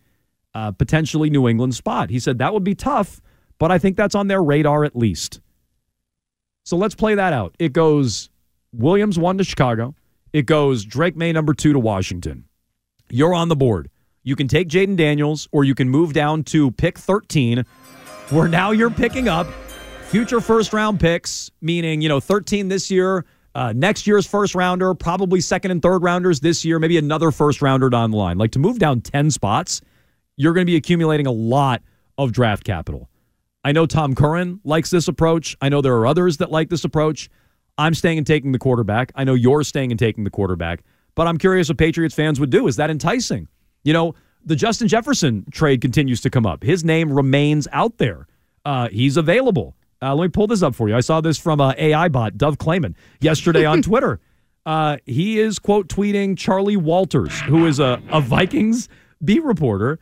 uh, 0.53 0.71
potentially 0.71 1.29
New 1.29 1.47
England 1.47 1.75
spot. 1.75 2.09
He 2.09 2.19
said 2.19 2.39
that 2.39 2.53
would 2.53 2.63
be 2.63 2.75
tough, 2.75 3.21
but 3.57 3.71
I 3.71 3.79
think 3.79 3.95
that's 3.95 4.15
on 4.15 4.27
their 4.27 4.43
radar 4.43 4.83
at 4.83 4.95
least. 4.95 5.39
So 6.63 6.77
let's 6.77 6.95
play 6.95 7.15
that 7.15 7.33
out. 7.33 7.55
It 7.59 7.73
goes 7.73 8.29
Williams 8.73 9.17
1 9.17 9.37
to 9.37 9.43
Chicago. 9.43 9.95
It 10.33 10.47
goes 10.47 10.83
Drake 10.83 11.15
Maye 11.15 11.31
number 11.31 11.53
2 11.53 11.73
to 11.73 11.79
Washington. 11.79 12.45
You're 13.11 13.35
on 13.35 13.49
the 13.49 13.55
board. 13.55 13.91
You 14.23 14.35
can 14.35 14.47
take 14.47 14.67
Jayden 14.67 14.95
Daniels, 14.95 15.47
or 15.51 15.63
you 15.63 15.75
can 15.75 15.89
move 15.89 16.13
down 16.13 16.43
to 16.45 16.71
pick 16.71 16.97
13, 16.97 17.63
where 18.31 18.47
now 18.47 18.71
you're 18.71 18.89
picking 18.89 19.27
up 19.27 19.45
future 20.07 20.41
first 20.41 20.73
round 20.73 20.99
picks, 20.99 21.51
meaning, 21.61 22.01
you 22.01 22.09
know, 22.09 22.19
13 22.19 22.67
this 22.67 22.89
year, 22.89 23.25
uh, 23.53 23.73
next 23.75 24.07
year's 24.07 24.25
first 24.25 24.55
rounder, 24.55 24.95
probably 24.95 25.39
second 25.39 25.69
and 25.69 25.83
third 25.83 26.01
rounders 26.01 26.39
this 26.39 26.65
year, 26.65 26.79
maybe 26.79 26.97
another 26.97 27.29
first 27.29 27.61
rounder 27.61 27.91
down 27.91 28.09
the 28.09 28.17
line. 28.17 28.39
Like 28.39 28.51
to 28.51 28.59
move 28.59 28.79
down 28.79 29.01
10 29.01 29.29
spots, 29.29 29.81
you're 30.35 30.53
going 30.53 30.65
to 30.65 30.71
be 30.71 30.77
accumulating 30.77 31.27
a 31.27 31.31
lot 31.31 31.83
of 32.17 32.31
draft 32.31 32.63
capital. 32.63 33.07
I 33.63 33.71
know 33.71 33.85
Tom 33.85 34.15
Curran 34.15 34.61
likes 34.63 34.89
this 34.89 35.07
approach. 35.07 35.55
I 35.61 35.69
know 35.69 35.81
there 35.81 35.95
are 35.95 36.07
others 36.07 36.37
that 36.37 36.49
like 36.49 36.69
this 36.69 36.83
approach. 36.83 37.29
I'm 37.77 37.93
staying 37.93 38.17
and 38.19 38.27
taking 38.27 38.51
the 38.51 38.59
quarterback. 38.59 39.11
I 39.15 39.23
know 39.23 39.33
you're 39.33 39.63
staying 39.63 39.91
and 39.91 39.99
taking 39.99 40.23
the 40.23 40.29
quarterback, 40.29 40.83
but 41.15 41.27
I'm 41.27 41.37
curious 41.37 41.69
what 41.69 41.77
Patriots 41.77 42.13
fans 42.13 42.39
would 42.39 42.49
do. 42.49 42.67
Is 42.67 42.75
that 42.75 42.89
enticing? 42.89 43.47
You 43.83 43.93
know, 43.93 44.15
the 44.45 44.55
Justin 44.55 44.87
Jefferson 44.87 45.45
trade 45.51 45.81
continues 45.81 46.21
to 46.21 46.29
come 46.29 46.45
up. 46.45 46.63
His 46.63 46.83
name 46.83 47.11
remains 47.11 47.67
out 47.71 47.97
there. 47.97 48.27
Uh, 48.65 48.89
he's 48.89 49.17
available. 49.17 49.75
Uh, 50.01 50.13
let 50.13 50.25
me 50.25 50.29
pull 50.29 50.47
this 50.47 50.61
up 50.61 50.75
for 50.75 50.89
you. 50.89 50.95
I 50.95 50.99
saw 50.99 51.21
this 51.21 51.37
from 51.37 51.61
uh, 51.61 51.73
AI 51.77 52.09
bot 52.09 52.37
Dov 52.37 52.57
Kleiman 52.57 52.95
yesterday 53.21 53.65
on 53.65 53.81
Twitter. 53.83 54.19
Uh, 54.65 54.97
he 55.05 55.39
is 55.39 55.59
quote 55.59 55.87
tweeting 55.87 56.37
Charlie 56.37 56.77
Walters, 56.77 57.37
who 57.41 57.65
is 57.65 57.79
a, 57.79 58.01
a 58.09 58.21
Vikings 58.21 58.87
beat 59.23 59.43
reporter. 59.43 59.99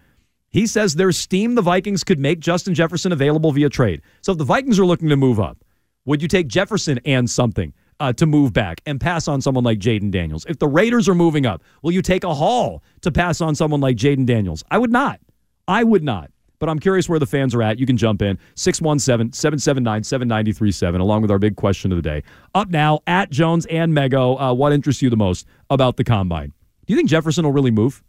He 0.50 0.68
says 0.68 0.96
there's 0.96 1.18
steam 1.18 1.56
the 1.56 1.62
Vikings 1.62 2.04
could 2.04 2.20
make 2.20 2.40
Justin 2.40 2.74
Jefferson 2.74 3.12
available 3.12 3.52
via 3.52 3.70
trade. 3.70 4.02
So 4.22 4.34
if 4.34 4.38
the 4.38 4.44
Vikings 4.44 4.80
are 4.80 4.86
looking 4.86 5.10
to 5.10 5.16
move 5.16 5.40
up, 5.40 5.64
would 6.06 6.22
you 6.22 6.28
take 6.28 6.48
Jefferson 6.48 7.00
and 7.06 7.30
something 7.30 7.74
uh, 8.00 8.14
to 8.14 8.26
move 8.26 8.54
back 8.54 8.82
and 8.86 9.00
pass 9.00 9.28
on 9.28 9.42
someone 9.42 9.64
like 9.64 9.80
Jayden 9.80 10.12
Daniels? 10.12 10.46
If 10.48 10.60
the 10.60 10.68
Raiders 10.68 11.08
are 11.08 11.16
moving 11.16 11.46
up, 11.46 11.62
will 11.82 11.92
you 11.92 12.02
take 12.02 12.24
a 12.24 12.34
haul 12.34 12.84
to 13.02 13.12
pass 13.12 13.42
on 13.42 13.56
someone 13.56 13.82
like 13.82 13.98
Jayden 13.98 14.26
Daniels? 14.26 14.64
I 14.72 14.78
would 14.78 14.92
not. 14.92 15.20
I 15.68 15.84
would 15.84 16.04
not. 16.04 16.32
But 16.60 16.70
I'm 16.70 16.80
curious 16.80 17.10
where 17.10 17.18
the 17.18 17.26
fans 17.26 17.56
are 17.56 17.64
at. 17.64 17.80
You 17.80 17.88
can 17.88 17.98
jump 17.98 18.22
in 18.22 18.38
617 18.54 19.34
779 19.34 20.04
7937, 20.04 21.02
along 21.02 21.24
with 21.24 21.32
our 21.32 21.40
big 21.40 21.56
question 21.56 21.92
of 21.92 21.96
the 21.96 22.04
day. 22.04 22.22
Up 22.54 22.70
now 22.70 23.00
at 23.08 23.32
Jones 23.32 23.66
and 23.66 23.94
Mego. 23.94 24.40
Uh, 24.40 24.54
what 24.54 24.72
interests 24.72 25.02
you 25.02 25.10
the 25.10 25.18
most 25.18 25.48
about 25.72 25.98
the 25.98 26.04
combine? 26.04 26.54
Do 26.86 26.94
you 26.94 26.98
think 26.98 27.10
Jefferson 27.10 27.46
will 27.46 27.52
really 27.52 27.72
move? 27.72 28.04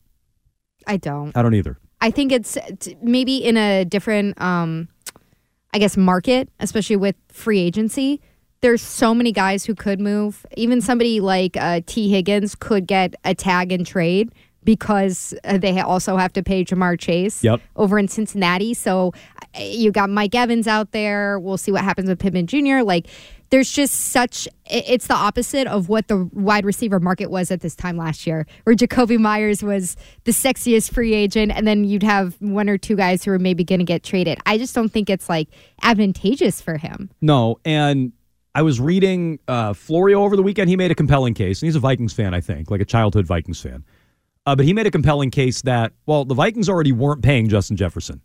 I 0.86 0.98
don't. 0.98 1.34
I 1.34 1.42
don't 1.42 1.54
either. 1.54 1.78
I 2.02 2.10
think 2.10 2.32
it's 2.32 2.58
maybe 3.00 3.36
in 3.36 3.56
a 3.56 3.84
different, 3.84 4.38
um, 4.40 4.88
I 5.72 5.78
guess, 5.78 5.96
market, 5.96 6.48
especially 6.60 6.96
with 6.96 7.16
free 7.28 7.58
agency. 7.60 8.20
There's 8.60 8.82
so 8.82 9.14
many 9.14 9.32
guys 9.32 9.64
who 9.64 9.74
could 9.74 10.00
move. 10.00 10.44
Even 10.56 10.80
somebody 10.80 11.20
like 11.20 11.56
uh, 11.56 11.80
Tee 11.86 12.10
Higgins 12.10 12.54
could 12.54 12.86
get 12.86 13.14
a 13.24 13.34
tag 13.34 13.72
and 13.72 13.84
trade 13.86 14.32
because 14.64 15.34
uh, 15.44 15.58
they 15.58 15.80
also 15.80 16.16
have 16.16 16.32
to 16.34 16.42
pay 16.42 16.64
Ja'Marr 16.64 16.98
Chase 17.00 17.42
Yep. 17.42 17.60
over 17.74 17.98
in 17.98 18.06
Cincinnati. 18.06 18.74
So 18.74 19.12
uh, 19.58 19.62
you 19.62 19.90
got 19.90 20.08
Mike 20.10 20.34
Evans 20.36 20.68
out 20.68 20.92
there. 20.92 21.40
We'll 21.40 21.56
see 21.58 21.72
what 21.72 21.82
happens 21.82 22.08
with 22.08 22.20
Pittman 22.20 22.46
Jr. 22.46 22.82
Like, 22.84 23.08
there's 23.52 23.70
just 23.70 23.92
such. 23.94 24.48
It's 24.64 25.08
the 25.08 25.14
opposite 25.14 25.66
of 25.66 25.90
what 25.90 26.08
the 26.08 26.26
wide 26.32 26.64
receiver 26.64 26.98
market 26.98 27.30
was 27.30 27.50
at 27.50 27.60
this 27.60 27.76
time 27.76 27.98
last 27.98 28.26
year, 28.26 28.46
where 28.64 28.74
Jakobi 28.74 29.18
Meyers 29.18 29.62
was 29.62 29.94
the 30.24 30.32
sexiest 30.32 30.90
free 30.90 31.12
agent, 31.12 31.52
and 31.52 31.66
then 31.66 31.84
you'd 31.84 32.02
have 32.02 32.34
one 32.40 32.70
or 32.70 32.78
two 32.78 32.96
guys 32.96 33.22
who 33.22 33.30
are 33.30 33.38
maybe 33.38 33.62
going 33.62 33.78
to 33.78 33.84
get 33.84 34.02
traded. 34.02 34.38
I 34.46 34.56
just 34.56 34.74
don't 34.74 34.88
think 34.88 35.10
it's 35.10 35.28
like 35.28 35.48
advantageous 35.82 36.62
for 36.62 36.78
him. 36.78 37.10
No, 37.20 37.60
and 37.62 38.12
I 38.54 38.62
was 38.62 38.80
reading 38.80 39.38
uh, 39.46 39.74
Florio 39.74 40.22
over 40.24 40.34
the 40.34 40.42
weekend. 40.42 40.70
He 40.70 40.76
made 40.76 40.90
a 40.90 40.94
compelling 40.94 41.34
case, 41.34 41.60
and 41.60 41.66
he's 41.66 41.76
a 41.76 41.80
Vikings 41.80 42.14
fan, 42.14 42.32
I 42.32 42.40
think, 42.40 42.70
like 42.70 42.80
a 42.80 42.86
childhood 42.86 43.26
Vikings 43.26 43.60
fan. 43.60 43.84
Uh, 44.46 44.56
but 44.56 44.64
he 44.64 44.72
made 44.72 44.86
a 44.86 44.90
compelling 44.90 45.30
case 45.30 45.60
that, 45.62 45.92
well, 46.06 46.24
the 46.24 46.34
Vikings 46.34 46.70
already 46.70 46.90
weren't 46.90 47.22
paying 47.22 47.50
Justin 47.50 47.76
Jefferson. 47.76 48.22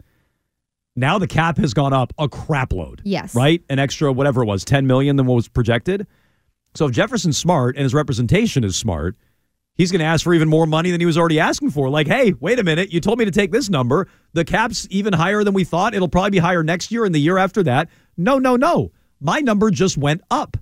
Now 0.97 1.19
the 1.19 1.27
cap 1.27 1.57
has 1.59 1.75
gone 1.75 1.93
up 1.93 2.11
a 2.17 2.27
crap 2.27 2.73
load. 2.73 3.01
Yes. 3.05 3.35
Right? 3.35 3.63
An 3.69 3.77
extra, 3.77 4.11
whatever 4.11 4.41
it 4.41 4.47
was, 4.47 4.65
10 4.65 4.87
million 4.87 5.15
than 5.15 5.27
what 5.27 5.35
was 5.35 5.47
projected. 5.47 6.07
So 6.73 6.87
if 6.87 6.91
Jefferson's 6.91 7.37
smart 7.37 7.75
and 7.75 7.83
his 7.83 7.93
representation 7.93 8.63
is 8.63 8.75
smart, 8.75 9.15
he's 9.75 9.91
going 9.91 9.99
to 9.99 10.05
ask 10.05 10.23
for 10.23 10.33
even 10.33 10.49
more 10.49 10.65
money 10.65 10.89
than 10.89 10.99
he 10.99 11.05
was 11.05 11.17
already 11.17 11.39
asking 11.39 11.69
for. 11.69 11.87
Like, 11.89 12.07
hey, 12.07 12.33
wait 12.39 12.57
a 12.57 12.63
minute. 12.63 12.91
You 12.91 12.99
told 12.99 13.19
me 13.19 13.25
to 13.25 13.31
take 13.31 13.51
this 13.51 13.69
number. 13.69 14.07
The 14.33 14.43
cap's 14.43 14.87
even 14.89 15.13
higher 15.13 15.43
than 15.43 15.53
we 15.53 15.63
thought. 15.63 15.93
It'll 15.93 16.09
probably 16.09 16.31
be 16.31 16.39
higher 16.39 16.63
next 16.63 16.91
year 16.91 17.05
and 17.05 17.13
the 17.13 17.19
year 17.19 17.37
after 17.37 17.61
that. 17.63 17.89
No, 18.17 18.39
no, 18.39 18.55
no. 18.55 18.91
My 19.21 19.39
number 19.39 19.69
just 19.69 19.97
went 19.97 20.21
up. 20.31 20.57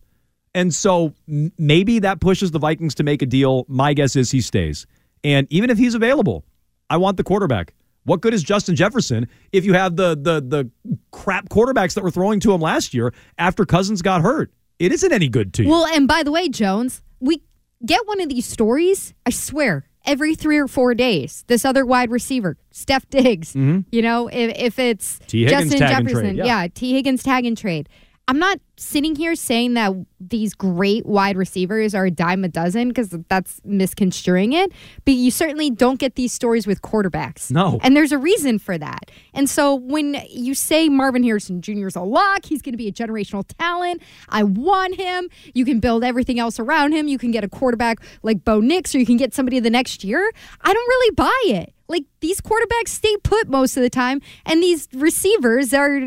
And 0.54 0.74
so 0.74 1.14
maybe 1.28 2.00
that 2.00 2.20
pushes 2.20 2.52
the 2.52 2.60
Vikings 2.60 2.96
to 2.96 3.04
make 3.04 3.22
a 3.22 3.26
deal. 3.26 3.66
My 3.70 3.94
guess 3.94 4.18
is 4.18 4.32
he 4.32 4.42
stays. 4.42 4.86
And 5.24 5.48
even 5.50 5.70
if 5.70 5.78
he's 5.78 5.96
available, 5.96 6.44
I 6.90 6.98
want 6.98 7.16
the 7.16 7.24
quarterback. 7.24 7.74
What 8.06 8.22
good 8.22 8.34
is 8.34 8.42
Justin 8.44 8.76
Jefferson 8.76 9.28
if 9.52 9.66
you 9.66 9.74
have 9.74 9.96
the 9.96 10.16
the 10.16 10.40
the 10.42 10.70
crap 11.12 11.50
quarterbacks 11.50 11.94
that 11.96 12.04
were 12.04 12.12
throwing 12.12 12.40
to 12.42 12.54
him 12.54 12.62
last 12.62 12.94
year 12.94 13.14
after 13.38 13.66
Cousins 13.66 14.02
got 14.02 14.22
hurt? 14.22 14.52
It 14.80 14.92
isn't 14.92 15.12
any 15.12 15.28
good 15.28 15.54
to 15.56 15.64
you. 15.64 15.70
Well, 15.70 15.86
and 15.86 16.08
by 16.08 16.24
the 16.24 16.32
way, 16.32 16.48
Jones, 16.50 17.02
we 17.20 17.42
get 17.86 18.06
one 18.08 18.22
of 18.22 18.30
these 18.30 18.46
stories, 18.46 19.14
I 19.26 19.30
swear, 19.32 19.88
every 20.06 20.36
three 20.36 20.58
or 20.58 20.68
four 20.68 20.94
days. 20.94 21.44
This 21.48 21.66
other 21.66 21.86
wide 21.86 22.12
receiver, 22.12 22.58
Steph 22.72 23.10
Diggs, 23.10 23.54
Mhm. 23.54 23.86
you 23.92 24.02
know, 24.02 24.28
if, 24.28 24.56
if 24.58 24.80
it's 24.80 25.20
Tee 25.28 25.44
Higgins 25.46 25.72
Justin 25.72 25.80
Jefferson, 25.88 26.36
trade, 26.36 26.46
yeah. 26.46 26.68
Tee 26.74 26.94
Higgins 26.94 27.24
tag 27.24 27.46
and 27.46 27.58
trade. 27.58 27.90
I'm 28.28 28.40
not 28.40 28.60
sitting 28.78 29.16
here 29.16 29.36
saying 29.36 29.76
that 29.76 29.94
these 30.20 30.54
great 30.56 31.06
wide 31.06 31.38
receivers 31.38 31.94
are 31.94 32.06
a 32.06 32.12
dime 32.12 32.44
a 32.44 32.48
dozen 32.48 32.88
because 32.88 33.10
that's 33.30 33.62
misconstruing 33.64 34.54
it. 34.54 34.72
But 35.06 35.14
you 35.14 35.30
certainly 35.30 35.70
don't 35.70 36.00
get 36.00 36.16
these 36.16 36.34
stories 36.34 36.66
with 36.66 36.82
quarterbacks. 36.82 37.52
No. 37.52 37.80
And 37.84 37.96
there's 37.96 38.12
a 38.12 38.18
reason 38.18 38.58
for 38.58 38.78
that. 38.78 39.12
And 39.34 39.48
so 39.50 39.76
when 39.76 40.22
you 40.30 40.56
say 40.56 40.90
Marvin 40.90 41.24
Harrison 41.24 41.62
Jr. 41.62 41.88
is 41.88 41.96
a 41.96 42.02
lock, 42.02 42.46
he's 42.46 42.64
going 42.64 42.74
to 42.74 42.78
be 42.78 42.88
a 42.88 42.92
generational 42.92 43.44
talent. 43.60 44.02
I 44.30 44.44
want 44.44 44.96
him. 44.96 45.30
You 45.54 45.64
can 45.64 45.80
build 45.80 46.04
everything 46.04 46.40
else 46.40 46.60
around 46.60 46.94
him. 46.94 47.08
You 47.08 47.20
can 47.20 47.30
get 47.30 47.44
a 47.44 47.50
quarterback 47.50 48.00
like 48.24 48.44
Bo 48.44 48.60
Nix, 48.60 48.96
or 48.96 49.00
you 49.00 49.06
can 49.06 49.18
get 49.18 49.36
somebody 49.36 49.60
the 49.60 49.70
next 49.70 50.04
year. 50.04 50.32
I 50.62 50.74
don't 50.74 50.88
really 50.88 51.12
buy 51.12 51.42
it. 51.46 51.74
Like 51.88 52.06
these 52.22 52.42
quarterbacks 52.42 52.88
stay 52.88 53.16
put 53.18 53.48
most 53.48 53.78
of 53.78 53.84
the 53.84 53.90
time, 53.92 54.22
and 54.46 54.64
these 54.64 54.88
receivers 54.94 55.72
are 55.74 56.02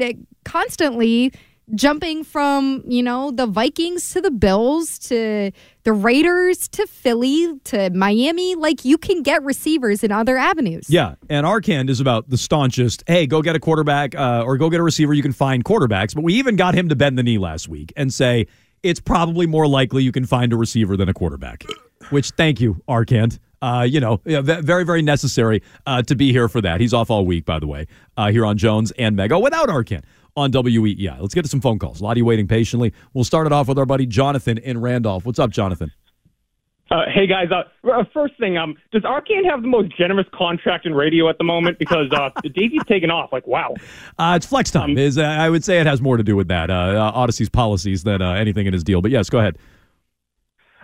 constantly 0.45 1.33
jumping 1.75 2.25
from, 2.25 2.83
you 2.87 3.03
know, 3.03 3.31
the 3.31 3.47
Vikings 3.47 4.13
to 4.13 4.21
the 4.21 4.31
Bills 4.31 4.99
to 5.01 5.53
the 5.85 5.93
Raiders 5.93 6.69
to 6.69 6.87
Philly 6.87 7.59
to 7.65 7.91
Miami. 7.91 8.55
Like 8.55 8.85
you 8.85 8.99
can 8.99 9.23
get 9.23 9.43
receivers 9.43 10.03
in 10.05 10.13
other 10.13 10.37
avenues. 10.37 10.89
Yeah, 10.89 11.15
and 11.29 11.47
Arcand 11.47 11.91
is 11.91 12.01
about 12.01 12.31
the 12.31 12.37
staunchest. 12.37 13.05
Hey, 13.07 13.27
go 13.27 13.43
get 13.43 13.57
a 13.57 13.61
quarterback 13.61 14.15
uh, 14.15 14.43
or 14.45 14.57
go 14.57 14.71
get 14.71 14.81
a 14.81 14.83
receiver. 14.83 15.15
You 15.15 15.23
can 15.23 15.33
find 15.33 15.65
quarterbacks, 15.65 16.15
but 16.15 16.25
we 16.25 16.35
even 16.35 16.57
got 16.57 16.75
him 16.75 16.89
to 16.89 16.97
bend 16.97 17.19
the 17.19 17.23
knee 17.23 17.39
last 17.39 17.69
week 17.69 17.93
and 17.97 18.13
say 18.13 18.47
it's 18.83 19.01
probably 19.01 19.47
more 19.47 19.67
likely 19.67 20.03
you 20.03 20.13
can 20.13 20.25
find 20.25 20.53
a 20.53 20.57
receiver 20.57 20.97
than 20.97 21.09
a 21.09 21.15
quarterback. 21.15 21.65
Which, 22.11 22.31
thank 22.31 22.61
you, 22.61 22.83
Arcand. 22.89 23.39
Uh, 23.61 23.85
you 23.89 23.99
know, 23.99 24.21
very, 24.25 24.85
very 24.85 25.03
necessary 25.03 25.63
uh, 25.85 26.01
to 26.03 26.15
be 26.15 26.31
here 26.31 26.49
for 26.49 26.61
that. 26.61 26.81
He's 26.81 26.95
off 26.95 27.11
all 27.11 27.27
week, 27.27 27.45
by 27.45 27.59
the 27.59 27.67
way, 27.67 27.89
uh, 28.17 28.31
here 28.31 28.47
on 28.47 28.57
Jones 28.57 28.93
and 28.93 29.19
Mego 29.19 29.43
without 29.43 29.69
Arcand 29.69 30.05
on 30.39 30.53
WEEI. 30.53 31.21
Let's 31.21 31.35
get 31.35 31.43
to 31.43 31.49
some 31.49 31.61
phone 31.61 31.79
calls. 31.79 32.01
A 32.01 32.05
lot 32.05 32.13
of 32.13 32.19
you 32.19 32.25
waiting 32.25 32.47
patiently. 32.47 32.93
We'll 33.13 33.25
start 33.25 33.47
it 33.47 33.53
off 33.53 33.69
with 33.69 33.79
our 33.79 33.87
buddy 33.87 34.07
Jonathan 34.07 34.59
in 34.59 34.81
Randolph. 34.81 35.27
What's 35.27 35.39
up, 35.39 35.51
Jonathan? 35.51 35.93
Uh, 36.91 37.03
hey 37.13 37.27
guys, 37.27 37.49
uh, 37.51 37.65
uh, 37.87 38.03
first 38.15 38.33
thing, 38.39 38.57
um, 38.57 38.75
does 38.93 39.03
Arcand 39.03 39.45
have 39.45 39.61
the 39.61 39.69
most 39.69 39.95
generous 39.99 40.27
contract 40.33 40.87
in 40.87 40.95
radio 40.95 41.29
at 41.29 41.37
the 41.37 41.45
moment? 41.45 41.79
Because 41.79 42.11
uh, 42.13 42.31
Daisy's 42.55 42.85
taken 42.89 43.11
off. 43.11 43.31
Like, 43.31 43.47
wow. 43.47 43.75
Uh, 44.19 44.35
it's 44.37 44.47
flex 44.47 44.71
time. 44.71 44.97
is 44.97 45.19
uh, 45.19 45.23
I 45.23 45.51
would 45.51 45.63
say 45.63 45.81
it 45.81 45.87
has 45.87 46.01
more 46.01 46.17
to 46.17 46.23
do 46.23 46.35
with 46.35 46.49
that, 46.49 46.71
uh, 46.71 47.13
Audacy's 47.15 47.51
policies 47.51 48.05
than 48.05 48.23
uh, 48.23 48.33
anything 48.33 48.67
in 48.67 48.73
his 48.73 48.83
deal. 48.83 49.03
But 49.03 49.11
yes, 49.11 49.29
go 49.29 49.39
ahead. 49.39 49.59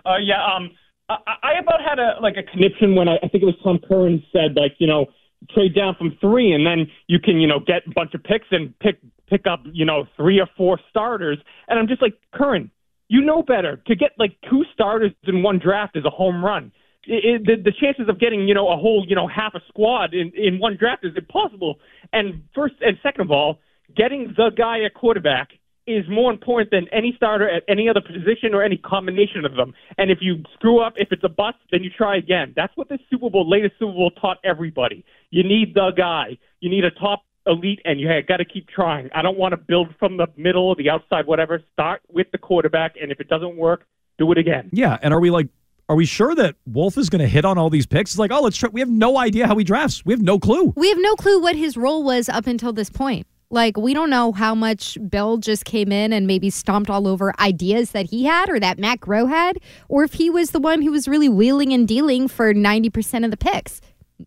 Uh, 0.04 0.16
yeah, 0.18 0.44
um, 0.44 0.72
I, 1.08 1.16
I 1.42 1.52
about 1.58 1.80
had 1.80 1.98
a 1.98 2.16
like 2.20 2.36
a 2.36 2.42
conniption 2.42 2.94
when 2.94 3.08
I, 3.08 3.16
I 3.22 3.28
think 3.28 3.42
it 3.42 3.46
was 3.46 3.56
Tom 3.62 3.78
Curran 3.88 4.22
said 4.30 4.56
like 4.56 4.74
you 4.78 4.86
know 4.86 5.06
trade 5.50 5.74
down 5.74 5.94
from 5.96 6.16
three 6.20 6.52
and 6.52 6.66
then 6.66 6.87
you 7.07 7.18
can 7.18 7.40
you 7.40 7.46
know 7.46 7.61
get 7.61 7.83
a 7.87 7.90
bunch 7.94 8.14
of 8.14 8.22
picks 8.22 8.46
and 8.50 8.78
pick 8.78 8.98
pick 9.28 9.46
up 9.46 9.61
you 9.72 9.85
know 9.85 10.04
three 10.16 10.40
or 10.40 10.48
four 10.57 10.78
starters 10.90 11.38
and 11.68 11.78
I'm 11.78 11.88
just 11.88 12.02
like 12.02 12.14
Curran, 12.33 12.70
you 13.09 13.20
know 13.20 13.42
better 13.42 13.83
to 13.87 13.94
get 13.94 14.12
like 14.18 14.37
two 14.50 14.64
starters 14.72 15.12
in 15.24 15.42
one 15.42 15.59
draft 15.59 15.96
is 15.96 16.04
a 16.04 16.11
home 16.11 16.44
run. 16.44 16.72
It, 17.07 17.42
it, 17.42 17.46
the, 17.46 17.70
the 17.70 17.72
chances 17.72 18.09
of 18.09 18.18
getting 18.18 18.48
you 18.48 18.54
know 18.54 18.68
a 18.68 18.76
whole 18.76 19.04
you 19.07 19.16
know 19.16 19.28
half 19.28 19.54
a 19.54 19.61
squad 19.68 20.14
in 20.14 20.33
in 20.35 20.59
one 20.59 20.76
draft 20.78 21.04
is 21.04 21.12
impossible. 21.16 21.76
And 22.12 22.44
first 22.54 22.74
and 22.80 22.96
second 23.02 23.22
of 23.22 23.30
all, 23.30 23.59
getting 23.96 24.35
the 24.37 24.50
guy 24.57 24.85
at 24.85 24.94
quarterback 24.94 25.50
is 25.86 26.04
more 26.08 26.32
important 26.32 26.70
than 26.70 26.86
any 26.92 27.12
starter 27.16 27.48
at 27.48 27.62
any 27.68 27.88
other 27.88 28.00
position 28.00 28.54
or 28.54 28.62
any 28.62 28.76
combination 28.76 29.44
of 29.44 29.54
them. 29.54 29.74
And 29.98 30.10
if 30.10 30.18
you 30.20 30.42
screw 30.54 30.80
up, 30.80 30.94
if 30.96 31.08
it's 31.12 31.24
a 31.24 31.28
bust, 31.28 31.58
then 31.70 31.82
you 31.82 31.90
try 31.90 32.16
again. 32.16 32.52
That's 32.56 32.74
what 32.76 32.88
the 32.88 32.98
Super 33.10 33.30
Bowl, 33.30 33.48
latest 33.48 33.74
Super 33.78 33.92
Bowl 33.92 34.10
taught 34.10 34.38
everybody. 34.44 35.04
You 35.30 35.42
need 35.42 35.74
the 35.74 35.90
guy. 35.96 36.38
You 36.60 36.70
need 36.70 36.84
a 36.84 36.90
top 36.90 37.24
elite, 37.46 37.80
and 37.84 38.00
you 38.00 38.08
got 38.26 38.38
to 38.38 38.44
keep 38.44 38.68
trying. 38.68 39.10
I 39.14 39.20
don't 39.20 39.36
want 39.36 39.52
to 39.52 39.58
build 39.58 39.94
from 39.98 40.16
the 40.16 40.26
middle 40.36 40.68
or 40.68 40.76
the 40.76 40.88
outside, 40.88 41.26
whatever. 41.26 41.62
Start 41.74 42.00
with 42.08 42.28
the 42.32 42.38
quarterback, 42.38 42.94
and 43.00 43.12
if 43.12 43.20
it 43.20 43.28
doesn't 43.28 43.56
work, 43.56 43.86
do 44.18 44.30
it 44.32 44.38
again. 44.38 44.70
Yeah, 44.72 44.98
and 45.02 45.12
are 45.12 45.20
we 45.20 45.30
like, 45.30 45.48
are 45.88 45.96
we 45.96 46.06
sure 46.06 46.34
that 46.34 46.56
Wolf 46.66 46.96
is 46.96 47.10
going 47.10 47.20
to 47.20 47.28
hit 47.28 47.44
on 47.44 47.58
all 47.58 47.68
these 47.68 47.84
picks? 47.84 48.12
It's 48.12 48.18
like, 48.18 48.32
oh, 48.32 48.40
let's 48.40 48.56
try. 48.56 48.70
We 48.72 48.80
have 48.80 48.88
no 48.88 49.18
idea 49.18 49.46
how 49.46 49.58
he 49.58 49.64
drafts. 49.64 50.02
We 50.06 50.14
have 50.14 50.22
no 50.22 50.38
clue. 50.38 50.72
We 50.76 50.88
have 50.88 50.98
no 50.98 51.14
clue 51.16 51.42
what 51.42 51.56
his 51.56 51.76
role 51.76 52.02
was 52.02 52.30
up 52.30 52.46
until 52.46 52.72
this 52.72 52.88
point. 52.88 53.26
Like, 53.54 53.76
we 53.76 53.94
don't 53.94 54.10
know 54.10 54.32
how 54.32 54.52
much 54.54 54.98
Bill 55.08 55.36
just 55.38 55.64
came 55.64 55.92
in 55.92 56.12
and 56.12 56.26
maybe 56.26 56.50
stomped 56.50 56.90
all 56.90 57.06
over 57.06 57.32
ideas 57.40 57.92
that 57.92 58.06
he 58.10 58.24
had 58.24 58.50
or 58.50 58.58
that 58.58 58.80
Matt 58.80 58.98
Groh 58.98 59.28
had, 59.28 59.58
or 59.88 60.02
if 60.02 60.14
he 60.14 60.28
was 60.28 60.50
the 60.50 60.58
one 60.58 60.82
who 60.82 60.90
was 60.90 61.06
really 61.06 61.28
wheeling 61.28 61.72
and 61.72 61.86
dealing 61.86 62.26
for 62.26 62.52
90% 62.52 63.24
of 63.24 63.30
the 63.30 63.36
picks. 63.36 63.80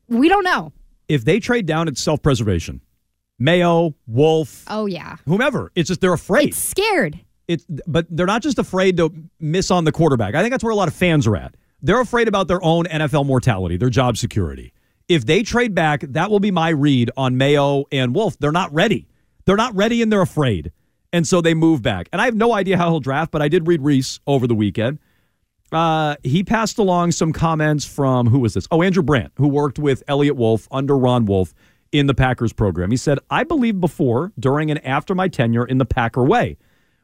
We 0.08 0.30
don't 0.30 0.46
know. 0.46 0.72
If 1.10 1.26
they 1.26 1.42
trade 1.42 1.66
down, 1.66 1.90
it's 1.90 2.02
self 2.02 2.22
preservation. 2.22 2.80
Mayo, 3.38 3.96
Wolf, 4.08 4.64
Oh, 4.68 4.86
yeah. 4.86 5.18
whomever. 5.26 5.72
It's 5.76 5.90
just 5.90 6.00
they're 6.02 6.14
afraid. 6.14 6.50
It's 6.50 6.58
scared. 6.58 7.20
It's 7.50 7.66
but 7.86 8.08
they're 8.10 8.26
not 8.26 8.42
just 8.42 8.58
afraid 8.60 8.96
to 8.98 9.14
miss 9.40 9.72
on 9.72 9.84
the 9.84 9.92
quarterback. 9.92 10.36
I 10.36 10.42
think 10.42 10.52
that's 10.52 10.64
where 10.64 10.72
a 10.72 10.76
lot 10.76 10.88
of 10.88 10.94
fans 10.94 11.28
are 11.28 11.36
at. 11.36 11.56
They're 11.82 12.02
afraid 12.02 12.28
about 12.30 12.48
their 12.48 12.64
own 12.64 12.86
NFL 12.86 13.26
mortality, 13.26 13.78
their 13.78 13.90
job 13.90 14.18
security. 14.18 14.74
If 15.08 15.26
they 15.26 15.44
trade 15.44 15.76
back, 15.76 16.02
that 16.02 16.30
will 16.32 16.40
be 16.42 16.52
my 16.52 16.70
read 16.70 17.12
on 17.16 17.38
Mayo 17.38 17.86
and 17.92 18.16
Wolf. 18.16 18.38
They're 18.40 18.52
not 18.52 18.74
ready. 18.74 19.08
They're 19.48 19.56
not 19.56 19.74
ready 19.76 20.02
and 20.02 20.12
they're 20.12 20.22
afraid. 20.22 20.74
And 21.14 21.26
so 21.26 21.40
they 21.40 21.54
move 21.54 21.82
back. 21.82 22.10
And 22.12 22.22
I 22.22 22.26
have 22.26 22.36
no 22.36 22.54
idea 22.54 22.76
how 22.78 22.90
he'll 22.90 23.00
draft, 23.00 23.32
but 23.32 23.42
I 23.42 23.48
did 23.48 23.66
read 23.66 23.82
Reiss 23.82 24.20
over 24.28 24.46
the 24.46 24.54
weekend. 24.54 25.00
Uh, 25.72 26.18
he 26.22 26.44
passed 26.44 26.78
along 26.78 27.14
some 27.14 27.32
comments 27.32 27.86
from 27.86 28.28
who 28.28 28.40
was 28.40 28.54
this? 28.54 28.68
Oh, 28.72 28.82
Andrew 28.82 29.02
Brandt, 29.02 29.32
who 29.38 29.48
worked 29.48 29.80
with 29.80 30.04
Eliot 30.10 30.36
Wolf 30.36 30.68
under 30.70 30.98
Ron 30.98 31.26
Wolf 31.26 31.54
in 31.94 32.08
the 32.08 32.14
Packers 32.14 32.52
program. 32.52 32.92
He 32.92 32.98
said, 32.98 33.20
I 33.30 33.46
believe 33.46 33.80
before, 33.80 34.34
during, 34.38 34.70
and 34.70 34.86
after 34.86 35.16
my 35.16 35.30
tenure 35.30 35.66
in 35.66 35.78
the 35.78 35.86
Packer 35.86 36.24
way, 36.24 36.58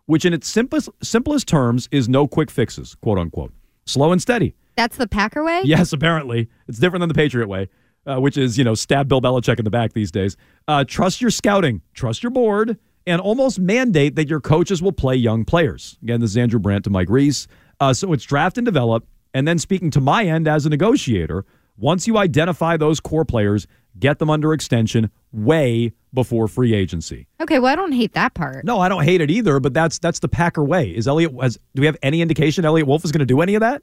which 0.05 0.25
in 0.25 0.33
its 0.33 0.47
simplest, 0.47 0.89
simplest 1.01 1.47
terms 1.47 1.87
is 1.91 2.09
no 2.09 2.27
quick 2.27 2.51
fixes, 2.51 2.95
quote 2.95 3.17
unquote. 3.17 3.53
Slow 3.85 4.11
and 4.11 4.21
steady. 4.21 4.53
That's 4.75 4.97
the 4.97 5.07
Packer 5.07 5.45
way? 5.45 5.61
Yes, 5.63 5.93
apparently. 5.93 6.49
It's 6.67 6.79
different 6.79 7.01
than 7.01 7.09
the 7.09 7.15
Patriot 7.15 7.47
way, 7.47 7.69
uh, 8.05 8.19
which 8.19 8.37
is, 8.37 8.57
you 8.57 8.63
know, 8.63 8.75
stab 8.75 9.07
Bill 9.07 9.21
Belichick 9.21 9.59
in 9.59 9.65
the 9.65 9.71
back 9.71 9.93
these 9.93 10.11
days. 10.11 10.37
Uh, 10.67 10.83
trust 10.83 11.21
your 11.21 11.31
scouting, 11.31 11.81
trust 11.93 12.23
your 12.23 12.31
board, 12.31 12.77
and 13.05 13.21
almost 13.21 13.59
mandate 13.59 14.15
that 14.15 14.29
your 14.29 14.39
coaches 14.39 14.81
will 14.81 14.91
play 14.91 15.15
young 15.15 15.45
players. 15.45 15.97
Again, 16.03 16.21
this 16.21 16.31
is 16.31 16.37
Andrew 16.37 16.59
Brandt 16.59 16.83
to 16.85 16.89
Mike 16.89 17.09
Reiss. 17.09 17.47
Uh, 17.79 17.93
so 17.93 18.13
it's 18.13 18.23
draft 18.23 18.57
and 18.57 18.65
develop. 18.65 19.05
And 19.33 19.47
then 19.47 19.57
speaking 19.59 19.89
to 19.91 20.01
my 20.01 20.25
end 20.25 20.47
as 20.47 20.65
a 20.65 20.69
negotiator, 20.69 21.45
once 21.77 22.07
you 22.07 22.17
identify 22.17 22.77
those 22.77 22.99
core 22.99 23.25
players, 23.25 23.67
get 23.99 24.19
them 24.19 24.29
under 24.29 24.53
extension 24.53 25.09
way 25.31 25.91
before 26.13 26.47
free 26.47 26.73
agency. 26.73 27.27
Okay, 27.41 27.59
well, 27.59 27.71
I 27.71 27.75
don't 27.75 27.91
hate 27.91 28.13
that 28.13 28.35
part. 28.35 28.63
No, 28.63 28.79
I 28.79 28.89
don't 28.89 29.03
hate 29.03 29.21
it 29.21 29.31
either, 29.31 29.59
but 29.59 29.73
that's 29.73 29.97
that's 29.99 30.19
the 30.19 30.27
Packer 30.27 30.63
way. 30.63 30.89
Is 30.89 31.07
Eliot 31.07 31.33
has 31.41 31.57
do 31.75 31.81
we 31.81 31.87
have 31.87 31.97
any 32.03 32.21
indication 32.21 32.65
Eliot 32.65 32.87
Wolf 32.87 33.03
is 33.03 33.11
going 33.11 33.19
to 33.19 33.25
do 33.25 33.41
any 33.41 33.55
of 33.55 33.61
that? 33.61 33.81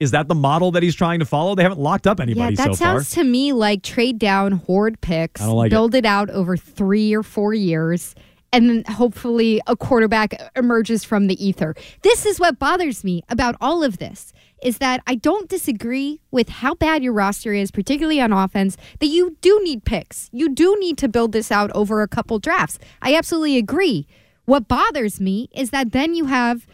Is 0.00 0.12
that 0.12 0.28
the 0.28 0.34
model 0.34 0.70
that 0.72 0.82
he's 0.82 0.94
trying 0.94 1.18
to 1.18 1.24
follow? 1.24 1.54
They 1.56 1.64
haven't 1.64 1.80
locked 1.80 2.06
up 2.06 2.18
Yeah, 2.18 2.24
anybody 2.24 2.54
that 2.56 2.62
so 2.62 2.68
far. 2.74 2.76
sounds 2.76 3.10
to 3.12 3.24
me 3.24 3.52
like 3.52 3.82
trade 3.82 4.18
down, 4.18 4.52
hoard 4.52 5.00
picks, 5.00 5.40
like 5.40 5.68
it. 5.68 5.70
build 5.70 5.94
it. 5.94 6.04
out 6.04 6.30
over 6.30 6.56
three 6.56 7.12
or 7.14 7.24
four 7.24 7.52
years, 7.52 8.14
and 8.52 8.70
then 8.70 8.84
hopefully 8.94 9.60
a 9.66 9.74
quarterback 9.76 10.34
emerges 10.54 11.02
from 11.02 11.26
the 11.26 11.44
ether. 11.44 11.74
This 12.02 12.24
is 12.24 12.38
what 12.38 12.60
bothers 12.60 13.02
me 13.02 13.22
about 13.28 13.56
all 13.60 13.82
of 13.82 13.98
this 13.98 14.32
is 14.62 14.78
that 14.78 15.00
I 15.06 15.14
don't 15.14 15.48
disagree 15.48 16.20
with 16.32 16.48
how 16.48 16.74
bad 16.74 17.02
your 17.02 17.12
roster 17.12 17.52
is, 17.52 17.70
particularly 17.70 18.20
on 18.20 18.32
offense, 18.32 18.76
that 18.98 19.06
you 19.06 19.36
do 19.40 19.60
need 19.62 19.84
picks. 19.84 20.28
You 20.32 20.48
do 20.48 20.76
need 20.80 20.98
to 20.98 21.08
build 21.08 21.30
this 21.32 21.52
out 21.52 21.70
over 21.76 22.02
a 22.02 22.08
couple 22.08 22.38
drafts. 22.40 22.78
I 23.02 23.14
absolutely 23.14 23.56
agree. 23.56 24.06
What 24.46 24.66
bothers 24.66 25.20
me 25.20 25.48
is 25.52 25.70
that 25.70 25.92
then 25.92 26.14
you 26.14 26.24
have 26.26 26.66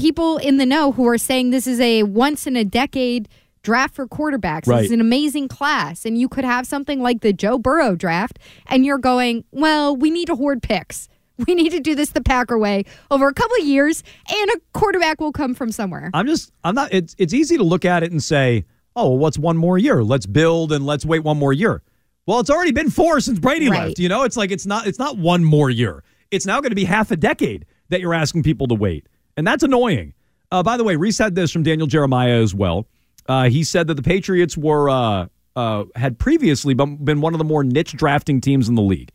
people 0.00 0.38
in 0.38 0.56
the 0.56 0.66
know 0.66 0.92
who 0.92 1.06
are 1.06 1.18
saying 1.18 1.50
this 1.50 1.66
is 1.66 1.78
a 1.80 2.02
once 2.04 2.46
in 2.46 2.56
a 2.56 2.64
decade 2.64 3.28
draft 3.62 3.94
for 3.94 4.06
quarterbacks. 4.06 4.66
Right. 4.66 4.84
It's 4.84 4.92
an 4.92 5.00
amazing 5.00 5.48
class. 5.48 6.06
And 6.06 6.18
you 6.18 6.28
could 6.28 6.44
have 6.44 6.66
something 6.66 7.02
like 7.02 7.20
the 7.20 7.32
Joe 7.32 7.58
Burrow 7.58 7.94
draft, 7.94 8.38
and 8.66 8.86
you're 8.86 8.98
going, 8.98 9.44
well, 9.52 9.94
we 9.94 10.10
need 10.10 10.26
to 10.26 10.36
hoard 10.36 10.62
picks. 10.62 11.08
We 11.48 11.54
need 11.54 11.70
to 11.70 11.80
do 11.80 11.94
this 11.94 12.10
the 12.10 12.20
Packer 12.20 12.58
way 12.58 12.84
over 13.10 13.26
a 13.26 13.32
couple 13.32 13.56
of 13.58 13.64
years, 13.64 14.02
and 14.30 14.50
a 14.50 14.60
quarterback 14.74 15.22
will 15.22 15.32
come 15.32 15.54
from 15.54 15.72
somewhere. 15.72 16.10
I'm 16.12 16.26
just 16.26 16.52
I'm 16.64 16.74
not 16.74 16.92
it's 16.92 17.14
it's 17.16 17.32
easy 17.32 17.56
to 17.56 17.62
look 17.62 17.86
at 17.86 18.02
it 18.02 18.12
and 18.12 18.22
say, 18.22 18.66
"Oh, 18.94 19.08
well, 19.08 19.16
what's 19.18 19.38
one 19.38 19.56
more 19.56 19.78
year? 19.78 20.04
Let's 20.04 20.26
build 20.26 20.70
and 20.70 20.84
let's 20.84 21.06
wait 21.06 21.20
one 21.20 21.38
more 21.38 21.54
year." 21.54 21.82
Well, 22.26 22.40
it's 22.40 22.50
already 22.50 22.72
been 22.72 22.90
4 22.90 23.20
since 23.20 23.38
Brady 23.38 23.70
Right. 23.70 23.86
left, 23.86 23.98
you 23.98 24.10
know? 24.10 24.24
It's 24.24 24.36
like 24.36 24.50
it's 24.50 24.66
not 24.66 24.86
it's 24.86 24.98
not 24.98 25.16
one 25.16 25.42
more 25.42 25.70
year. 25.70 26.04
It's 26.30 26.44
now 26.44 26.60
going 26.60 26.72
to 26.72 26.76
be 26.76 26.84
half 26.84 27.10
a 27.10 27.16
decade 27.16 27.64
that 27.88 28.02
you're 28.02 28.12
asking 28.12 28.42
people 28.42 28.66
to 28.68 28.74
wait. 28.74 29.06
And 29.36 29.46
that's 29.46 29.62
annoying. 29.62 30.14
Uh, 30.52 30.62
by 30.62 30.76
the 30.76 30.84
way, 30.84 30.96
Reiss 30.96 31.18
had 31.18 31.34
this 31.34 31.50
from 31.50 31.62
Daniel 31.62 31.86
Jeremiah 31.86 32.40
as 32.42 32.54
well. 32.54 32.86
Uh, 33.28 33.48
he 33.48 33.62
said 33.62 33.86
that 33.86 33.94
the 33.94 34.02
Patriots 34.02 34.56
were 34.56 34.90
uh, 34.90 35.26
uh, 35.56 35.84
had 35.94 36.18
previously 36.18 36.74
been 36.74 37.20
one 37.20 37.34
of 37.34 37.38
the 37.38 37.44
more 37.44 37.62
niche 37.62 37.92
drafting 37.92 38.40
teams 38.40 38.68
in 38.68 38.74
the 38.74 38.82
league, 38.82 39.10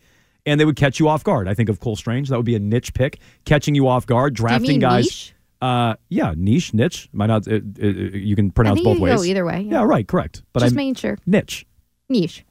and 0.45 0.59
they 0.59 0.65
would 0.65 0.77
catch 0.77 0.99
you 0.99 1.09
off 1.09 1.23
guard. 1.23 1.47
I 1.49 1.53
think 1.53 1.67
of 1.69 1.79
Cole 1.81 1.95
Strange. 1.97 2.29
That 2.29 2.37
would 2.37 2.45
be 2.45 2.55
a 2.55 2.59
niche 2.59 2.93
pick, 2.93 3.19
catching 3.43 3.75
you 3.75 3.87
off 3.87 4.05
guard, 4.05 4.33
drafting 4.33 4.79
guys. 4.79 5.05
niche? 5.05 5.31
Uh, 5.61 5.95
yeah, 6.09 6.33
niche, 6.37 6.73
niche. 6.73 7.09
Might 7.11 7.27
not. 7.27 7.47
It, 7.47 7.77
it, 7.77 8.13
you 8.21 8.35
can 8.35 8.51
pronounce 8.51 8.81
both 8.81 8.97
you 8.97 9.03
ways. 9.03 9.17
go 9.17 9.23
either 9.23 9.43
way. 9.45 9.61
Yeah, 9.69 9.83
right. 9.83 10.07
Correct. 10.07 10.43
But 10.53 10.61
Just 10.61 10.73
I 10.73 10.75
making 10.75 10.95
sure. 10.95 11.17
niche, 11.25 11.65
Niche. 12.07 12.45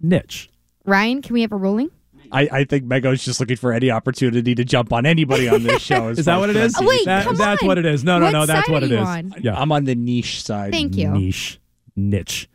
niche. 0.00 0.48
Ryan, 0.86 1.20
can 1.20 1.34
we 1.34 1.42
have 1.42 1.52
a 1.52 1.56
ruling? 1.56 1.90
I, 2.32 2.48
I 2.52 2.64
think 2.64 2.84
Mego's 2.84 3.24
just 3.24 3.40
looking 3.40 3.56
for 3.56 3.72
any 3.72 3.90
opportunity 3.90 4.54
to 4.54 4.64
jump 4.64 4.92
on 4.92 5.06
anybody 5.06 5.48
on 5.48 5.62
this 5.62 5.82
show. 5.82 6.08
Is 6.10 6.24
that 6.26 6.38
what 6.38 6.50
it 6.50 6.56
is? 6.56 6.74
Oh, 6.78 6.86
wait, 6.86 7.04
That- 7.06 7.24
come 7.24 7.36
that's 7.36 7.62
on. 7.62 7.66
what 7.68 7.78
it 7.78 7.86
is. 7.86 8.04
No, 8.04 8.18
no, 8.18 8.26
What 8.26 8.30
no. 8.32 8.46
That's 8.46 8.66
side 8.66 8.72
what 8.72 8.82
are 8.82 8.86
it 8.86 8.90
you 8.92 8.98
is. 8.98 9.06
on? 9.08 9.34
Yeah, 9.40 9.60
I'm 9.60 9.72
on 9.72 9.84
the 9.84 9.94
niche 9.94 10.42
side. 10.42 10.72
Thank 10.72 10.96
you. 10.96 11.08
niche, 11.10 11.58
niche. 11.96 12.48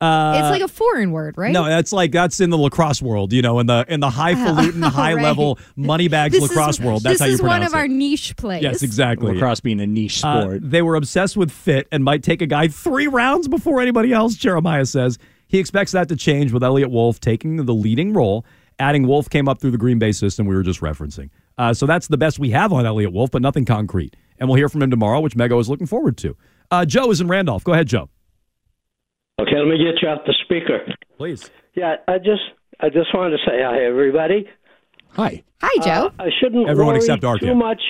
Uh, 0.00 0.34
it's 0.36 0.50
like 0.50 0.60
a 0.60 0.68
foreign 0.68 1.12
word, 1.12 1.38
right? 1.38 1.52
No, 1.52 1.64
that's 1.64 1.90
like 1.92 2.12
that's 2.12 2.38
in 2.40 2.50
the 2.50 2.58
lacrosse 2.58 3.00
world, 3.00 3.32
you 3.32 3.40
know, 3.40 3.58
in 3.60 3.66
the 3.66 3.86
in 3.88 4.00
the 4.00 4.10
highfalutin, 4.10 4.84
Oh, 4.84 4.88
high 4.90 5.14
level 5.14 5.58
money 5.76 6.08
bags 6.08 6.38
lacrosse 6.38 6.78
is, 6.78 6.84
world. 6.84 7.02
That's 7.04 7.20
how 7.20 7.26
you 7.26 7.38
pronounce 7.38 7.38
it. 7.38 7.38
This 7.38 7.38
is 7.38 7.40
pronounce 7.40 7.60
one 7.60 7.66
of 7.66 7.74
our 7.74 7.88
niche 7.88 8.36
plays. 8.36 8.62
Yes, 8.62 8.82
exactly. 8.82 9.32
Lacrosse 9.32 9.60
being 9.60 9.80
a 9.80 9.86
niche 9.86 10.22
Uh, 10.22 10.42
sport. 10.42 10.60
they 10.70 10.82
were 10.82 10.96
obsessed 10.96 11.36
with 11.38 11.50
fit 11.50 11.88
and 11.90 12.04
might 12.04 12.22
take 12.22 12.42
a 12.42 12.46
guy 12.46 12.68
three 12.68 13.06
rounds 13.06 13.48
before 13.48 13.80
anybody 13.80 14.12
else, 14.12 14.34
Jeremiah 14.34 14.84
says. 14.84 15.16
He 15.46 15.58
expects 15.58 15.92
that 15.92 16.08
to 16.08 16.16
change 16.16 16.52
with 16.52 16.62
Eliot 16.64 16.90
Wolf 16.90 17.20
taking 17.20 17.64
the 17.64 17.74
leading 17.74 18.12
role. 18.12 18.44
Adding 18.78 19.06
Wolf 19.06 19.30
came 19.30 19.48
up 19.48 19.60
through 19.60 19.70
the 19.70 19.78
Green 19.78 19.98
Bay 19.98 20.12
system 20.12 20.46
we 20.46 20.54
were 20.54 20.62
just 20.62 20.80
referencing. 20.80 21.30
Uh, 21.56 21.72
so 21.72 21.86
that's 21.86 22.08
the 22.08 22.16
best 22.16 22.38
we 22.38 22.50
have 22.50 22.72
on 22.72 22.84
Eliot 22.86 23.12
Wolf, 23.12 23.30
but 23.30 23.42
nothing 23.42 23.64
concrete. 23.64 24.16
And 24.38 24.48
we'll 24.48 24.56
hear 24.56 24.68
from 24.68 24.82
him 24.82 24.90
tomorrow, 24.90 25.20
which 25.20 25.36
Mego 25.36 25.60
is 25.60 25.68
looking 25.68 25.86
forward 25.86 26.16
to. 26.18 26.36
Uh, 26.70 26.84
Joe 26.84 27.10
is 27.10 27.20
in 27.20 27.28
Randolph. 27.28 27.62
Go 27.62 27.72
ahead, 27.72 27.86
Joe. 27.86 28.08
Okay, 29.40 29.56
let 29.56 29.66
me 29.68 29.78
get 29.78 30.00
you 30.02 30.08
off 30.08 30.20
the 30.26 30.34
speaker. 30.44 30.80
Please. 31.16 31.50
Yeah, 31.74 31.96
I 32.08 32.18
just 32.18 32.42
I 32.80 32.88
just 32.88 33.14
wanted 33.14 33.36
to 33.38 33.44
say 33.46 33.62
hi, 33.62 33.84
everybody. 33.84 34.48
Hi. 35.10 35.42
Hi, 35.60 35.84
Joe. 35.84 36.12
Uh, 36.18 36.24
I 36.24 36.30
shouldn't 36.40 36.68
Everyone 36.68 36.94
worry 36.94 36.96
except 36.98 37.22
too 37.22 37.28
Arcand. 37.28 37.56
much. 37.56 37.80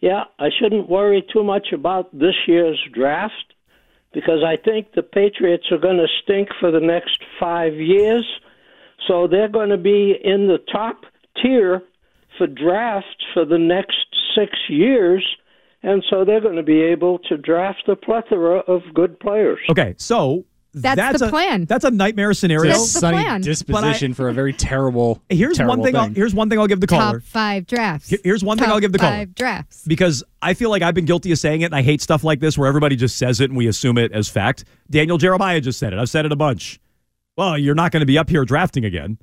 Yeah, 0.00 0.24
I 0.38 0.48
shouldn't 0.60 0.88
worry 0.88 1.24
too 1.32 1.44
much 1.44 1.68
about 1.72 2.16
this 2.16 2.34
year's 2.48 2.78
draft 2.92 3.54
because 4.12 4.42
I 4.44 4.56
think 4.56 4.92
the 4.94 5.02
Patriots 5.02 5.66
are 5.70 5.78
going 5.78 5.96
to 5.98 6.08
stink 6.22 6.48
for 6.58 6.70
the 6.72 6.80
next 6.80 7.18
five 7.38 7.74
years. 7.74 8.26
So 9.08 9.26
they're 9.26 9.48
going 9.48 9.70
to 9.70 9.76
be 9.78 10.14
in 10.22 10.46
the 10.48 10.58
top 10.72 11.04
tier 11.42 11.82
for 12.38 12.46
drafts 12.46 13.08
for 13.34 13.44
the 13.44 13.58
next 13.58 13.96
six 14.36 14.52
years. 14.68 15.24
And 15.82 16.04
so 16.08 16.24
they're 16.24 16.40
going 16.40 16.56
to 16.56 16.62
be 16.62 16.80
able 16.80 17.18
to 17.28 17.36
draft 17.36 17.88
a 17.88 17.96
plethora 17.96 18.58
of 18.60 18.82
good 18.94 19.18
players. 19.18 19.58
Okay, 19.68 19.96
so 19.98 20.44
That's 20.72 21.18
the 21.18 21.26
a, 21.26 21.28
plan. 21.28 21.64
That's 21.64 21.84
a 21.84 21.90
nightmare 21.90 22.32
scenario. 22.34 22.70
That's 22.70 22.92
the 22.92 23.00
sunny 23.00 23.22
plan. 23.22 23.40
disposition 23.40 24.14
for 24.14 24.28
a 24.28 24.32
very 24.32 24.52
terrible. 24.52 25.20
Here's 25.28 25.58
one 25.58 25.66
terrible 25.80 25.84
thing. 25.84 25.96
I'll, 25.96 26.08
here's 26.10 26.34
one 26.34 26.48
thing 26.48 26.60
I'll 26.60 26.68
give 26.68 26.80
the 26.80 26.86
caller. 26.86 27.18
Top 27.18 27.28
five 27.28 27.66
drafts. 27.66 28.08
Here- 28.08 28.20
Here's 28.22 28.44
one 28.44 28.58
thing 28.58 28.68
I'll 28.68 28.78
give 28.78 28.92
the 28.92 28.98
caller. 29.00 29.16
five 29.16 29.34
drafts. 29.34 29.82
because 29.86 30.22
I 30.40 30.54
feel 30.54 30.70
like 30.70 30.82
I've 30.82 30.94
been 30.94 31.04
guilty 31.04 31.32
of 31.32 31.38
saying 31.38 31.62
it, 31.62 31.66
and 31.66 31.74
I 31.74 31.82
hate 31.82 32.00
stuff 32.00 32.22
like 32.22 32.38
this 32.38 32.56
where 32.56 32.68
everybody 32.68 32.94
just 32.94 33.16
says 33.16 33.40
it 33.40 33.50
and 33.50 33.56
we 33.56 33.66
assume 33.66 33.98
it 33.98 34.12
as 34.12 34.28
fact. 34.28 34.64
Daniel 34.88 35.18
Jeremiah 35.18 35.60
just 35.60 35.80
said 35.80 35.92
it. 35.92 35.98
I've 35.98 36.08
said 36.08 36.26
it 36.26 36.32
a 36.32 36.36
bunch. 36.36 36.78
Well, 37.36 37.56
you're 37.56 37.74
not 37.74 37.92
going 37.92 38.00
to 38.00 38.06
be 38.06 38.18
up 38.18 38.28
here 38.28 38.44
drafting 38.44 38.84
again. 38.84 39.18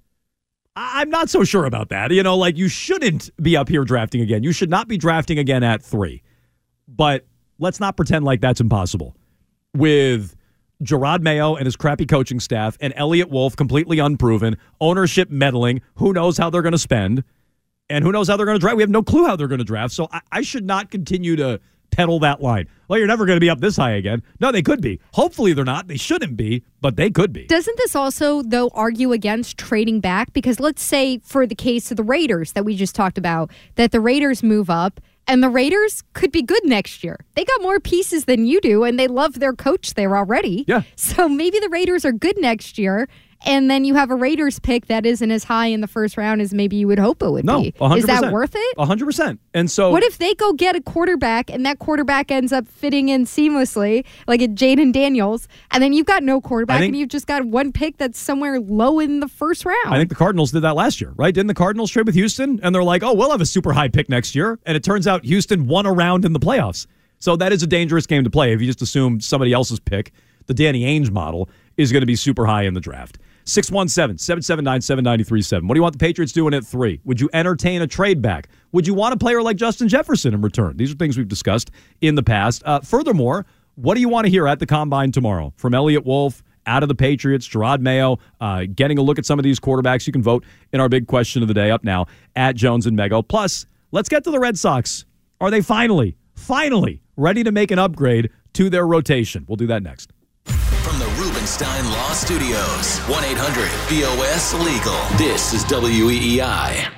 I- 0.75 1.01
I'm 1.01 1.09
not 1.09 1.29
so 1.29 1.43
sure 1.43 1.65
about 1.65 1.89
that. 1.89 2.11
You 2.11 2.23
know, 2.23 2.37
like 2.37 2.57
you 2.57 2.67
shouldn't 2.67 3.29
be 3.41 3.55
up 3.55 3.69
here 3.69 3.83
drafting 3.83 4.21
again. 4.21 4.43
You 4.43 4.51
should 4.51 4.69
not 4.69 4.87
be 4.87 4.97
drafting 4.97 5.37
again 5.39 5.63
at 5.63 5.83
three. 5.83 6.21
But 6.87 7.25
let's 7.59 7.79
not 7.79 7.95
pretend 7.97 8.25
like 8.25 8.41
that's 8.41 8.61
impossible. 8.61 9.15
With 9.75 10.35
Jerod 10.83 11.21
Mayo 11.21 11.55
and 11.55 11.65
his 11.65 11.75
crappy 11.75 12.05
coaching 12.05 12.39
staff 12.39 12.77
and 12.81 12.93
Eliot 12.95 13.29
Wolf 13.29 13.55
completely 13.55 13.99
unproven, 13.99 14.57
ownership 14.81 15.29
meddling, 15.29 15.81
who 15.95 16.13
knows 16.13 16.37
how 16.37 16.49
they're 16.49 16.61
going 16.63 16.71
to 16.71 16.77
spend, 16.79 17.23
and 17.89 18.03
who 18.03 18.11
knows 18.11 18.27
how 18.27 18.37
they're 18.37 18.45
going 18.45 18.55
to 18.55 18.59
draft. 18.59 18.77
We 18.77 18.83
have 18.83 18.89
no 18.89 19.03
clue 19.03 19.25
how 19.25 19.35
they're 19.35 19.47
going 19.47 19.59
to 19.59 19.65
draft. 19.65 19.93
So 19.93 20.07
I, 20.11 20.21
I 20.31 20.41
should 20.41 20.65
not 20.65 20.89
continue 20.89 21.35
to 21.35 21.59
peddle 21.91 22.19
that 22.19 22.41
line. 22.41 22.67
Well, 22.87 22.97
you're 22.97 23.07
never 23.07 23.25
going 23.25 23.37
to 23.37 23.41
be 23.41 23.49
up 23.49 23.59
this 23.59 23.77
high 23.77 23.91
again. 23.91 24.23
No, 24.39 24.51
they 24.51 24.61
could 24.61 24.81
be. 24.81 24.99
Hopefully 25.13 25.53
they're 25.53 25.65
not. 25.65 25.87
They 25.87 25.97
shouldn't 25.97 26.35
be, 26.35 26.63
but 26.81 26.95
they 26.95 27.11
could 27.11 27.31
be. 27.31 27.45
Doesn't 27.45 27.77
this 27.77 27.95
also, 27.95 28.41
though, 28.41 28.69
argue 28.73 29.11
against 29.11 29.57
trading 29.57 29.99
back? 29.99 30.33
Because 30.33 30.59
let's 30.59 30.81
say, 30.81 31.19
for 31.23 31.45
the 31.45 31.55
case 31.55 31.91
of 31.91 31.97
the 31.97 32.03
Raiders 32.03 32.53
that 32.53 32.65
we 32.65 32.75
just 32.75 32.95
talked 32.95 33.17
about, 33.17 33.51
that 33.75 33.91
the 33.91 33.99
Raiders 33.99 34.41
move 34.41 34.69
up 34.69 34.99
and 35.27 35.43
the 35.43 35.49
Raiders 35.49 36.03
could 36.13 36.31
be 36.31 36.41
good 36.41 36.65
next 36.65 37.03
year. 37.03 37.19
They 37.35 37.45
got 37.45 37.61
more 37.61 37.79
pieces 37.79 38.25
than 38.25 38.47
you 38.47 38.59
do, 38.59 38.83
and 38.83 38.97
they 38.97 39.07
love 39.07 39.39
their 39.39 39.53
coach 39.53 39.93
there 39.93 40.17
already. 40.17 40.65
Yeah. 40.67 40.81
So 40.95 41.29
maybe 41.29 41.59
the 41.59 41.69
Raiders 41.69 42.03
are 42.05 42.11
good 42.11 42.39
next 42.39 42.79
year. 42.79 43.07
And 43.45 43.71
then 43.71 43.85
you 43.85 43.95
have 43.95 44.11
a 44.11 44.15
Raiders 44.15 44.59
pick 44.59 44.87
that 44.87 45.05
isn't 45.05 45.31
as 45.31 45.45
high 45.45 45.67
in 45.67 45.79
the 45.79 45.87
first 45.87 46.17
round 46.17 46.41
as 46.41 46.53
maybe 46.53 46.75
you 46.75 46.87
would 46.87 46.99
hope 46.99 47.23
it 47.23 47.29
would 47.29 47.45
No, 47.45 47.61
be. 47.61 47.71
100%. 47.79 47.97
Is 47.99 48.05
that 48.05 48.33
worth 48.33 48.51
it? 48.53 48.77
100%. 48.77 49.37
And 49.53 49.71
so 49.71 49.91
What 49.91 50.03
if 50.03 50.17
they 50.17 50.33
go 50.35 50.51
get 50.51 50.75
a 50.75 50.81
quarterback 50.81 51.49
and 51.49 51.65
that 51.65 51.79
quarterback 51.79 52.31
ends 52.31 52.51
up 52.51 52.67
fitting 52.67 53.07
in 53.07 53.23
seamlessly, 53.25 54.03
like 54.27 54.41
a 54.41 54.47
Jayden 54.49 54.91
Daniels, 54.91 55.47
and 55.71 55.81
then 55.81 55.93
you've 55.93 56.05
got 56.05 56.21
no 56.21 56.41
quarterback 56.41 56.79
think- 56.79 56.89
and 56.91 56.99
you've 56.99 57.09
just 57.09 57.27
got 57.27 57.45
one 57.45 57.71
pick 57.71 57.97
that's 57.97 58.19
somewhere 58.19 58.59
low 58.59 58.99
in 58.99 59.21
the 59.21 59.29
first 59.29 59.63
round? 59.63 59.77
I 59.87 59.97
think 59.97 60.09
the 60.09 60.15
Cardinals 60.15 60.51
did 60.51 60.63
that 60.63 60.75
last 60.75 60.99
year, 60.99 61.13
right? 61.15 61.33
Didn't 61.33 61.47
the 61.47 61.53
Cardinals 61.53 61.91
trade 61.91 62.05
with 62.07 62.15
Houston? 62.15 62.59
And 62.61 62.75
they're 62.75 62.83
like, 62.83 63.03
oh, 63.03 63.13
we'll 63.13 63.31
have 63.31 63.41
a 63.41 63.45
super 63.45 63.71
high 63.71 63.87
pick 63.87 64.09
next 64.09 64.35
year. 64.35 64.59
And 64.65 64.75
it 64.75 64.83
turns 64.83 65.07
out 65.07 65.23
Houston 65.23 65.65
won 65.65 65.85
a 65.85 65.93
round 65.93 66.25
in 66.25 66.33
the 66.33 66.39
playoffs. 66.39 66.87
So 67.19 67.37
that 67.37 67.53
is 67.53 67.63
a 67.63 67.67
dangerous 67.67 68.05
game 68.05 68.25
to 68.25 68.29
play 68.29 68.51
if 68.53 68.59
you 68.59 68.67
just 68.67 68.81
assume 68.81 69.21
somebody 69.21 69.53
else's 69.53 69.79
pick, 69.79 70.11
the 70.47 70.53
Danny 70.53 70.81
Ainge 70.83 71.09
model, 71.11 71.49
is 71.77 71.91
going 71.93 72.01
to 72.01 72.05
be 72.07 72.15
super 72.17 72.45
high 72.45 72.63
in 72.63 72.73
the 72.73 72.79
draft. 72.81 73.17
617 73.49 74.17
779 74.17 74.81
7937. 74.81 75.67
What 75.67 75.73
do 75.73 75.79
you 75.79 75.81
want 75.81 75.93
the 75.93 75.99
Patriots 75.99 76.31
doing 76.31 76.53
at 76.53 76.65
three? 76.65 77.01
Would 77.03 77.19
you 77.19 77.29
entertain 77.33 77.81
a 77.81 77.87
trade 77.87 78.21
back? 78.21 78.49
Would 78.71 78.85
you 78.85 78.93
want 78.93 79.13
a 79.13 79.17
player 79.17 79.41
like 79.41 79.57
Justin 79.57 79.87
Jefferson 79.87 80.33
in 80.33 80.41
return? 80.41 80.77
These 80.77 80.91
are 80.91 80.95
things 80.95 81.17
we've 81.17 81.27
discussed 81.27 81.71
in 82.01 82.15
the 82.15 82.23
past. 82.23 82.61
Uh, 82.65 82.79
furthermore, 82.81 83.45
what 83.75 83.95
do 83.95 84.01
you 84.01 84.09
want 84.09 84.25
to 84.25 84.29
hear 84.29 84.47
at 84.47 84.59
the 84.59 84.65
combine 84.65 85.11
tomorrow 85.11 85.53
from 85.57 85.73
Eliot 85.73 86.05
Wolf? 86.05 86.43
Out 86.65 86.83
of 86.83 86.89
the 86.89 86.95
Patriots, 86.95 87.47
Jerod 87.47 87.79
Mayo, 87.79 88.19
uh, 88.39 88.65
getting 88.75 88.99
a 88.99 89.01
look 89.01 89.17
at 89.17 89.25
some 89.25 89.39
of 89.39 89.43
these 89.43 89.59
quarterbacks. 89.59 90.05
You 90.05 90.13
can 90.13 90.21
vote 90.21 90.45
in 90.71 90.79
our 90.79 90.87
big 90.87 91.07
question 91.07 91.41
of 91.41 91.47
the 91.47 91.53
day 91.53 91.71
up 91.71 91.83
now 91.83 92.05
at 92.35 92.55
Jones 92.55 92.85
and 92.85 92.95
Mego. 92.95 93.27
Plus, 93.27 93.65
let's 93.91 94.07
get 94.07 94.23
to 94.25 94.31
the 94.31 94.39
Red 94.39 94.55
Sox. 94.55 95.05
Are 95.41 95.49
they 95.49 95.61
finally, 95.61 96.17
finally 96.35 97.01
ready 97.17 97.43
to 97.43 97.51
make 97.51 97.71
an 97.71 97.79
upgrade 97.79 98.29
to 98.53 98.69
their 98.69 98.85
rotation? 98.85 99.45
We'll 99.47 99.55
do 99.55 99.67
that 99.67 99.81
next. 99.81 100.11
From 101.49 101.65
the 101.65 101.71
Rubenstein 101.71 101.91
Law 101.91 102.13
Studios, 102.13 102.99
1 103.09 103.23
800 103.23 103.69
BOS 103.89 104.53
Legal. 104.53 105.17
This 105.17 105.53
is 105.53 105.63
WEEI. 105.65 106.91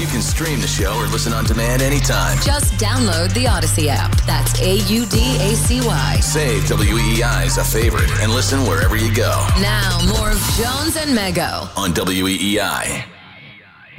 You 0.00 0.06
can 0.06 0.22
stream 0.22 0.60
the 0.60 0.66
show 0.66 0.94
or 0.96 1.06
listen 1.08 1.32
on 1.32 1.44
demand 1.44 1.82
anytime. 1.82 2.38
Just 2.42 2.72
download 2.74 3.32
the 3.34 3.44
Audacy 3.44 3.88
app. 3.88 4.12
That's 4.26 4.58
A 4.60 4.76
U 4.76 5.04
D 5.06 5.18
A 5.40 5.54
C 5.54 5.80
Y. 5.86 6.16
Save 6.20 6.62
WEEI 6.62 7.44
as 7.46 7.58
a 7.58 7.64
favorite 7.64 8.10
and 8.20 8.32
listen 8.32 8.60
wherever 8.62 8.96
you 8.96 9.14
go 9.14 9.46
Now, 9.60 10.00
more 10.16 10.30
of 10.30 10.38
Jones 10.56 10.96
and 10.96 11.16
Mego. 11.16 11.76
on 11.76 11.92
WEEI. 11.92 13.04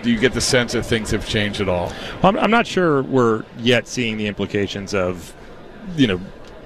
Do 0.01 0.11
you 0.11 0.19
get 0.19 0.33
the 0.33 0.41
sense 0.41 0.73
that 0.73 0.83
things 0.83 1.11
have 1.11 1.27
changed 1.27 1.61
at 1.61 1.69
all? 1.69 1.87
Well, 2.23 2.29
I'm, 2.29 2.37
I'm 2.37 2.51
not 2.51 2.65
sure 2.67 3.03
we're 3.03 3.43
yet 3.59 3.87
seeing 3.87 4.17
the 4.17 4.27
implications 4.27 4.93
of, 4.93 5.33
you 5.95 6.07
know, 6.07 6.19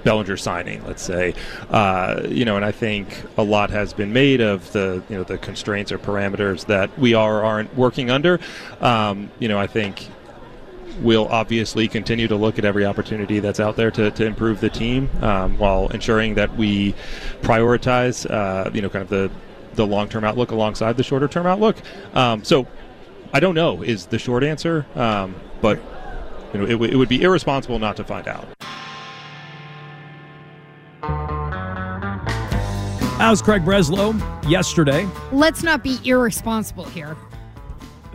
Bellinger 0.04 0.36
signing. 0.36 0.84
Let's 0.86 1.02
say, 1.02 1.34
uh, 1.70 2.22
you 2.28 2.44
know, 2.44 2.56
and 2.56 2.64
I 2.64 2.72
think 2.72 3.22
a 3.36 3.42
lot 3.42 3.70
has 3.70 3.92
been 3.92 4.12
made 4.12 4.40
of 4.40 4.70
the, 4.72 5.02
you 5.08 5.16
know, 5.16 5.24
the 5.24 5.38
constraints 5.38 5.92
or 5.92 5.98
parameters 5.98 6.66
that 6.66 6.96
we 6.98 7.14
are 7.14 7.42
aren't 7.44 7.74
working 7.76 8.10
under. 8.10 8.40
Um, 8.80 9.30
you 9.38 9.48
know, 9.48 9.58
I 9.58 9.66
think 9.66 10.08
we'll 11.00 11.28
obviously 11.28 11.88
continue 11.88 12.28
to 12.28 12.36
look 12.36 12.58
at 12.58 12.64
every 12.64 12.84
opportunity 12.84 13.38
that's 13.38 13.60
out 13.60 13.76
there 13.76 13.90
to, 13.90 14.10
to 14.10 14.24
improve 14.26 14.60
the 14.60 14.70
team 14.70 15.08
um, 15.22 15.56
while 15.58 15.88
ensuring 15.88 16.34
that 16.34 16.54
we 16.56 16.94
prioritize, 17.42 18.28
uh, 18.30 18.70
you 18.72 18.82
know, 18.82 18.88
kind 18.88 19.02
of 19.02 19.08
the 19.08 19.30
the 19.74 19.86
long 19.86 20.08
term 20.08 20.24
outlook 20.24 20.50
alongside 20.50 20.96
the 20.96 21.02
shorter 21.02 21.28
term 21.28 21.46
outlook. 21.46 21.76
Um, 22.12 22.44
so 22.44 22.66
I 23.32 23.40
don't 23.40 23.54
know 23.54 23.82
is 23.82 24.06
the 24.06 24.18
short 24.18 24.42
answer, 24.42 24.84
um, 24.96 25.34
but 25.60 25.80
you 26.52 26.58
know, 26.58 26.66
it, 26.66 26.72
w- 26.72 26.92
it 26.92 26.96
would 26.96 27.08
be 27.08 27.22
irresponsible 27.22 27.78
not 27.78 27.96
to 27.96 28.04
find 28.04 28.26
out. 28.26 28.46
How's 33.20 33.42
Craig 33.42 33.62
Breslow 33.66 34.14
yesterday? 34.48 35.06
Let's 35.30 35.62
not 35.62 35.84
be 35.84 35.98
irresponsible 36.04 36.84
here. 36.84 37.18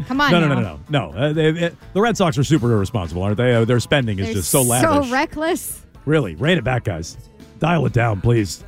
Come 0.08 0.20
on. 0.20 0.32
no, 0.32 0.40
no, 0.40 0.48
no, 0.48 0.56
no, 0.56 0.62
no, 0.90 1.12
no. 1.12 1.16
Uh, 1.18 1.32
they, 1.32 1.50
it- 1.50 1.76
the 1.94 2.02
Red 2.02 2.18
Sox 2.18 2.40
are 2.40 2.44
super 2.44 2.72
irresponsible, 2.74 3.22
aren't 3.22 3.38
they? 3.38 3.54
Uh, 3.54 3.66
their 3.66 3.80
spending 3.80 4.18
is 4.18 4.26
They're 4.26 4.34
just 4.34 4.50
so 4.50 4.64
lavish. 4.64 5.06
So 5.08 5.14
reckless. 5.14 5.86
Really, 6.06 6.34
rein 6.34 6.58
it 6.58 6.64
back, 6.64 6.86
guys. 6.86 7.18
Dial 7.60 7.86
it 7.86 7.94
down, 7.94 8.20
please. 8.20 8.64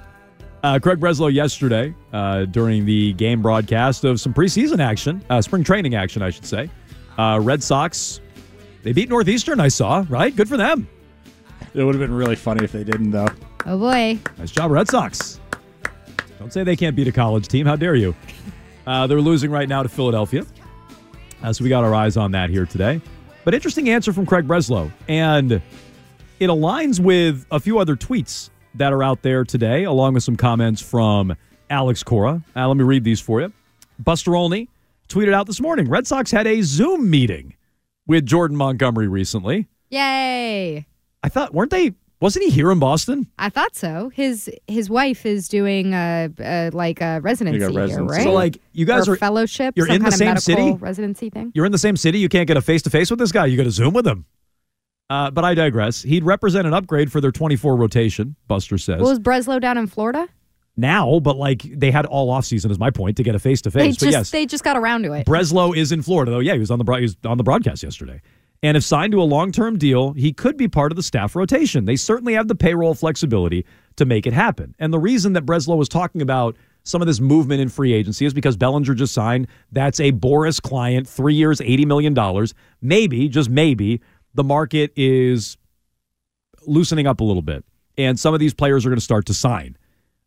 Uh, 0.61 0.77
Craig 0.77 0.99
Breslow 0.99 1.33
yesterday 1.33 1.95
uh, 2.13 2.45
during 2.45 2.85
the 2.85 3.13
game 3.13 3.41
broadcast 3.41 4.03
of 4.03 4.19
some 4.21 4.31
preseason 4.31 4.79
action, 4.79 5.23
uh, 5.31 5.41
spring 5.41 5.63
training 5.63 5.95
action, 5.95 6.21
I 6.21 6.29
should 6.29 6.45
say. 6.45 6.69
Uh, 7.17 7.39
Red 7.41 7.63
Sox, 7.63 8.21
they 8.83 8.91
beat 8.93 9.09
Northeastern, 9.09 9.59
I 9.59 9.69
saw, 9.69 10.05
right? 10.07 10.35
Good 10.35 10.47
for 10.47 10.55
them. 10.57 10.87
It 11.73 11.83
would 11.83 11.95
have 11.95 11.99
been 11.99 12.13
really 12.15 12.35
funny 12.35 12.63
if 12.63 12.71
they 12.71 12.83
didn't, 12.83 13.09
though. 13.09 13.27
Oh 13.65 13.79
boy. 13.79 14.19
Nice 14.37 14.51
job, 14.51 14.69
Red 14.69 14.87
Sox. 14.87 15.39
Don't 16.39 16.53
say 16.53 16.63
they 16.63 16.75
can't 16.75 16.95
beat 16.95 17.07
a 17.07 17.11
college 17.11 17.47
team. 17.47 17.65
How 17.65 17.75
dare 17.75 17.95
you? 17.95 18.15
Uh, 18.87 19.05
they're 19.05 19.19
losing 19.19 19.51
right 19.51 19.67
now 19.67 19.83
to 19.83 19.89
Philadelphia. 19.89 20.45
Uh, 21.43 21.51
so 21.51 21.61
we 21.61 21.69
got 21.69 21.83
our 21.83 21.93
eyes 21.93 22.15
on 22.15 22.31
that 22.31 22.49
here 22.49 22.65
today. 22.65 23.01
But 23.43 23.53
interesting 23.53 23.89
answer 23.89 24.13
from 24.13 24.25
Craig 24.25 24.47
Breslow. 24.47 24.89
And 25.09 25.51
it 25.51 26.47
aligns 26.47 26.97
with 26.97 27.45
a 27.51 27.59
few 27.59 27.79
other 27.79 27.97
tweets 27.97 28.49
that 28.75 28.93
are 28.93 29.03
out 29.03 29.23
there 29.23 29.43
today, 29.43 29.83
along 29.83 30.13
with 30.13 30.23
some 30.23 30.37
comments 30.37 30.81
from 30.81 31.35
Alex 31.69 32.01
Cora. 32.01 32.41
Uh, 32.55 32.65
let 32.65 32.77
me 32.77 32.85
read 32.85 33.03
these 33.03 33.19
for 33.19 33.41
you. 33.41 33.51
Buster 33.99 34.37
Olney 34.37 34.69
tweeted 35.09 35.33
out 35.33 35.47
this 35.47 35.59
morning 35.59 35.89
Red 35.89 36.07
Sox 36.07 36.31
had 36.31 36.47
a 36.47 36.61
Zoom 36.61 37.09
meeting 37.09 37.55
with 38.07 38.25
Jordan 38.25 38.55
Montgomery 38.55 39.09
recently. 39.09 39.67
Yay. 39.89 40.85
I 41.23 41.27
thought, 41.29 41.53
weren't 41.53 41.71
they, 41.71 41.93
wasn't 42.19 42.45
he 42.45 42.51
here 42.51 42.71
in 42.71 42.79
Boston? 42.79 43.27
I 43.37 43.49
thought 43.49 43.75
so. 43.75 44.09
His 44.09 44.49
his 44.67 44.89
wife 44.89 45.25
is 45.25 45.47
doing 45.47 45.93
a, 45.93 46.29
a 46.39 46.69
like 46.71 47.01
a 47.01 47.19
residency 47.21 47.59
here, 47.59 47.71
residency. 47.71 48.11
right? 48.15 48.23
So, 48.23 48.33
like, 48.33 48.59
you 48.73 48.85
guys 48.85 49.07
or 49.07 49.13
are- 49.13 49.17
fellowship. 49.17 49.73
you're 49.77 49.87
some 49.87 49.97
in 49.97 50.03
the 50.03 50.11
same 50.11 50.37
city? 50.37 50.71
residency 50.73 51.29
thing. 51.29 51.51
You're 51.55 51.65
in 51.65 51.71
the 51.71 51.77
same 51.77 51.95
city. 51.97 52.19
You 52.19 52.29
can't 52.29 52.47
get 52.47 52.57
a 52.57 52.61
face 52.61 52.81
to 52.83 52.89
face 52.89 53.09
with 53.09 53.19
this 53.19 53.31
guy. 53.31 53.45
You 53.45 53.57
got 53.57 53.63
to 53.63 53.71
Zoom 53.71 53.93
with 53.93 54.07
him. 54.07 54.25
Uh, 55.09 55.31
but 55.31 55.45
I 55.45 55.53
digress. 55.53 56.01
He'd 56.01 56.23
represent 56.25 56.67
an 56.67 56.73
upgrade 56.73 57.11
for 57.11 57.21
their 57.21 57.31
24 57.31 57.77
rotation, 57.77 58.35
Buster 58.47 58.77
says. 58.77 58.99
Well, 58.99 59.09
was 59.09 59.19
Breslow 59.19 59.61
down 59.61 59.77
in 59.77 59.87
Florida? 59.87 60.27
now, 60.79 61.19
but 61.19 61.37
like 61.37 61.63
they 61.63 61.89
had 61.89 62.05
all 62.05 62.31
offseason 62.31 62.69
is 62.69 62.77
my 62.77 62.91
point 62.91 63.17
to 63.17 63.23
get 63.23 63.33
a 63.33 63.39
face 63.39 63.61
to 63.63 63.69
They 63.71 63.79
face. 63.87 63.95
just 63.95 64.05
But 64.05 64.11
yes, 64.11 64.29
they 64.31 64.45
just 64.45 64.63
got 64.63 64.77
around 64.77 65.01
to 65.03 65.13
it. 65.13 65.25
Breslow 65.25 65.75
is 65.75 65.91
in 65.91 66.03
Florida 66.03 66.29
though. 66.31 66.37
Yeah, 66.39 66.53
he 66.53 66.59
was 66.59 66.69
on 66.69 66.77
the 66.77 66.83
broad- 66.83 66.97
he 66.97 67.03
was 67.03 67.17
on 67.25 67.37
the 67.37 67.43
broadcast 67.43 67.81
yesterday. 67.81 68.21
And 68.63 68.75
if 68.75 68.83
signed 68.83 69.11
to 69.11 69.21
a 69.21 69.23
long-term 69.23 69.77
deal, 69.77 70.13
he 70.13 70.33
could 70.33 70.57
be 70.57 70.67
part 70.67 70.91
of 70.91 70.95
the 70.95 71.03
staff 71.03 71.35
rotation. 71.35 71.85
They 71.85 71.95
certainly 71.95 72.33
have 72.33 72.47
the 72.47 72.55
payroll 72.55 72.95
flexibility 72.95 73.65
to 73.97 74.05
make 74.05 74.25
it 74.25 74.33
happen. 74.33 74.73
And 74.79 74.91
the 74.91 74.99
reason 74.99 75.33
that 75.33 75.45
Breslow 75.45 75.77
was 75.77 75.89
talking 75.89 76.21
about 76.21 76.57
some 76.83 77.01
of 77.01 77.07
this 77.07 77.19
movement 77.19 77.61
in 77.61 77.69
free 77.69 77.93
agency 77.93 78.25
is 78.25 78.33
because 78.33 78.55
Bellinger 78.55 78.93
just 78.93 79.13
signed. 79.13 79.47
That's 79.71 79.99
a 79.99 80.11
Boras 80.11 80.61
client, 80.61 81.07
three 81.07 81.35
years, 81.35 81.59
$80 81.59 81.85
million. 81.85 82.47
Maybe, 82.81 83.27
just 83.27 83.49
maybe, 83.49 84.01
the 84.33 84.43
market 84.43 84.91
is 84.95 85.57
loosening 86.65 87.05
up 87.05 87.19
a 87.19 87.23
little 87.23 87.41
bit. 87.41 87.65
And 87.97 88.19
some 88.19 88.33
of 88.33 88.39
these 88.39 88.53
players 88.53 88.85
are 88.85 88.89
going 88.89 88.97
to 88.97 89.03
start 89.03 89.25
to 89.25 89.33
sign. 89.33 89.77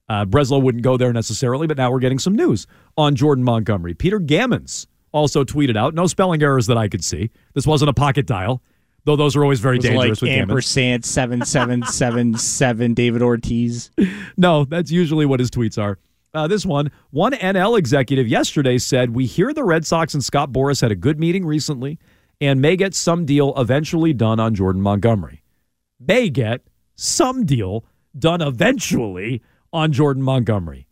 Uh, 0.09 0.24
Breslow 0.24 0.61
wouldn't 0.61 0.83
go 0.83 0.97
there 0.97 1.12
necessarily, 1.12 1.66
but 1.66 1.76
now 1.76 1.91
we're 1.91 2.01
getting 2.01 2.18
some 2.18 2.35
news 2.35 2.66
on 2.97 3.14
Jordan 3.14 3.45
Montgomery. 3.45 3.95
Peter 3.95 4.18
Gammons 4.18 4.87
also 5.12 5.44
tweeted 5.44 5.76
out, 5.76 5.94
no 5.94 6.06
spelling 6.06 6.42
errors 6.42 6.66
that 6.66 6.78
I 6.78 6.88
could 6.88 7.04
see. 7.04 7.30
This 7.54 7.66
wasn't 7.66 7.90
a 7.90 7.94
pocket 7.94 8.26
dial, 8.26 8.62
though 9.04 9.16
those 9.16 9.36
are 9.36 9.42
always 9.42 9.61
very 9.61 9.78
dangerous 9.78 10.22
like 10.22 10.30
ampersand 10.30 11.04
seven 11.04 11.44
seven 11.44 11.82
seven 11.86 12.36
seven 12.36 12.94
David 12.94 13.22
Ortiz. 13.22 13.90
No, 14.36 14.64
that's 14.64 14.90
usually 14.90 15.26
what 15.26 15.40
his 15.40 15.50
tweets 15.50 15.80
are. 15.82 15.98
Uh, 16.32 16.46
this 16.46 16.64
one, 16.64 16.90
one 17.11 17.32
NL 17.32 17.76
executive 17.76 18.28
yesterday 18.28 18.78
said, 18.78 19.14
We 19.14 19.26
hear 19.26 19.52
the 19.52 19.64
Red 19.64 19.84
Sox 19.84 20.14
and 20.14 20.22
Scott 20.22 20.52
Boras 20.52 20.80
had 20.80 20.92
a 20.92 20.96
good 20.96 21.18
meeting 21.18 21.44
recently 21.44 21.98
and 22.40 22.61
may 22.61 22.76
get 22.76 22.94
some 22.94 23.26
deal 23.26 23.52
eventually 23.56 24.12
done 24.12 24.38
on 24.38 24.54
Jordan 24.54 24.80
Montgomery. 24.80 25.42
May 25.98 26.30
get 26.30 26.62
some 26.94 27.44
deal 27.44 27.84
done 28.18 28.40
eventually 28.40 29.42
on 29.72 29.92
Jordan 29.92 30.22
Montgomery. 30.22 30.86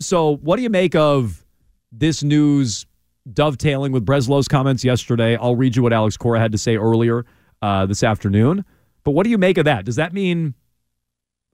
So, 0.00 0.36
what 0.36 0.56
do 0.56 0.62
you 0.62 0.70
make 0.70 0.94
of 0.94 1.44
this 1.90 2.22
news 2.22 2.86
dovetailing 3.30 3.92
with 3.92 4.04
Breslow's 4.04 4.48
comments 4.48 4.84
yesterday? 4.84 5.36
I'll 5.36 5.56
read 5.56 5.76
you 5.76 5.82
what 5.82 5.92
Alex 5.92 6.16
Cora 6.16 6.40
had 6.40 6.52
to 6.52 6.58
say 6.58 6.76
earlier 6.76 7.24
uh, 7.60 7.86
this 7.86 8.02
afternoon. 8.02 8.64
But 9.04 9.12
what 9.12 9.24
do 9.24 9.30
you 9.30 9.38
make 9.38 9.58
of 9.58 9.64
that? 9.64 9.84
Does 9.84 9.96
that 9.96 10.12
mean 10.12 10.54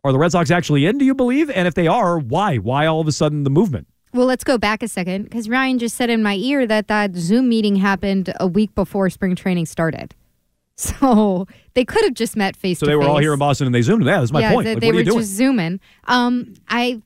are 0.04 0.12
the 0.12 0.18
Red 0.18 0.32
Sox 0.32 0.50
actually 0.50 0.86
in, 0.86 0.98
do 0.98 1.04
you 1.04 1.14
believe? 1.14 1.50
And 1.50 1.66
if 1.66 1.74
they 1.74 1.86
are, 1.86 2.18
why? 2.18 2.56
Why 2.56 2.86
all 2.86 3.00
of 3.00 3.08
a 3.08 3.12
sudden 3.12 3.42
the 3.42 3.50
movement? 3.50 3.86
Well, 4.14 4.26
let's 4.26 4.44
go 4.44 4.56
back 4.56 4.82
a 4.82 4.88
second 4.88 5.24
because 5.24 5.48
Ryan 5.48 5.78
just 5.78 5.96
said 5.96 6.08
in 6.08 6.22
my 6.22 6.34
ear 6.36 6.66
that 6.66 6.88
that 6.88 7.14
Zoom 7.14 7.48
meeting 7.48 7.76
happened 7.76 8.32
a 8.40 8.46
week 8.46 8.74
before 8.74 9.10
spring 9.10 9.34
training 9.36 9.66
started. 9.66 10.14
So 10.80 11.48
they 11.74 11.84
could 11.84 12.04
have 12.04 12.14
just 12.14 12.36
met 12.36 12.54
face 12.54 12.78
So 12.78 12.86
they 12.86 12.94
were 12.94 13.02
all 13.02 13.18
here 13.18 13.32
in 13.32 13.38
Boston 13.40 13.66
and 13.66 13.74
they 13.74 13.82
zoomed. 13.82 14.04
Yeah, 14.06 14.20
that's 14.20 14.30
my 14.30 14.38
yeah, 14.38 14.52
point. 14.52 14.64
They, 14.64 14.74
Like, 14.74 14.80
they 14.80 14.92
were 14.92 14.98
you 15.00 15.04
doing? 15.06 15.18
just 15.18 15.32
zooming. 15.32 15.80
Um, 16.04 16.54
I 16.68 17.02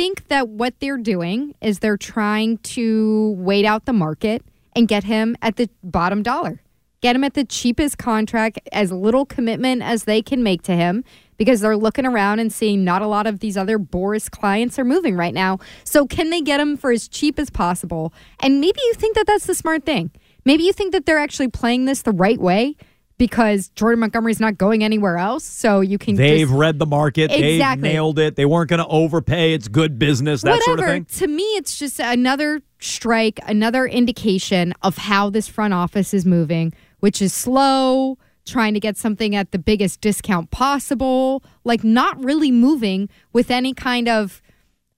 think 0.00 0.28
that 0.28 0.48
what 0.48 0.80
they're 0.80 0.96
doing 0.96 1.54
is 1.60 1.80
they're 1.80 1.98
trying 1.98 2.56
to 2.56 3.34
wait 3.36 3.66
out 3.66 3.84
the 3.84 3.92
market 3.92 4.42
and 4.74 4.88
get 4.88 5.04
him 5.04 5.36
at 5.42 5.56
the 5.56 5.68
bottom 5.84 6.22
dollar. 6.22 6.62
Get 7.02 7.14
him 7.14 7.22
at 7.22 7.34
the 7.34 7.44
cheapest 7.44 7.98
contract, 7.98 8.58
as 8.72 8.90
little 8.90 9.26
commitment 9.26 9.82
as 9.82 10.04
they 10.04 10.22
can 10.22 10.42
make 10.42 10.62
to 10.62 10.72
him, 10.74 11.04
because 11.36 11.60
they're 11.60 11.76
looking 11.76 12.06
around 12.06 12.38
and 12.38 12.50
seeing 12.50 12.82
not 12.82 13.02
a 13.02 13.06
lot 13.06 13.26
of 13.26 13.40
these 13.40 13.58
other 13.58 13.78
Boras 13.78 14.30
clients 14.30 14.78
are 14.78 14.86
moving 14.86 15.18
right 15.18 15.34
now. 15.34 15.58
So, 15.84 16.06
can 16.06 16.30
they 16.30 16.40
get 16.40 16.60
him 16.60 16.78
for 16.78 16.90
as 16.92 17.06
cheap 17.06 17.38
as 17.38 17.50
possible? 17.50 18.14
And 18.42 18.58
maybe 18.58 18.80
you 18.82 18.94
think 18.94 19.16
that 19.16 19.26
that's 19.26 19.44
the 19.44 19.54
smart 19.54 19.84
thing. 19.84 20.12
Maybe 20.46 20.62
you 20.62 20.72
think 20.72 20.92
that 20.92 21.04
they're 21.04 21.18
actually 21.18 21.48
playing 21.48 21.84
this 21.84 22.00
the 22.00 22.12
right 22.12 22.40
way 22.40 22.74
because 23.20 23.68
Jordan 23.76 24.00
Montgomery's 24.00 24.40
not 24.40 24.56
going 24.56 24.82
anywhere 24.82 25.18
else. 25.18 25.44
So 25.44 25.82
you 25.82 25.98
can 25.98 26.14
They've 26.14 26.48
just, 26.48 26.58
read 26.58 26.78
the 26.78 26.86
market. 26.86 27.24
Exactly. 27.30 27.82
They've 27.82 27.92
nailed 27.92 28.18
it. 28.18 28.34
They 28.34 28.46
weren't 28.46 28.70
going 28.70 28.80
to 28.80 28.86
overpay. 28.86 29.52
It's 29.52 29.68
good 29.68 29.98
business, 29.98 30.40
that 30.40 30.52
Whatever. 30.52 30.64
sort 30.64 30.78
of 30.80 30.86
thing. 30.86 31.04
To 31.18 31.26
me, 31.26 31.42
it's 31.42 31.78
just 31.78 32.00
another 32.00 32.62
strike, 32.78 33.38
another 33.46 33.84
indication 33.84 34.72
of 34.80 34.96
how 34.96 35.28
this 35.28 35.48
front 35.48 35.74
office 35.74 36.14
is 36.14 36.24
moving, 36.24 36.72
which 37.00 37.20
is 37.20 37.34
slow, 37.34 38.16
trying 38.46 38.72
to 38.72 38.80
get 38.80 38.96
something 38.96 39.36
at 39.36 39.52
the 39.52 39.58
biggest 39.58 40.00
discount 40.00 40.50
possible, 40.50 41.44
like 41.62 41.84
not 41.84 42.24
really 42.24 42.50
moving 42.50 43.10
with 43.34 43.50
any 43.50 43.74
kind 43.74 44.08
of, 44.08 44.40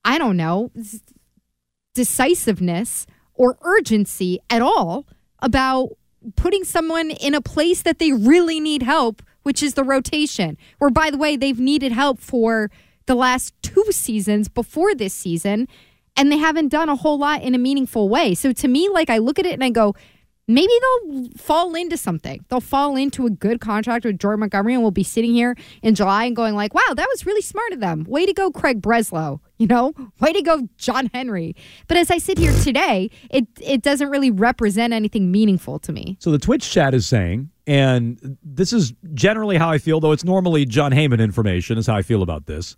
I 0.04 0.16
don't 0.18 0.36
know, 0.36 0.70
decisiveness 1.92 3.04
or 3.34 3.58
urgency 3.62 4.38
at 4.48 4.62
all 4.62 5.08
about 5.40 5.96
putting 6.36 6.64
someone 6.64 7.10
in 7.10 7.34
a 7.34 7.40
place 7.40 7.82
that 7.82 7.98
they 7.98 8.12
really 8.12 8.60
need 8.60 8.82
help, 8.82 9.22
which 9.42 9.62
is 9.62 9.74
the 9.74 9.84
rotation. 9.84 10.56
Where, 10.78 10.90
by 10.90 11.10
the 11.10 11.18
way, 11.18 11.36
they've 11.36 11.58
needed 11.58 11.92
help 11.92 12.18
for 12.18 12.70
the 13.06 13.14
last 13.14 13.54
two 13.62 13.84
seasons 13.90 14.48
before 14.48 14.94
this 14.94 15.12
season, 15.12 15.68
and 16.16 16.30
they 16.30 16.36
haven't 16.36 16.68
done 16.68 16.88
a 16.88 16.96
whole 16.96 17.18
lot 17.18 17.42
in 17.42 17.54
a 17.54 17.58
meaningful 17.58 18.08
way. 18.08 18.34
So 18.34 18.52
to 18.52 18.68
me, 18.68 18.88
like 18.88 19.10
I 19.10 19.18
look 19.18 19.38
at 19.38 19.46
it 19.46 19.54
and 19.54 19.64
I 19.64 19.70
go, 19.70 19.94
maybe 20.48 20.72
they'll 20.80 21.28
fall 21.36 21.74
into 21.74 21.96
something. 21.96 22.44
They'll 22.48 22.60
fall 22.60 22.96
into 22.96 23.26
a 23.26 23.30
good 23.30 23.60
contract 23.60 24.04
with 24.04 24.18
Jordan 24.18 24.40
Montgomery, 24.40 24.74
and 24.74 24.82
we'll 24.82 24.90
be 24.90 25.04
sitting 25.04 25.32
here 25.32 25.56
in 25.82 25.94
July 25.94 26.24
and 26.24 26.36
going 26.36 26.54
like, 26.54 26.74
"Wow, 26.74 26.94
that 26.94 27.08
was 27.10 27.26
really 27.26 27.42
smart 27.42 27.72
of 27.72 27.80
them. 27.80 28.04
Way 28.08 28.26
to 28.26 28.32
go, 28.32 28.50
Craig 28.50 28.80
Breslow. 28.80 29.40
You 29.62 29.68
know, 29.68 29.92
way 30.18 30.32
to 30.32 30.42
go, 30.42 30.68
John 30.76 31.08
Henry." 31.14 31.54
But 31.86 31.96
as 31.96 32.10
I 32.10 32.18
sit 32.18 32.36
here 32.36 32.52
today, 32.64 33.10
it 33.30 33.46
it 33.60 33.82
doesn't 33.82 34.10
really 34.10 34.30
represent 34.32 34.92
anything 34.92 35.30
meaningful 35.30 35.78
to 35.80 35.92
me. 35.92 36.16
So 36.18 36.32
the 36.32 36.38
Twitch 36.38 36.68
chat 36.68 36.94
is 36.94 37.06
saying, 37.06 37.48
and 37.68 38.36
this 38.42 38.72
is 38.72 38.92
generally 39.14 39.58
how 39.58 39.70
I 39.70 39.78
feel, 39.78 40.00
though 40.00 40.10
it's 40.10 40.24
normally 40.24 40.64
Jon 40.66 40.90
Heyman 40.90 41.20
information, 41.20 41.78
is 41.78 41.86
how 41.86 41.94
I 41.94 42.02
feel 42.02 42.22
about 42.22 42.46
this. 42.46 42.74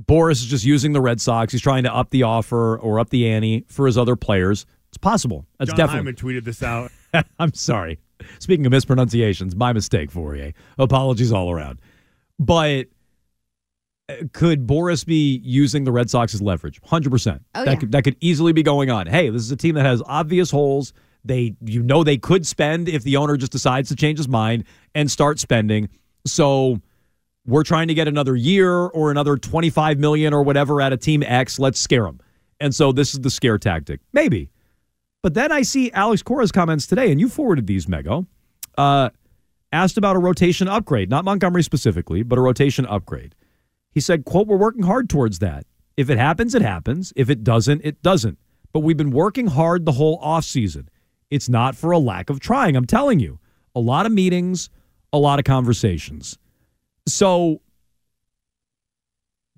Boras 0.00 0.32
is 0.32 0.46
just 0.46 0.64
using 0.64 0.92
the 0.94 1.02
Red 1.02 1.20
Sox. 1.20 1.52
He's 1.52 1.60
trying 1.60 1.82
to 1.82 1.94
up 1.94 2.08
the 2.08 2.22
offer 2.22 2.78
or 2.78 2.98
up 2.98 3.10
the 3.10 3.28
ante 3.28 3.66
for 3.68 3.84
his 3.84 3.98
other 3.98 4.16
players. 4.16 4.64
It's 4.88 4.96
possible. 4.96 5.44
That's 5.58 5.70
John 5.70 5.76
definitely. 5.76 5.98
Hyman 5.98 6.14
tweeted 6.14 6.44
this 6.44 6.62
out. 6.62 6.90
I'm 7.38 7.54
sorry. 7.54 7.98
Speaking 8.38 8.66
of 8.66 8.72
mispronunciations, 8.72 9.56
my 9.56 9.72
mistake, 9.72 10.10
Fauria. 10.10 10.54
Apologies 10.78 11.32
all 11.32 11.50
around. 11.50 11.80
But 12.38 12.86
uh, 14.08 14.14
could 14.32 14.66
Boras 14.66 15.04
be 15.04 15.40
using 15.44 15.84
the 15.84 15.92
Red 15.92 16.10
Sox 16.10 16.34
as 16.34 16.42
leverage? 16.42 16.80
100%. 16.82 17.40
Oh, 17.54 17.64
that, 17.64 17.70
yeah. 17.70 17.76
could, 17.76 17.92
that 17.92 18.04
could 18.04 18.16
easily 18.20 18.52
be 18.52 18.62
going 18.62 18.90
on. 18.90 19.06
Hey, 19.06 19.28
this 19.30 19.42
is 19.42 19.50
a 19.50 19.56
team 19.56 19.74
that 19.74 19.84
has 19.84 20.02
obvious 20.06 20.50
holes. 20.50 20.92
They, 21.24 21.54
you 21.64 21.82
know, 21.82 22.02
they 22.02 22.16
could 22.16 22.46
spend 22.46 22.88
if 22.88 23.04
the 23.04 23.16
owner 23.16 23.36
just 23.36 23.52
decides 23.52 23.88
to 23.90 23.96
change 23.96 24.18
his 24.18 24.28
mind 24.28 24.64
and 24.94 25.10
start 25.10 25.38
spending. 25.38 25.88
So 26.26 26.80
we're 27.46 27.64
trying 27.64 27.88
to 27.88 27.94
get 27.94 28.08
another 28.08 28.36
year 28.36 28.72
or 28.72 29.10
another 29.10 29.36
25 29.36 29.98
million 29.98 30.32
or 30.32 30.42
whatever 30.42 30.80
out 30.80 30.92
of 30.92 31.00
team 31.00 31.22
X. 31.22 31.58
Let's 31.58 31.78
scare 31.80 32.04
them. 32.04 32.20
And 32.60 32.74
so 32.74 32.92
this 32.92 33.14
is 33.14 33.20
the 33.20 33.30
scare 33.30 33.58
tactic. 33.58 34.00
Maybe. 34.12 34.51
But 35.22 35.34
then 35.34 35.52
I 35.52 35.62
see 35.62 35.90
Alex 35.92 36.22
Cora's 36.22 36.52
comments 36.52 36.86
today, 36.86 37.10
and 37.10 37.20
you 37.20 37.28
forwarded 37.28 37.66
these, 37.66 37.86
Mego. 37.86 38.26
Uh, 38.76 39.10
asked 39.72 39.96
about 39.96 40.16
a 40.16 40.18
rotation 40.18 40.68
upgrade, 40.68 41.08
not 41.08 41.24
Montgomery 41.24 41.62
specifically, 41.62 42.22
but 42.22 42.38
a 42.38 42.42
rotation 42.42 42.84
upgrade. 42.86 43.34
He 43.92 44.00
said, 44.00 44.24
quote, 44.24 44.46
we're 44.46 44.56
working 44.56 44.82
hard 44.82 45.08
towards 45.08 45.38
that. 45.38 45.64
If 45.96 46.10
it 46.10 46.18
happens, 46.18 46.54
it 46.54 46.62
happens. 46.62 47.12
If 47.16 47.30
it 47.30 47.44
doesn't, 47.44 47.82
it 47.84 48.02
doesn't. 48.02 48.38
But 48.72 48.80
we've 48.80 48.96
been 48.96 49.10
working 49.10 49.46
hard 49.46 49.84
the 49.84 49.92
whole 49.92 50.20
offseason. 50.20 50.88
It's 51.30 51.48
not 51.48 51.76
for 51.76 51.92
a 51.92 51.98
lack 51.98 52.28
of 52.28 52.40
trying, 52.40 52.76
I'm 52.76 52.86
telling 52.86 53.20
you. 53.20 53.38
A 53.74 53.80
lot 53.80 54.04
of 54.04 54.12
meetings, 54.12 54.68
a 55.12 55.18
lot 55.18 55.38
of 55.38 55.44
conversations. 55.44 56.36
So 57.06 57.61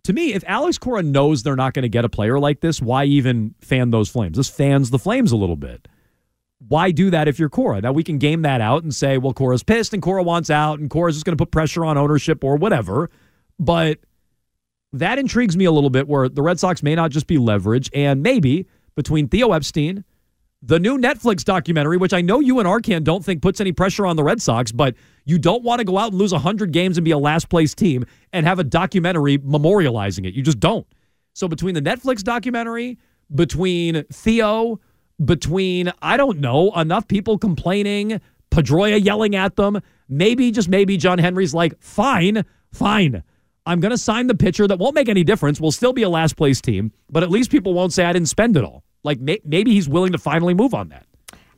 to 0.05 0.13
me, 0.13 0.35
if 0.35 0.45
Alex 0.47 0.79
Cora 0.79 1.03
knows 1.03 1.43
they're 1.43 1.57
not 1.57 1.75
going 1.75 1.83
to 1.83 1.89
get 1.89 2.05
a 2.05 2.09
player 2.09 2.39
like 2.39 2.61
this, 2.61 2.81
why 2.81 3.05
even 3.05 3.55
fan 3.61 3.91
those 3.91 4.09
flames? 4.09 4.37
This 4.37 4.49
fans 4.49 4.91
the 4.91 4.99
flames 4.99 5.33
a 5.33 5.37
little 5.37 5.57
bit. 5.57 5.89
Why 6.69 6.91
do 6.91 7.11
that 7.11 7.27
if 7.27 7.39
you're 7.39 7.49
Cora? 7.49 7.81
Now 7.81 7.93
we 7.93 8.05
can 8.05 8.19
game 8.19 8.43
that 8.43 8.61
out 8.61 8.83
and 8.83 8.95
say, 8.95 9.19
well, 9.19 9.33
Cora's 9.33 9.63
pissed 9.63 9.93
and 9.93 10.03
Cora 10.03 10.23
wants 10.23 10.51
out 10.51 10.79
and 10.79 10.89
Cora's 10.89 11.17
just 11.17 11.27
going 11.27 11.37
to 11.37 11.43
put 11.43 11.51
pressure 11.51 11.85
on 11.85 11.99
ownership 11.99 12.45
or 12.45 12.57
whatever. 12.57 13.11
But 13.59 13.99
that 14.93 15.19
intrigues 15.19 15.57
me 15.57 15.65
a 15.65 15.73
little 15.73 15.91
bit 15.91 16.07
where 16.07 16.29
the 16.29 16.43
Red 16.43 16.61
Sox 16.61 16.83
may 16.83 16.95
not 16.95 17.11
just 17.11 17.27
be 17.27 17.39
leverage 17.39 17.91
and 17.93 18.23
maybe 18.23 18.67
between 18.95 19.29
Theo 19.29 19.53
Epstein, 19.53 20.05
the 20.67 20.81
new 20.81 20.97
Netflix 20.97 21.45
documentary, 21.45 21.99
which 21.99 22.15
I 22.15 22.23
know 22.23 22.41
you 22.41 22.59
and 22.59 22.67
Arcan 22.67 23.05
don't 23.05 23.23
think 23.23 23.43
puts 23.43 23.61
any 23.61 23.73
pressure 23.73 24.07
on 24.07 24.17
the 24.17 24.23
Red 24.23 24.41
Sox, 24.41 24.73
but 24.73 24.95
you 25.27 25.39
don't 25.39 25.63
want 25.63 25.81
to 25.81 25.85
go 25.85 25.99
out 25.99 26.13
and 26.13 26.19
lose 26.19 26.33
100 26.33 26.73
games 26.73 26.97
and 26.97 27.05
be 27.05 27.11
a 27.11 27.19
last 27.19 27.51
place 27.51 27.75
team 27.75 28.05
and 28.33 28.47
have 28.47 28.59
a 28.59 28.65
documentary 28.65 29.39
memorializing 29.39 30.27
it. 30.27 30.33
You 30.33 30.43
just 30.43 30.61
don't. 30.61 30.87
So 31.35 31.49
between 31.49 31.75
the 31.75 31.83
Netflix 31.83 32.23
documentary, 32.23 32.99
between 33.35 34.05
Theo, 34.05 34.81
between, 35.23 35.93
I 36.01 36.17
don't 36.17 36.41
know, 36.41 36.73
enough 36.73 37.09
people 37.09 37.37
complaining, 37.37 38.21
Pedroia 38.51 39.03
yelling 39.03 39.37
at 39.37 39.57
them, 39.57 39.81
maybe, 40.09 40.51
just 40.51 40.69
maybe, 40.69 40.97
John 40.97 41.19
Henry's 41.19 41.53
like, 41.53 41.75
fine, 41.81 42.45
fine. 42.73 43.23
I'm 43.67 43.81
going 43.81 43.91
to 43.91 43.99
sign 43.99 44.27
the 44.27 44.35
pitcher 44.35 44.67
that 44.69 44.79
won't 44.79 44.95
make 44.95 45.09
any 45.09 45.25
difference. 45.25 45.61
We'll 45.61 45.73
still 45.73 45.93
be 45.95 46.03
a 46.03 46.09
last 46.09 46.37
place 46.37 46.61
team, 46.61 46.93
but 47.11 47.23
at 47.23 47.31
least 47.31 47.51
people 47.51 47.73
won't 47.73 47.93
say 47.93 48.05
I 48.05 48.13
didn't 48.13 48.29
spend 48.29 48.57
it 48.57 48.65
all. 48.65 48.85
Like 49.03 49.21
may- 49.21 49.41
maybe 49.45 49.73
he's 49.73 49.89
willing 49.89 50.13
to 50.13 50.19
finally 50.19 50.55
move 50.55 50.75
on 50.75 50.91
that. 50.91 51.07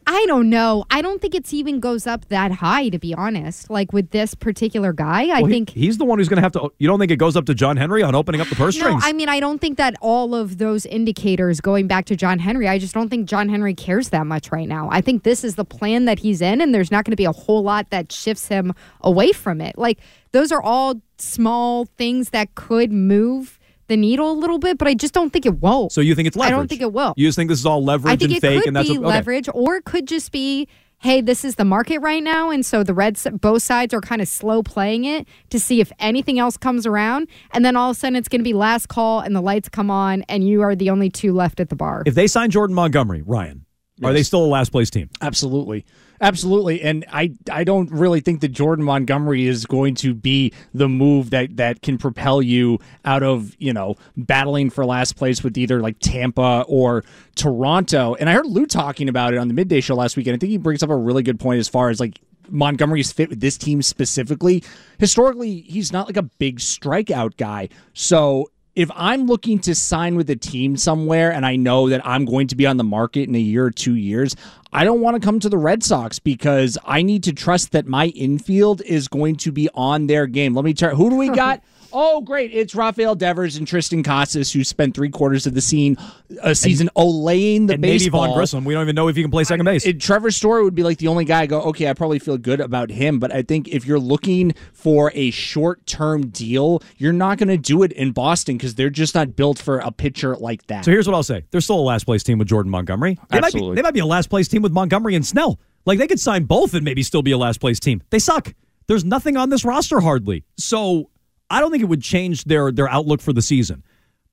I 0.06 0.16
I 0.16 0.24
don't 0.28 0.50
know. 0.50 0.84
I 0.90 1.02
don't 1.02 1.20
think 1.20 1.34
it's 1.36 1.54
even 1.54 1.78
goes 1.78 2.04
up 2.06 2.28
that 2.30 2.50
high, 2.50 2.88
to 2.88 2.98
be 2.98 3.14
honest. 3.14 3.70
Like 3.70 3.92
with 3.92 4.10
this 4.10 4.34
particular 4.34 4.92
guy, 4.92 5.24
I 5.28 5.42
Well, 5.42 5.44
he- 5.46 5.52
think. 5.52 5.70
he's 5.70 5.98
the 5.98 6.04
one 6.04 6.18
who's 6.18 6.28
going 6.28 6.38
to 6.38 6.42
have 6.42 6.50
to. 6.52 6.72
You 6.78 6.88
don't 6.88 6.98
think 6.98 7.12
it 7.12 7.16
goes 7.18 7.36
up 7.36 7.44
to 7.46 7.54
John 7.54 7.76
Henry 7.76 8.02
on 8.02 8.14
opening 8.16 8.40
up 8.40 8.48
the 8.48 8.56
purse 8.56 8.76
No, 8.76 8.86
strings? 8.86 9.02
I 9.06 9.12
mean, 9.12 9.28
I 9.28 9.38
don't 9.40 9.60
think 9.60 9.76
that 9.76 9.94
all 10.00 10.34
of 10.34 10.58
those 10.58 10.84
indicators 10.86 11.60
going 11.60 11.86
back 11.86 12.06
to 12.06 12.16
John 12.16 12.40
Henry, 12.40 12.66
I 12.66 12.78
just 12.78 12.92
don't 12.94 13.08
think 13.08 13.28
John 13.28 13.48
Henry 13.48 13.72
cares 13.74 14.08
that 14.08 14.26
much 14.26 14.50
right 14.50 14.66
now. 14.66 14.88
I 14.90 15.00
think 15.00 15.22
this 15.22 15.44
is 15.44 15.54
the 15.54 15.64
plan 15.64 16.06
that 16.06 16.18
he's 16.18 16.40
in, 16.40 16.60
and 16.60 16.74
there's 16.74 16.90
not 16.90 17.04
going 17.04 17.12
to 17.12 17.16
be 17.16 17.24
a 17.26 17.32
whole 17.32 17.62
lot 17.62 17.90
that 17.90 18.10
shifts 18.10 18.48
him 18.48 18.74
away 19.02 19.30
from 19.32 19.60
it. 19.60 19.78
Like, 19.78 19.98
those 20.32 20.50
are 20.50 20.62
all 20.62 21.00
small 21.18 21.84
things 21.98 22.30
that 22.30 22.54
could 22.56 22.90
move 22.90 23.55
the 23.88 23.96
needle 23.96 24.30
a 24.30 24.34
little 24.34 24.58
bit, 24.58 24.78
but 24.78 24.88
I 24.88 24.94
just 24.94 25.14
don't 25.14 25.32
think 25.32 25.46
it 25.46 25.60
won't. 25.60 25.92
so 25.92 26.00
you 26.00 26.14
think 26.14 26.28
it's 26.28 26.36
leverage? 26.36 26.52
I 26.52 26.56
don't 26.56 26.68
think 26.68 26.80
it 26.80 26.92
will. 26.92 27.14
You 27.16 27.28
just 27.28 27.36
think 27.36 27.48
this 27.48 27.58
is 27.58 27.66
all 27.66 27.84
leverage 27.84 28.12
I 28.12 28.16
think 28.16 28.30
and 28.30 28.36
it 28.36 28.40
fake, 28.40 28.58
could 28.60 28.66
and 28.68 28.76
that's 28.76 28.88
be 28.88 28.98
what, 28.98 29.06
okay. 29.08 29.16
leverage, 29.16 29.48
or 29.54 29.76
it 29.76 29.84
could 29.84 30.06
just 30.06 30.32
be, 30.32 30.68
hey, 30.98 31.20
this 31.20 31.44
is 31.44 31.56
the 31.56 31.64
market 31.64 31.98
right 31.98 32.22
now, 32.22 32.50
and 32.50 32.64
so 32.64 32.82
the 32.82 32.94
Reds, 32.94 33.26
both 33.40 33.62
sides 33.62 33.92
are 33.94 34.00
kind 34.00 34.20
of 34.22 34.28
slow 34.28 34.62
playing 34.62 35.04
it 35.04 35.26
to 35.50 35.60
see 35.60 35.80
if 35.80 35.92
anything 35.98 36.38
else 36.38 36.56
comes 36.56 36.86
around, 36.86 37.28
and 37.52 37.64
then 37.64 37.76
all 37.76 37.90
of 37.90 37.96
a 37.96 38.00
sudden 38.00 38.16
it's 38.16 38.28
going 38.28 38.40
to 38.40 38.44
be 38.44 38.54
last 38.54 38.88
call, 38.88 39.20
and 39.20 39.36
the 39.36 39.42
lights 39.42 39.68
come 39.68 39.90
on, 39.90 40.22
and 40.22 40.48
you 40.48 40.62
are 40.62 40.74
the 40.74 40.90
only 40.90 41.10
two 41.10 41.32
left 41.32 41.60
at 41.60 41.68
the 41.68 41.76
bar. 41.76 42.02
If 42.06 42.14
they 42.14 42.26
sign 42.26 42.50
Jordan 42.50 42.74
Montgomery, 42.74 43.22
Ryan, 43.22 43.66
are 44.02 44.12
they 44.12 44.22
still 44.22 44.44
a 44.44 44.46
last 44.46 44.72
place 44.72 44.90
team? 44.90 45.10
Absolutely. 45.20 45.84
Absolutely. 46.20 46.82
And 46.82 47.04
I 47.12 47.32
I 47.50 47.64
don't 47.64 47.90
really 47.90 48.20
think 48.20 48.40
that 48.40 48.48
Jordan 48.48 48.84
Montgomery 48.84 49.46
is 49.46 49.66
going 49.66 49.94
to 49.96 50.14
be 50.14 50.52
the 50.72 50.88
move 50.88 51.30
that 51.30 51.56
that 51.56 51.82
can 51.82 51.98
propel 51.98 52.40
you 52.42 52.78
out 53.04 53.22
of, 53.22 53.54
you 53.58 53.72
know, 53.72 53.96
battling 54.16 54.70
for 54.70 54.84
last 54.84 55.16
place 55.16 55.42
with 55.44 55.58
either 55.58 55.80
like 55.80 55.98
Tampa 56.00 56.64
or 56.68 57.04
Toronto. 57.34 58.14
And 58.14 58.30
I 58.30 58.32
heard 58.32 58.46
Lou 58.46 58.66
talking 58.66 59.08
about 59.08 59.34
it 59.34 59.38
on 59.38 59.48
the 59.48 59.54
midday 59.54 59.80
show 59.80 59.94
last 59.94 60.16
week, 60.16 60.26
and 60.26 60.34
I 60.34 60.38
think 60.38 60.50
he 60.50 60.58
brings 60.58 60.82
up 60.82 60.90
a 60.90 60.96
really 60.96 61.22
good 61.22 61.38
point 61.38 61.60
as 61.60 61.68
far 61.68 61.90
as 61.90 62.00
like 62.00 62.20
Montgomery's 62.48 63.12
fit 63.12 63.30
with 63.30 63.40
this 63.40 63.58
team 63.58 63.82
specifically. 63.82 64.62
Historically, 64.98 65.60
he's 65.62 65.92
not 65.92 66.06
like 66.06 66.16
a 66.16 66.22
big 66.22 66.58
strikeout 66.58 67.36
guy. 67.36 67.68
So 67.92 68.50
if 68.76 68.90
I'm 68.94 69.26
looking 69.26 69.58
to 69.60 69.74
sign 69.74 70.16
with 70.16 70.28
a 70.28 70.36
team 70.36 70.76
somewhere 70.76 71.32
and 71.32 71.46
I 71.46 71.56
know 71.56 71.88
that 71.88 72.06
I'm 72.06 72.26
going 72.26 72.46
to 72.48 72.56
be 72.56 72.66
on 72.66 72.76
the 72.76 72.84
market 72.84 73.26
in 73.26 73.34
a 73.34 73.40
year 73.40 73.64
or 73.64 73.70
two 73.70 73.94
years, 73.94 74.36
I 74.70 74.84
don't 74.84 75.00
want 75.00 75.20
to 75.20 75.26
come 75.26 75.40
to 75.40 75.48
the 75.48 75.56
Red 75.56 75.82
Sox 75.82 76.18
because 76.18 76.76
I 76.84 77.00
need 77.00 77.24
to 77.24 77.32
trust 77.32 77.72
that 77.72 77.86
my 77.86 78.08
infield 78.08 78.82
is 78.82 79.08
going 79.08 79.36
to 79.36 79.50
be 79.50 79.70
on 79.74 80.06
their 80.06 80.26
game. 80.26 80.54
Let 80.54 80.66
me 80.66 80.74
turn. 80.74 80.94
Who 80.94 81.08
do 81.08 81.16
we 81.16 81.30
got? 81.34 81.62
Oh, 81.92 82.20
great. 82.20 82.52
It's 82.52 82.74
Rafael 82.74 83.14
Devers 83.14 83.56
and 83.56 83.66
Triston 83.66 84.04
Casas, 84.04 84.52
who 84.52 84.64
spent 84.64 84.94
three 84.94 85.08
quarters 85.10 85.46
of 85.46 85.54
the 85.54 85.60
scene, 85.60 85.96
a 86.42 86.54
season 86.54 86.90
olaying 86.96 87.66
the 87.66 87.74
and 87.74 87.80
maybe 87.80 87.98
baseball. 87.98 88.26
Vaughn 88.26 88.36
Grissom. 88.36 88.64
We 88.64 88.74
don't 88.74 88.82
even 88.82 88.94
know 88.94 89.08
if 89.08 89.16
he 89.16 89.22
can 89.22 89.30
play 89.30 89.44
second 89.44 89.64
base. 89.64 89.86
It, 89.86 90.00
Trevor 90.00 90.30
Story 90.30 90.62
would 90.64 90.74
be 90.74 90.82
like 90.82 90.98
the 90.98 91.08
only 91.08 91.24
guy 91.24 91.42
I 91.42 91.46
go, 91.46 91.60
okay, 91.62 91.88
I 91.88 91.94
probably 91.94 92.18
feel 92.18 92.38
good 92.38 92.60
about 92.60 92.90
him. 92.90 93.18
But 93.18 93.32
I 93.32 93.42
think 93.42 93.68
if 93.68 93.86
you're 93.86 93.98
looking 93.98 94.54
for 94.72 95.12
a 95.14 95.30
short 95.30 95.86
term 95.86 96.28
deal, 96.28 96.82
you're 96.96 97.12
not 97.12 97.38
going 97.38 97.48
to 97.48 97.56
do 97.56 97.82
it 97.82 97.92
in 97.92 98.12
Boston 98.12 98.56
because 98.56 98.74
they're 98.74 98.90
just 98.90 99.14
not 99.14 99.36
built 99.36 99.58
for 99.58 99.78
a 99.78 99.90
pitcher 99.90 100.36
like 100.36 100.66
that. 100.66 100.84
So 100.84 100.90
here's 100.90 101.06
what 101.06 101.14
I'll 101.14 101.22
say: 101.22 101.44
They're 101.50 101.60
still 101.60 101.80
a 101.80 101.82
last 101.82 102.04
place 102.04 102.22
team 102.22 102.38
with 102.38 102.48
Jordan 102.48 102.70
Montgomery. 102.70 103.18
They 103.30 103.40
Might 103.40 103.46
Absolutely. 103.46 103.72
be, 103.72 103.76
they 103.76 103.82
might 103.82 103.94
be 103.94 104.00
a 104.00 104.06
last 104.06 104.28
place 104.30 104.48
team 104.48 104.62
with 104.62 104.72
Montgomery 104.72 105.14
and 105.14 105.26
Snell. 105.26 105.58
Like 105.84 105.98
they 105.98 106.06
could 106.08 106.20
sign 106.20 106.44
both 106.44 106.74
and 106.74 106.84
maybe 106.84 107.02
still 107.02 107.22
be 107.22 107.30
a 107.32 107.38
last 107.38 107.60
place 107.60 107.78
team. 107.78 108.02
They 108.10 108.18
suck. 108.18 108.52
There's 108.88 109.04
nothing 109.04 109.36
on 109.36 109.50
this 109.50 109.64
roster 109.64 110.00
hardly. 110.00 110.44
So 110.56 111.10
I 111.50 111.60
don't 111.60 111.70
think 111.70 111.82
it 111.82 111.86
would 111.86 112.02
change 112.02 112.44
their 112.44 112.72
their 112.72 112.88
outlook 112.88 113.20
for 113.20 113.32
the 113.32 113.42
season. 113.42 113.82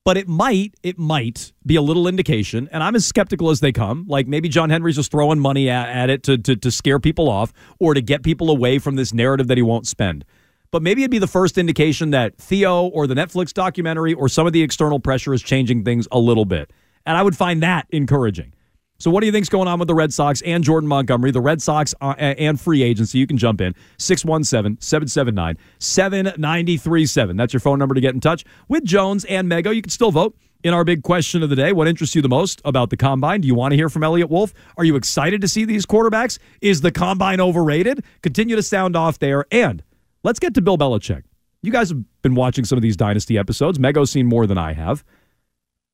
But 0.05 0.17
it 0.17 0.27
might, 0.27 0.75
it 0.83 0.99
might 0.99 1.53
be 1.65 1.77
a 1.77 1.81
little 1.81 2.09
indication, 2.09 2.67
and 2.73 2.83
I'm 2.83 2.93
as 2.93 3.05
skeptical 3.05 3.49
as 3.49 3.61
they 3.61 3.71
come. 3.71 4.05
Like 4.05 4.27
maybe 4.27 4.49
John 4.49 4.69
Henry's 4.69 4.97
just 4.97 5.11
throwing 5.11 5.39
money 5.39 5.69
at, 5.69 5.87
at 5.87 6.09
it 6.09 6.23
to, 6.23 6.37
to 6.39 6.55
to 6.57 6.71
scare 6.71 6.99
people 6.99 7.29
off 7.29 7.53
or 7.79 7.93
to 7.93 8.01
get 8.01 8.21
people 8.21 8.49
away 8.49 8.79
from 8.79 8.97
this 8.97 9.13
narrative 9.13 9.47
that 9.47 9.57
he 9.57 9.63
won't 9.63 9.87
spend. 9.87 10.25
But 10.71 10.81
maybe 10.81 11.03
it'd 11.03 11.11
be 11.11 11.19
the 11.19 11.27
first 11.27 11.57
indication 11.57 12.09
that 12.09 12.35
Theo 12.37 12.87
or 12.87 13.05
the 13.05 13.13
Netflix 13.13 13.53
documentary 13.53 14.13
or 14.13 14.27
some 14.27 14.47
of 14.47 14.53
the 14.53 14.63
external 14.63 14.99
pressure 14.99 15.33
is 15.33 15.43
changing 15.43 15.83
things 15.83 16.07
a 16.11 16.17
little 16.17 16.45
bit. 16.45 16.71
And 17.05 17.15
I 17.15 17.21
would 17.21 17.37
find 17.37 17.61
that 17.61 17.85
encouraging. 17.91 18.53
So, 19.03 19.11
what 19.11 19.19
do 19.19 19.25
you 19.25 19.33
think's 19.33 19.49
going 19.49 19.67
on 19.67 19.79
with 19.79 19.89
the 19.89 19.93
Red 19.93 20.13
Sox 20.13 20.41
and 20.43 20.63
Jordan 20.63 20.87
Montgomery? 20.87 21.31
The 21.31 21.41
Red 21.41 21.61
Sox 21.61 21.93
uh, 21.99 22.13
and 22.17 22.57
free 22.57 22.81
agency. 22.81 23.17
You 23.17 23.27
can 23.27 23.37
jump 23.37 23.59
in 23.59 23.75
617 23.97 24.79
779 24.79 25.57
7937. 25.77 27.35
That's 27.35 27.51
your 27.51 27.59
phone 27.59 27.79
number 27.79 27.95
to 27.95 27.99
get 27.99 28.13
in 28.13 28.21
touch 28.21 28.45
with 28.69 28.85
Jones 28.85 29.25
and 29.25 29.51
Mego. 29.51 29.75
You 29.75 29.81
can 29.81 29.89
still 29.89 30.11
vote 30.11 30.37
in 30.63 30.73
our 30.73 30.85
big 30.85 31.03
question 31.03 31.43
of 31.43 31.49
the 31.49 31.55
day. 31.57 31.73
What 31.73 31.89
interests 31.89 32.15
you 32.15 32.21
the 32.21 32.29
most 32.29 32.61
about 32.63 32.91
the 32.91 32.95
combine? 32.95 33.41
Do 33.41 33.47
you 33.49 33.55
want 33.55 33.73
to 33.73 33.75
hear 33.75 33.89
from 33.89 34.05
Eliot 34.05 34.29
Wolf? 34.29 34.53
Are 34.77 34.85
you 34.85 34.95
excited 34.95 35.41
to 35.41 35.49
see 35.49 35.65
these 35.65 35.85
quarterbacks? 35.85 36.39
Is 36.61 36.79
the 36.79 36.89
combine 36.89 37.41
overrated? 37.41 38.05
Continue 38.21 38.55
to 38.55 38.63
sound 38.63 38.95
off 38.95 39.19
there. 39.19 39.45
And 39.51 39.83
let's 40.23 40.39
get 40.39 40.53
to 40.53 40.61
Bill 40.61 40.77
Belichick. 40.77 41.23
You 41.61 41.73
guys 41.73 41.89
have 41.89 42.01
been 42.21 42.35
watching 42.35 42.63
some 42.63 42.77
of 42.77 42.81
these 42.81 42.95
Dynasty 42.95 43.37
episodes. 43.37 43.79
Mego's 43.79 44.11
seen 44.11 44.27
more 44.27 44.47
than 44.47 44.57
I 44.57 44.71
have. 44.71 45.03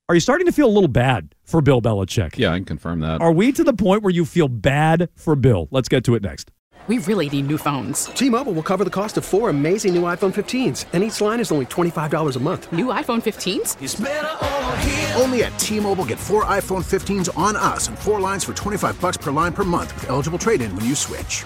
Are 0.10 0.16
you 0.16 0.22
starting 0.22 0.48
to 0.48 0.52
feel 0.52 0.66
a 0.66 0.74
little 0.74 0.88
bad 0.88 1.36
for 1.44 1.62
Bill 1.62 1.84
Belichick? 1.84 2.36
Yeah, 2.36 2.52
I 2.52 2.56
can 2.56 2.66
confirm 2.66 3.02
that. 3.02 3.22
Are 3.22 3.32
we 3.32 3.52
to 3.52 3.64
the 3.64 3.74
point 3.74 4.02
where 4.02 4.10
you 4.12 4.26
feel 4.26 4.48
bad 4.48 5.08
for 5.14 5.36
Bill? 5.36 5.68
Let's 5.70 5.88
get 5.88 6.04
to 6.06 6.16
it 6.16 6.24
next. 6.24 6.50
We 6.88 6.98
really 6.98 7.30
need 7.30 7.46
new 7.46 7.60
phones. 7.60 8.06
T-Mobile 8.06 8.54
will 8.54 8.64
cover 8.64 8.84
the 8.84 8.90
cost 8.90 9.18
of 9.18 9.26
four 9.26 9.52
amazing 9.52 9.94
new 9.94 10.02
iPhone 10.02 10.34
15s, 10.34 10.86
and 10.94 11.04
each 11.04 11.22
line 11.22 11.40
is 11.40 11.52
only 11.52 11.68
$25 11.68 12.36
a 12.36 12.40
month. 12.40 12.72
New 12.74 12.88
iPhone 12.88 13.22
15s? 13.22 15.16
Only 15.22 15.44
at 15.44 15.60
T-Mobile 15.60 16.06
get 16.06 16.18
four 16.18 16.44
iPhone 16.46 16.84
15s 16.84 17.38
on 17.38 17.56
us 17.56 17.88
and 17.88 18.00
four 18.00 18.20
lines 18.20 18.44
for 18.44 18.56
25 18.56 19.00
bucks 19.00 19.18
per 19.18 19.30
line 19.30 19.54
per 19.54 19.64
month 19.64 19.94
with 19.94 20.10
eligible 20.10 20.40
trade-in 20.40 20.76
when 20.76 20.86
you 20.86 20.96
switch. 20.96 21.46